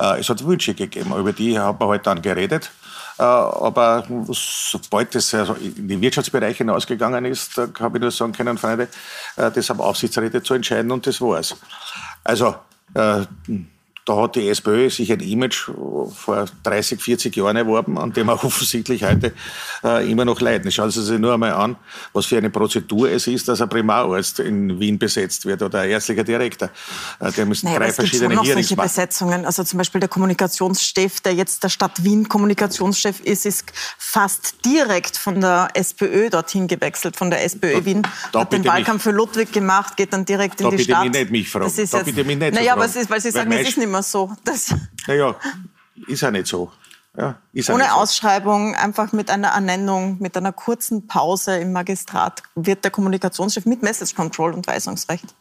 Äh, 0.00 0.18
es 0.18 0.28
hat 0.28 0.44
Wünsche 0.44 0.74
gegeben, 0.74 1.16
über 1.16 1.32
die 1.32 1.56
haben 1.56 1.78
wir 1.78 1.86
halt 1.86 2.04
dann 2.08 2.20
geredet. 2.20 2.72
Äh, 3.20 3.22
aber 3.22 4.04
sobald 4.32 5.14
also 5.14 5.54
in 5.54 5.86
die 5.86 6.00
Wirtschaftsbereiche 6.00 6.58
hinausgegangen 6.58 7.24
ist, 7.26 7.56
habe 7.56 7.98
ich 7.98 8.02
nur 8.02 8.10
sagen 8.10 8.32
können, 8.32 8.58
Freunde, 8.58 8.88
äh, 9.36 9.52
das 9.52 9.70
haben 9.70 9.80
Aufsichtsräte 9.80 10.42
zu 10.42 10.54
entscheiden 10.54 10.90
und 10.90 11.06
das 11.06 11.20
war's. 11.20 11.54
Also, 12.24 12.56
da 14.04 14.16
hat 14.16 14.36
die 14.36 14.48
SPÖ 14.48 14.90
sich 14.90 15.10
ein 15.12 15.20
Image 15.20 15.70
vor 16.14 16.44
30, 16.62 17.00
40 17.00 17.36
Jahren 17.36 17.56
erworben, 17.56 17.96
an 17.96 18.12
dem 18.12 18.28
auch 18.28 18.44
offensichtlich 18.44 19.02
heute 19.02 19.32
äh, 19.82 20.10
immer 20.10 20.26
noch 20.26 20.40
leiden. 20.40 20.70
Schauen 20.70 20.90
Sie 20.90 21.02
sich 21.02 21.18
nur 21.18 21.32
einmal 21.32 21.52
an, 21.52 21.76
was 22.12 22.26
für 22.26 22.36
eine 22.36 22.50
Prozedur 22.50 23.10
es 23.10 23.26
ist, 23.26 23.48
dass 23.48 23.62
ein 23.62 23.68
Primararzt 23.68 24.40
in 24.40 24.78
Wien 24.78 24.98
besetzt 24.98 25.46
wird 25.46 25.62
oder 25.62 25.80
ein 25.80 25.90
ärztlicher 25.90 26.24
Direktor. 26.24 26.68
Äh, 27.18 27.32
der 27.32 27.46
müssen 27.46 27.66
naja, 27.66 27.78
drei 27.78 27.88
es 27.88 27.94
verschiedene 27.94 28.34
noch 28.34 28.44
solche 28.44 28.76
Besetzungen. 28.76 29.46
Also 29.46 29.64
zum 29.64 29.78
Beispiel 29.78 30.00
der 30.00 30.10
Kommunikationschef, 30.10 31.20
der 31.20 31.34
jetzt 31.34 31.62
der 31.64 31.70
Stadt 31.70 32.04
Wien 32.04 32.28
Kommunikationschef 32.28 33.20
ist, 33.20 33.46
ist 33.46 33.64
fast 33.96 34.64
direkt 34.66 35.16
von 35.16 35.40
der 35.40 35.68
SPÖ 35.72 36.28
dorthin 36.28 36.68
gewechselt, 36.68 37.16
von 37.16 37.30
der 37.30 37.42
SPÖ 37.42 37.86
Wien. 37.86 38.02
Da, 38.32 38.40
hat 38.40 38.52
den 38.52 38.66
Wahlkampf 38.66 39.06
mich, 39.06 39.14
für 39.14 39.16
Ludwig 39.16 39.52
gemacht, 39.52 39.96
geht 39.96 40.12
dann 40.12 40.26
direkt 40.26 40.60
in 40.60 40.68
die 40.68 40.84
Stadt. 40.84 40.96
Da 40.96 41.02
bitte 41.04 41.10
mich 41.10 41.20
nicht 41.20 41.30
mich 41.30 41.50
fragen. 41.50 41.64
Das 41.64 41.78
ist 41.78 41.94
da 41.94 41.98
jetzt, 41.98 42.06
bitte 42.06 42.24
mich 42.24 42.38
nicht 42.38 42.54
naja, 42.54 42.74
aber 42.74 42.84
es 42.84 42.96
ist, 42.96 43.08
weil 43.08 43.22
Sie 43.22 43.30
sagen, 43.30 43.50
es 43.50 43.68
ist 43.68 43.78
nicht 43.78 43.88
mehr 43.88 43.93
so. 44.02 44.32
Das 44.44 44.74
naja, 45.06 45.34
ist 46.06 46.20
ja 46.20 46.30
nicht 46.30 46.46
so. 46.46 46.72
Ja, 47.16 47.36
Ohne 47.68 47.84
so. 47.84 47.90
Ausschreibung, 47.90 48.74
einfach 48.74 49.12
mit 49.12 49.30
einer 49.30 49.48
Ernennung, 49.48 50.16
mit 50.18 50.36
einer 50.36 50.50
kurzen 50.50 51.06
Pause 51.06 51.58
im 51.58 51.72
Magistrat 51.72 52.42
wird 52.56 52.82
der 52.82 52.90
Kommunikationschef 52.90 53.66
mit 53.66 53.82
Message 53.82 54.16
Control 54.16 54.52
und 54.52 54.66
Weisungsrecht 54.66 55.32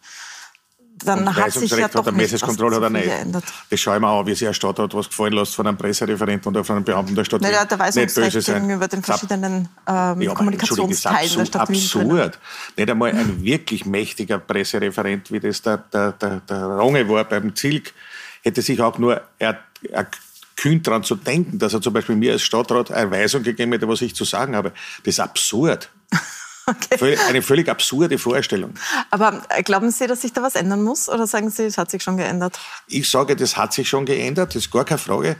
dann 1.05 1.27
und 1.27 1.35
hat 1.35 1.51
sich 1.51 1.71
ja 1.71 1.87
doch 1.87 2.05
hat 2.05 2.15
Message 2.15 2.43
Control 2.43 2.73
oder 2.73 2.89
nicht. 2.89 3.05
Geändert. 3.05 3.43
Das 3.69 3.79
schauen 3.79 4.01
wir 4.01 4.07
an, 4.07 4.25
wie 4.25 4.35
sich 4.35 4.47
ein 4.47 4.53
Stadt 4.53 4.79
hat 4.79 4.93
was 4.93 5.09
gefallen 5.09 5.33
lässt 5.33 5.55
von 5.55 5.67
einem 5.67 5.77
Pressereferenten 5.77 6.51
oder 6.51 6.63
von 6.63 6.77
einem 6.77 6.85
Beamten 6.85 7.15
der 7.15 7.25
Stadt. 7.25 7.41
Naja, 7.41 7.65
der 7.65 7.79
Weisungsrecht 7.79 8.45
gegenüber 8.45 8.87
den 8.87 9.03
verschiedenen 9.03 9.69
ähm, 9.87 10.21
ja, 10.21 10.33
Kommunikationsteilen 10.33 11.37
der 11.37 11.45
Stadt 11.45 11.69
absurd. 11.69 12.39
Nicht 12.77 12.89
einmal 12.89 13.11
ein 13.11 13.43
wirklich 13.43 13.85
mächtiger 13.85 14.39
Pressereferent, 14.39 15.31
wie 15.31 15.39
das 15.39 15.61
der, 15.61 15.77
der, 15.77 16.13
der, 16.13 16.39
der 16.41 16.65
Ronge 16.65 17.07
war 17.09 17.23
beim 17.25 17.55
Zilk, 17.55 17.93
hätte 18.43 18.61
sich 18.61 18.79
auch 18.81 18.97
nur 18.99 19.21
er, 19.39 19.59
er, 19.89 20.07
kühn 20.55 20.83
daran 20.83 21.03
zu 21.03 21.15
denken, 21.15 21.57
dass 21.57 21.73
er 21.73 21.81
zum 21.81 21.93
Beispiel 21.93 22.15
mir 22.15 22.33
als 22.33 22.43
Stadtrat 22.43 22.91
eine 22.91 23.09
Weisung 23.09 23.43
gegeben 23.43 23.71
hätte, 23.71 23.87
was 23.87 24.01
ich 24.01 24.15
zu 24.15 24.23
sagen 24.23 24.55
habe. 24.55 24.71
Das 25.03 25.15
ist 25.15 25.19
absurd. 25.19 25.89
Okay. 26.65 27.17
Eine 27.27 27.41
völlig 27.41 27.67
absurde 27.67 28.17
Vorstellung. 28.17 28.75
Aber 29.09 29.41
äh, 29.49 29.63
glauben 29.63 29.91
Sie, 29.91 30.07
dass 30.07 30.21
sich 30.21 30.31
da 30.31 30.41
was 30.41 30.55
ändern 30.55 30.81
muss? 30.81 31.09
Oder 31.09 31.27
sagen 31.27 31.49
Sie, 31.49 31.63
es 31.63 31.77
hat 31.77 31.91
sich 31.91 32.01
schon 32.01 32.15
geändert? 32.15 32.57
Ich 32.87 33.11
sage, 33.11 33.35
das 33.35 33.57
hat 33.57 33.73
sich 33.73 33.89
schon 33.89 34.05
geändert, 34.05 34.55
das 34.55 34.63
ist 34.63 34.71
gar 34.71 34.85
keine 34.85 34.97
Frage, 34.97 35.35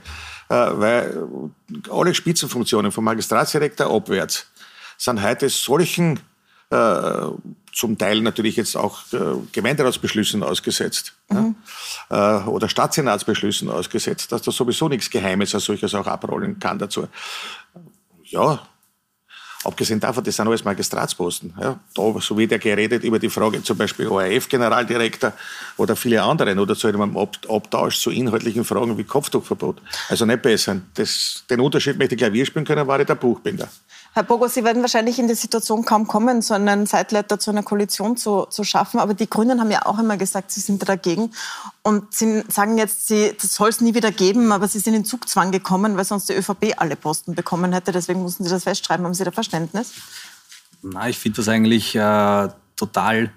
äh, 0.50 0.54
weil 0.54 1.26
alle 1.90 2.14
Spitzenfunktionen 2.14 2.92
vom 2.92 3.04
Magistratsdirektor 3.04 3.90
abwärts 3.90 4.48
sind 4.98 5.22
heute 5.22 5.48
solchen 5.48 6.20
äh, 6.68 6.76
zum 7.74 7.98
Teil 7.98 8.20
natürlich 8.20 8.56
jetzt 8.56 8.76
auch 8.76 9.00
äh, 9.12 9.18
Gemeinderatsbeschlüssen 9.52 10.42
ausgesetzt 10.42 11.14
mhm. 11.28 11.56
ja, 12.08 12.42
äh, 12.42 12.48
oder 12.48 12.68
Stadtsenatsbeschlüssen 12.68 13.68
ausgesetzt, 13.68 14.30
dass 14.30 14.42
da 14.42 14.52
sowieso 14.52 14.88
nichts 14.88 15.10
Geheimes 15.10 15.54
als 15.54 15.64
solches 15.64 15.94
auch 15.94 16.06
abrollen 16.06 16.58
kann 16.58 16.78
dazu. 16.78 17.08
Ja, 18.24 18.66
Abgesehen 19.64 19.98
davon, 19.98 20.22
das 20.22 20.36
sind 20.36 20.46
alles 20.46 20.62
Magistratsposten. 20.62 21.54
Ja, 21.58 21.80
da, 21.94 22.14
so 22.20 22.36
wie 22.36 22.46
der 22.46 22.58
geredet 22.58 23.02
über 23.02 23.18
die 23.18 23.30
Frage 23.30 23.62
zum 23.62 23.78
Beispiel 23.78 24.06
ORF-Generaldirektor 24.08 25.32
oder 25.78 25.96
viele 25.96 26.22
andere, 26.22 26.54
oder 26.54 26.76
zu 26.76 26.86
einem 26.86 27.16
Abtausch 27.16 27.98
zu 27.98 28.10
inhaltlichen 28.10 28.64
Fragen 28.64 28.98
wie 28.98 29.04
Kopftuchverbot. 29.04 29.80
Also 30.10 30.26
nicht 30.26 30.42
besser. 30.42 30.82
Das, 30.94 31.44
den 31.48 31.60
Unterschied 31.60 31.98
möchte 31.98 32.14
ich 32.14 32.20
Klavier 32.20 32.44
spielen 32.44 32.66
können, 32.66 32.86
war 32.86 33.00
ich 33.00 33.06
der 33.06 33.14
Buchbinder. 33.14 33.68
Herr 34.14 34.22
Bogo, 34.22 34.46
Sie 34.46 34.62
werden 34.62 34.80
wahrscheinlich 34.80 35.18
in 35.18 35.26
die 35.26 35.34
Situation 35.34 35.84
kaum 35.84 36.06
kommen, 36.06 36.40
so 36.40 36.54
einen 36.54 36.86
Zeitleiter 36.86 37.40
zu 37.40 37.50
einer 37.50 37.64
Koalition 37.64 38.16
zu, 38.16 38.46
zu 38.46 38.62
schaffen. 38.62 39.00
Aber 39.00 39.12
die 39.12 39.28
Grünen 39.28 39.60
haben 39.60 39.72
ja 39.72 39.86
auch 39.86 39.98
immer 39.98 40.16
gesagt, 40.16 40.52
sie 40.52 40.60
sind 40.60 40.88
dagegen. 40.88 41.32
Und 41.82 42.14
sie 42.14 42.44
sagen 42.48 42.78
jetzt, 42.78 43.08
sie, 43.08 43.34
das 43.40 43.54
soll 43.54 43.70
es 43.70 43.80
nie 43.80 43.92
wieder 43.92 44.12
geben, 44.12 44.52
aber 44.52 44.68
sie 44.68 44.78
sind 44.78 44.94
in 44.94 45.04
Zugzwang 45.04 45.50
gekommen, 45.50 45.96
weil 45.96 46.04
sonst 46.04 46.28
die 46.28 46.34
ÖVP 46.34 46.74
alle 46.76 46.94
Posten 46.94 47.34
bekommen 47.34 47.72
hätte. 47.72 47.90
Deswegen 47.90 48.22
mussten 48.22 48.44
sie 48.44 48.50
das 48.50 48.62
festschreiben. 48.62 49.04
Haben 49.04 49.14
Sie 49.14 49.24
da 49.24 49.32
Verständnis? 49.32 49.90
Na, 50.82 51.08
ich 51.08 51.18
finde 51.18 51.38
das 51.38 51.48
eigentlich 51.48 51.96
äh, 51.96 52.48
total 52.76 53.32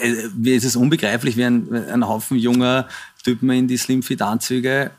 äh, 0.00 0.28
mir 0.36 0.54
ist 0.54 0.64
es 0.64 0.76
unbegreiflich, 0.76 1.36
wie 1.36 1.44
ein, 1.44 1.74
ein 1.74 2.06
Haufen 2.06 2.36
junger 2.36 2.86
Typen 3.24 3.50
in 3.50 3.66
die 3.66 3.76
Slimfit-Anzüge, 3.76 4.92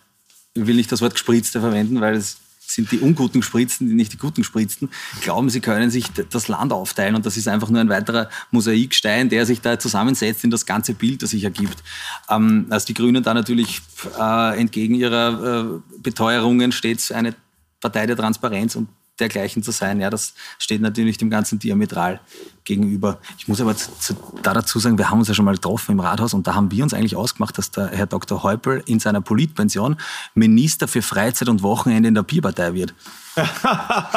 ich 0.53 0.67
will 0.67 0.75
nicht 0.75 0.91
das 0.91 1.01
Wort 1.01 1.13
Gespritzte 1.13 1.61
verwenden, 1.61 2.01
weil 2.01 2.15
es 2.15 2.37
sind 2.69 2.91
die 2.91 2.99
unguten 2.99 3.41
Spritzen, 3.41 3.87
die 3.87 3.95
nicht 3.95 4.13
die 4.13 4.17
guten 4.17 4.43
Spritzen, 4.43 4.89
glauben, 5.21 5.49
sie 5.49 5.59
können 5.59 5.89
sich 5.89 6.05
das 6.29 6.47
Land 6.47 6.71
aufteilen 6.71 7.15
und 7.15 7.25
das 7.25 7.37
ist 7.37 7.47
einfach 7.47 7.69
nur 7.69 7.81
ein 7.81 7.89
weiterer 7.89 8.29
Mosaikstein, 8.51 9.29
der 9.29 9.45
sich 9.45 9.61
da 9.61 9.79
zusammensetzt 9.79 10.43
in 10.43 10.51
das 10.51 10.65
ganze 10.65 10.93
Bild, 10.93 11.23
das 11.23 11.31
sich 11.31 11.43
ergibt. 11.43 11.83
Ähm, 12.29 12.67
als 12.69 12.85
die 12.85 12.93
Grünen 12.93 13.23
da 13.23 13.33
natürlich 13.33 13.81
äh, 14.19 14.59
entgegen 14.59 14.95
ihrer 14.95 15.79
äh, 15.79 15.99
Beteuerungen 16.01 16.71
stets 16.71 17.11
eine 17.11 17.35
Partei 17.81 18.05
der 18.05 18.17
Transparenz 18.17 18.75
und 18.75 18.89
dergleichen 19.19 19.63
zu 19.63 19.71
sein. 19.71 19.99
Ja, 19.99 20.09
das 20.09 20.33
steht 20.57 20.81
natürlich 20.81 21.17
dem 21.17 21.29
Ganzen 21.29 21.59
diametral 21.59 22.19
gegenüber. 22.63 23.19
Ich 23.37 23.47
muss 23.47 23.59
aber 23.61 23.75
zu, 23.75 23.91
zu, 23.99 24.13
da 24.43 24.53
dazu 24.53 24.79
sagen, 24.79 24.97
wir 24.97 25.09
haben 25.09 25.19
uns 25.19 25.27
ja 25.27 25.33
schon 25.33 25.45
mal 25.45 25.55
getroffen 25.55 25.93
im 25.93 25.99
Rathaus 25.99 26.33
und 26.33 26.47
da 26.47 26.55
haben 26.55 26.71
wir 26.71 26.83
uns 26.83 26.93
eigentlich 26.93 27.15
ausgemacht, 27.15 27.57
dass 27.57 27.71
der 27.71 27.87
Herr 27.87 28.05
Dr. 28.05 28.43
Häupl 28.43 28.83
in 28.85 28.99
seiner 28.99 29.21
Politpension 29.21 29.97
Minister 30.35 30.87
für 30.87 31.01
Freizeit 31.01 31.49
und 31.49 31.63
Wochenende 31.63 32.09
in 32.09 32.15
der 32.15 32.23
Bierpartei 32.23 32.73
wird. 32.73 32.93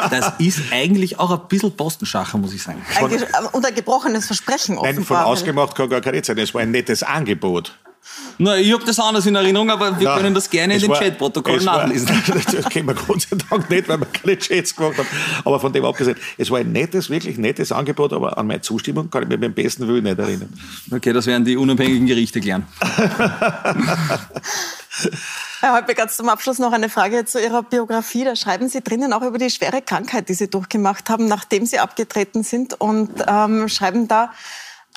Das 0.09 0.33
ist 0.37 0.59
eigentlich 0.71 1.19
auch 1.19 1.31
ein 1.31 1.47
bisschen 1.47 1.75
Postenschacher, 1.75 2.37
muss 2.37 2.53
ich 2.53 2.61
sagen. 2.61 2.83
Von, 2.85 3.11
und 3.51 3.65
ein 3.65 3.73
gebrochenes 3.73 4.25
Versprechen 4.25 4.77
offenbar. 4.77 4.93
Nein, 4.93 5.03
von 5.05 5.17
ausgemacht 5.17 5.75
kann 5.75 5.89
gar 5.89 6.01
keine 6.01 6.23
sein. 6.23 6.37
Es 6.37 6.53
war 6.53 6.61
ein 6.61 6.71
nettes 6.71 7.03
Angebot. 7.03 7.77
Na, 8.37 8.57
ich 8.57 8.71
habe 8.73 8.83
das 8.83 8.99
anders 8.99 9.25
in 9.25 9.35
Erinnerung, 9.35 9.69
aber 9.69 9.99
wir 9.99 10.05
ja, 10.05 10.17
können 10.17 10.33
das 10.33 10.49
gerne 10.49 10.75
in 10.75 10.81
den 10.81 10.91
Chatprotokoll 10.91 11.61
nachlesen. 11.61 12.07
das 12.51 12.69
können 12.69 12.87
wir 12.87 12.95
Gott 12.95 13.21
sei 13.21 13.37
Dank 13.49 13.69
nicht, 13.69 13.87
weil 13.87 13.99
wir 13.99 14.07
keine 14.07 14.37
Chats 14.37 14.75
gemacht 14.75 14.97
haben. 14.97 15.07
Aber 15.45 15.59
von 15.59 15.71
dem 15.71 15.85
abgesehen, 15.85 16.17
es 16.37 16.51
war 16.51 16.59
ein 16.59 16.71
nettes, 16.71 17.09
wirklich 17.09 17.37
nettes 17.37 17.71
Angebot, 17.71 18.13
aber 18.13 18.37
an 18.37 18.47
meine 18.47 18.61
Zustimmung 18.61 19.09
kann 19.09 19.23
ich 19.23 19.29
mich 19.29 19.39
beim 19.39 19.53
besten 19.53 19.87
Willen 19.87 20.03
nicht 20.03 20.19
erinnern. 20.19 20.53
Okay, 20.91 21.13
das 21.13 21.25
werden 21.25 21.45
die 21.45 21.55
unabhängigen 21.57 22.05
Gerichte 22.05 22.41
klären. 22.41 22.67
Herr 25.59 25.73
Holpe, 25.73 25.95
ganz 25.95 26.17
zum 26.17 26.29
Abschluss 26.29 26.59
noch 26.59 26.73
eine 26.73 26.89
Frage 26.89 27.25
zu 27.25 27.41
Ihrer 27.41 27.63
Biografie. 27.63 28.25
Da 28.25 28.35
schreiben 28.35 28.67
Sie 28.67 28.81
drinnen 28.81 29.13
auch 29.13 29.21
über 29.21 29.37
die 29.37 29.49
schwere 29.49 29.81
Krankheit, 29.81 30.27
die 30.27 30.33
Sie 30.33 30.49
durchgemacht 30.49 31.09
haben, 31.09 31.27
nachdem 31.27 31.65
Sie 31.65 31.79
abgetreten 31.79 32.43
sind 32.43 32.79
und 32.79 33.11
ähm, 33.27 33.69
schreiben 33.69 34.07
da, 34.07 34.31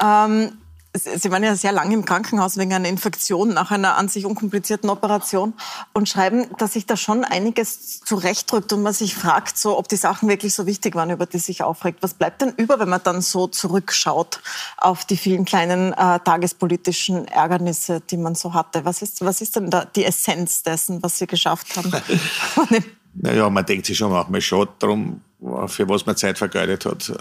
ähm, 0.02 0.58
Sie 0.96 1.30
waren 1.30 1.42
ja 1.42 1.54
sehr 1.54 1.72
lange 1.72 1.94
im 1.94 2.04
Krankenhaus 2.04 2.56
wegen 2.56 2.72
einer 2.72 2.88
Infektion 2.88 3.54
nach 3.54 3.70
einer 3.70 3.96
an 3.96 4.08
sich 4.08 4.24
unkomplizierten 4.24 4.90
Operation 4.90 5.54
und 5.92 6.08
schreiben, 6.08 6.46
dass 6.58 6.72
sich 6.72 6.86
da 6.86 6.96
schon 6.96 7.24
einiges 7.24 8.00
zurechtdrückt 8.00 8.72
und 8.72 8.82
man 8.82 8.92
sich 8.92 9.14
fragt, 9.14 9.58
so, 9.58 9.78
ob 9.78 9.88
die 9.88 9.96
Sachen 9.96 10.28
wirklich 10.28 10.54
so 10.54 10.66
wichtig 10.66 10.94
waren, 10.94 11.10
über 11.10 11.26
die 11.26 11.38
sich 11.38 11.62
aufregt. 11.62 12.02
Was 12.02 12.14
bleibt 12.14 12.42
denn 12.42 12.52
über, 12.56 12.78
wenn 12.78 12.88
man 12.88 13.02
dann 13.02 13.20
so 13.20 13.46
zurückschaut 13.46 14.40
auf 14.76 15.04
die 15.04 15.16
vielen 15.16 15.44
kleinen 15.44 15.92
äh, 15.92 16.20
tagespolitischen 16.20 17.28
Ärgernisse, 17.28 18.00
die 18.00 18.16
man 18.16 18.34
so 18.34 18.54
hatte? 18.54 18.84
Was 18.84 19.02
ist, 19.02 19.24
was 19.24 19.40
ist 19.40 19.56
denn 19.56 19.70
da 19.70 19.84
die 19.84 20.04
Essenz 20.04 20.62
dessen, 20.62 21.02
was 21.02 21.18
Sie 21.18 21.26
geschafft 21.26 21.76
haben? 21.76 21.92
naja, 23.14 23.50
man 23.50 23.66
denkt 23.66 23.86
sich 23.86 23.98
schon 23.98 24.10
manchmal 24.10 24.40
schon 24.40 24.68
darum, 24.78 25.20
für 25.66 25.88
was 25.88 26.06
man 26.06 26.16
Zeit 26.16 26.38
vergeudet 26.38 26.86
hat 26.86 27.12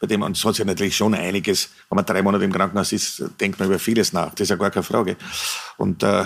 bei 0.00 0.06
dem, 0.06 0.22
und 0.22 0.42
hat 0.44 0.54
sich 0.54 0.64
natürlich 0.64 0.96
schon 0.96 1.14
einiges, 1.14 1.70
wenn 1.88 1.96
man 1.96 2.06
drei 2.06 2.22
Monate 2.22 2.44
im 2.44 2.52
Krankenhaus 2.52 2.92
ist, 2.92 3.22
denkt 3.40 3.58
man 3.58 3.68
über 3.68 3.78
vieles 3.78 4.12
nach, 4.12 4.30
das 4.30 4.42
ist 4.42 4.50
ja 4.50 4.56
gar 4.56 4.70
keine 4.70 4.84
Frage. 4.84 5.16
Und 5.76 6.02
äh, 6.02 6.24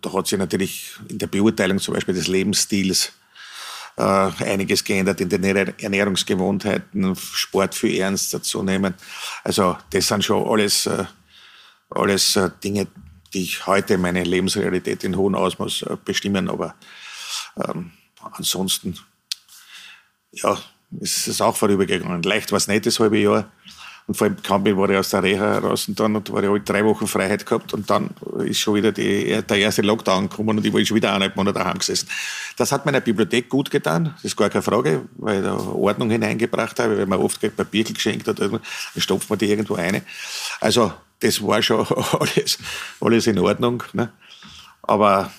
da 0.00 0.12
hat 0.12 0.26
sich 0.26 0.38
natürlich 0.38 0.92
in 1.08 1.18
der 1.18 1.28
Beurteilung 1.28 1.78
zum 1.78 1.94
Beispiel 1.94 2.14
des 2.14 2.26
Lebensstils 2.26 3.12
äh, 3.96 4.02
einiges 4.02 4.82
geändert 4.82 5.20
in 5.20 5.28
den 5.28 5.44
Ernährungsgewohnheiten, 5.44 7.14
Sport 7.14 7.74
viel 7.74 8.00
ernster 8.00 8.42
zu 8.42 8.62
nehmen. 8.62 8.94
Also 9.44 9.76
das 9.90 10.08
sind 10.08 10.24
schon 10.24 10.46
alles, 10.48 10.86
äh, 10.86 11.04
alles 11.90 12.36
äh, 12.36 12.50
Dinge, 12.62 12.88
die 13.32 13.42
ich 13.42 13.66
heute 13.66 13.98
meine 13.98 14.24
Lebensrealität 14.24 15.04
in 15.04 15.16
hohem 15.16 15.36
Ausmaß 15.36 15.82
äh, 15.82 15.96
bestimmen. 16.04 16.48
Aber 16.48 16.74
ähm, 17.64 17.92
ansonsten, 18.32 18.98
ja, 20.32 20.58
ist 21.00 21.28
es 21.28 21.40
auch 21.40 21.56
vorübergegangen. 21.56 22.22
Leicht 22.22 22.52
war 22.52 22.58
es 22.58 22.68
nicht 22.68 22.86
das 22.86 23.00
halbe 23.00 23.18
Jahr. 23.18 23.50
Und 24.06 24.16
vor 24.18 24.26
allem 24.26 24.36
kaum 24.42 24.64
war 24.76 24.90
ich 24.90 24.98
aus 24.98 25.08
der 25.08 25.22
Reha 25.22 25.58
raus 25.58 25.88
und 25.88 25.98
dann 25.98 26.14
war 26.14 26.42
ich 26.42 26.48
halt 26.50 26.68
drei 26.68 26.84
Wochen 26.84 27.06
Freiheit 27.06 27.46
gehabt 27.46 27.72
und 27.72 27.88
dann 27.88 28.10
ist 28.44 28.58
schon 28.58 28.74
wieder 28.74 28.92
die, 28.92 29.40
der 29.48 29.56
erste 29.56 29.80
Lockdown 29.80 30.28
gekommen 30.28 30.58
und 30.58 30.66
ich 30.66 30.74
war 30.74 30.84
schon 30.84 30.96
wieder 30.96 31.08
eineinhalb 31.08 31.36
Monate 31.36 31.58
daheim 31.58 31.78
gesessen. 31.78 32.08
Das 32.58 32.70
hat 32.70 32.84
meiner 32.84 33.00
Bibliothek 33.00 33.48
gut 33.48 33.70
getan, 33.70 34.12
das 34.16 34.24
ist 34.24 34.36
gar 34.36 34.50
keine 34.50 34.60
Frage, 34.60 35.06
weil 35.16 35.38
ich 35.38 35.44
da 35.44 35.56
Ordnung 35.56 36.10
hineingebracht 36.10 36.78
habe, 36.80 36.98
weil 36.98 37.06
man 37.06 37.18
oft 37.18 37.40
Papier 37.56 37.84
geschenkt 37.84 38.28
hat, 38.28 38.40
dann 38.40 38.60
stopft 38.94 39.30
man 39.30 39.38
die 39.38 39.46
irgendwo 39.46 39.76
eine. 39.76 40.02
Also 40.60 40.92
das 41.20 41.42
war 41.42 41.62
schon 41.62 41.86
alles, 42.20 42.58
alles 43.00 43.26
in 43.26 43.38
Ordnung. 43.38 43.82
Ne? 43.94 44.12
Aber 44.82 45.32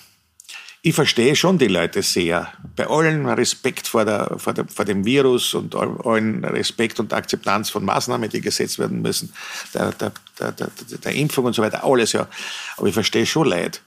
ich 0.86 0.94
verstehe 0.94 1.34
schon 1.34 1.58
die 1.58 1.66
Leute 1.66 2.00
sehr. 2.00 2.46
Bei 2.76 2.86
allen 2.86 3.26
Respekt 3.26 3.88
vor, 3.88 4.04
der, 4.04 4.36
vor, 4.38 4.54
der, 4.54 4.68
vor 4.68 4.84
dem 4.84 5.04
Virus 5.04 5.52
und 5.52 5.74
allen 5.74 6.44
Respekt 6.44 7.00
und 7.00 7.12
Akzeptanz 7.12 7.70
von 7.70 7.84
Maßnahmen, 7.84 8.30
die 8.30 8.40
gesetzt 8.40 8.78
werden 8.78 9.02
müssen, 9.02 9.32
der, 9.74 9.90
der, 9.90 10.12
der, 10.38 11.12
Impfung 11.12 11.46
und 11.46 11.54
so 11.54 11.62
weiter, 11.62 11.82
alles 11.82 12.12
ja. 12.12 12.28
Aber 12.76 12.86
ich 12.86 12.94
verstehe 12.94 13.26
schon 13.26 13.48
Leute, 13.48 13.80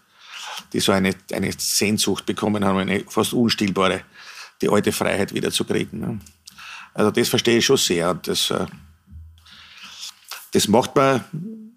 die 0.74 0.82
so 0.82 0.92
eine, 0.92 1.16
eine 1.32 1.54
Sehnsucht 1.58 2.26
bekommen 2.26 2.66
haben, 2.66 2.80
eine 2.80 3.06
fast 3.08 3.32
unstillbare, 3.32 4.02
die 4.62 4.68
alte 4.68 4.92
Freiheit 4.92 5.34
wiederzukriegen. 5.34 6.02
Ne? 6.02 6.20
Also 6.94 7.12
das 7.12 7.30
verstehe 7.30 7.60
ich 7.60 7.66
schon 7.66 7.78
sehr. 7.78 8.10
Und 8.10 8.28
das, 8.28 8.52
äh, 8.52 8.66
das 10.52 10.68
macht 10.68 10.98
man, 10.98 11.24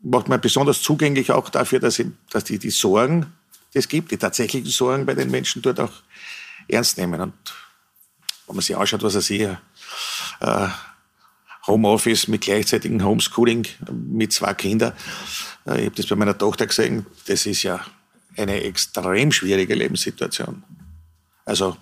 macht 0.03 0.27
man 0.27 0.41
besonders 0.41 0.83
zugänglich 0.83 1.31
auch 1.31 1.49
dafür, 1.49 1.79
dass, 1.79 2.01
ich, 2.01 2.09
dass 2.29 2.43
die, 2.43 2.59
die 2.59 2.71
Sorgen, 2.71 3.33
das 3.75 3.89
gibt, 3.89 4.11
die 4.11 4.17
tatsächlichen 4.19 4.71
Sorgen 4.71 5.07
bei 5.07 5.15
den 5.15 5.31
Menschen 5.31 5.63
dort 5.63 5.81
auch 5.81 5.93
ernst 6.69 6.99
nehmen. 6.99 7.21
Und 7.21 7.35
wenn 8.47 8.57
man 8.57 8.63
sich 8.63 8.77
anschaut, 8.77 9.03
was 9.03 9.15
er 9.15 9.21
sieht, 9.21 9.57
äh, 10.41 10.69
Homeoffice 11.67 12.29
mit 12.29 12.43
gleichzeitigem 12.43 13.05
Homeschooling 13.05 13.67
mit 13.91 14.33
zwei 14.33 14.55
Kindern, 14.55 14.93
äh, 15.67 15.81
ich 15.81 15.87
habe 15.87 15.97
das 15.97 16.07
bei 16.07 16.17
meiner 16.17 16.37
Tochter 16.37 16.67
gesehen, 16.67 17.07
das 17.27 17.47
ist 17.47 17.63
ja 17.63 17.85
eine 18.37 18.63
extrem 18.63 19.31
schwierige 19.33 19.75
Lebenssituation. 19.75 20.63
Also 21.45 21.77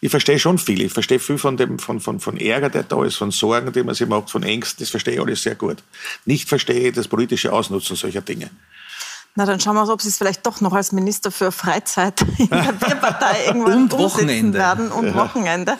ich 0.00 0.10
verstehe 0.10 0.38
schon 0.38 0.58
viel. 0.58 0.82
Ich 0.82 0.92
verstehe 0.92 1.18
viel 1.18 1.38
von, 1.38 1.56
dem, 1.56 1.78
von, 1.78 2.00
von, 2.00 2.20
von 2.20 2.36
Ärger, 2.36 2.70
der 2.70 2.84
da 2.84 3.04
ist, 3.04 3.16
von 3.16 3.30
Sorgen, 3.30 3.72
die 3.72 3.82
man 3.82 3.94
sich 3.94 4.06
macht, 4.06 4.30
von 4.30 4.42
Ängsten. 4.42 4.84
Das 4.84 4.90
verstehe 4.90 5.14
ich 5.14 5.20
alles 5.20 5.42
sehr 5.42 5.56
gut. 5.56 5.82
Nicht 6.24 6.48
verstehe 6.48 6.88
ich 6.88 6.94
das 6.94 7.08
politische 7.08 7.52
Ausnutzen 7.52 7.96
solcher 7.96 8.20
Dinge. 8.20 8.50
Na, 9.38 9.46
dann 9.46 9.60
schauen 9.60 9.76
wir 9.76 9.84
mal, 9.84 9.92
ob 9.92 10.02
Sie 10.02 10.08
es 10.08 10.18
vielleicht 10.18 10.44
doch 10.46 10.60
noch 10.60 10.72
als 10.72 10.90
Minister 10.90 11.30
für 11.30 11.52
Freizeit 11.52 12.22
in 12.38 12.50
der 12.50 12.72
Bierpartei 12.72 13.36
irgendwann 13.46 13.82
und 13.82 13.92
Wochenende. 13.92 14.58
werden 14.58 14.90
und 14.90 15.06
ja. 15.06 15.14
Wochenende. 15.14 15.78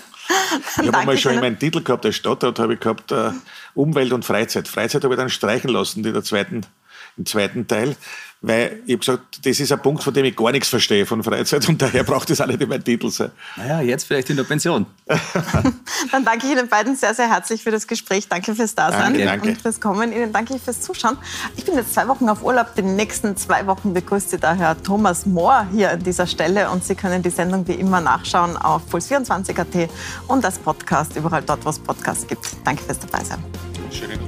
ich 0.81 0.87
habe 0.87 0.97
einmal 0.97 1.19
schon 1.19 1.35
in 1.35 1.41
meinem 1.41 1.59
Titel 1.59 1.83
gehabt, 1.83 2.07
als 2.07 2.15
Stadtrat 2.15 2.61
habe 2.61 2.75
ich 2.75 2.81
gehabt, 2.81 3.11
äh, 3.11 3.33
Umwelt 3.75 4.13
und 4.13 4.25
Freizeit. 4.25 4.69
Freizeit 4.69 5.03
habe 5.03 5.15
ich 5.15 5.19
dann 5.19 5.29
streichen 5.29 5.71
lassen, 5.71 6.05
die 6.05 6.13
der 6.13 6.23
zweiten 6.23 6.61
im 7.19 7.27
zweiten 7.27 7.67
Teil 7.67 7.97
weil 8.41 8.83
ich 8.87 8.93
habe 8.93 8.99
gesagt, 8.99 9.47
das 9.47 9.59
ist 9.59 9.73
ein 9.73 9.81
Punkt, 9.81 10.03
von 10.03 10.15
dem 10.15 10.25
ich 10.25 10.37
gar 10.37 10.53
nichts 10.53 10.69
verstehe 10.69 11.05
von 11.07 11.23
Freizeit 11.25 11.69
und 11.69 11.83
daher 11.83 12.05
braucht 12.05 12.31
es 12.31 12.41
auch 12.41 12.47
nicht 12.47 12.61
immer 12.61 12.83
Titel 12.83 13.11
sein. 13.11 13.33
Naja, 13.57 13.81
jetzt 13.81 14.05
vielleicht 14.05 14.31
in 14.31 14.37
der 14.37 14.45
Pension. 14.45 14.87
Dann 16.13 16.25
danke 16.25 16.47
ich 16.47 16.53
Ihnen 16.53 16.69
beiden 16.69 16.95
sehr, 16.95 17.15
sehr 17.15 17.29
herzlich 17.29 17.63
für 17.65 17.73
das 17.73 17.87
Gespräch. 17.87 18.29
Danke 18.29 18.55
fürs 18.55 18.75
Dasein 18.75 19.15
danke, 19.15 19.25
danke. 19.25 19.49
und 19.49 19.61
fürs 19.61 19.81
Kommen. 19.81 20.13
Ihnen 20.13 20.33
danke 20.33 20.55
ich 20.55 20.63
fürs 20.63 20.81
Zuschauen. 20.81 21.19
Ich 21.57 21.65
bin 21.65 21.75
jetzt 21.75 21.95
zwei 21.95 22.07
Wochen 22.07 22.29
auf 22.29 22.45
Urlaub. 22.45 22.75
Die 22.77 22.83
nächsten 22.83 23.37
zwei 23.37 23.67
Wochen 23.67 23.93
begrüßt 23.93 24.31
Sie 24.31 24.39
daher 24.39 24.81
Thomas 24.81 25.27
Mohr 25.27 25.67
hier 25.73 25.91
an 25.91 26.03
dieser 26.03 26.27
Stelle 26.27 26.71
und 26.71 26.85
Sie 26.85 26.95
können 26.95 27.23
die 27.23 27.31
Sendung 27.31 27.67
wie 27.67 27.75
immer 27.75 28.01
nachschauen 28.01 28.57
auf 28.57 28.83
puls24.at 28.93 29.91
und 30.29 30.45
als 30.45 30.59
Podcast 30.59 31.17
überall 31.17 31.43
dort, 31.43 31.65
wo 31.65 31.71
es 31.71 31.79
Podcasts 31.79 32.27
gibt. 32.27 32.47
Danke 32.65 32.85
fürs 32.85 33.01
Dabeisein. 33.01 33.43
Schönen 33.91 34.21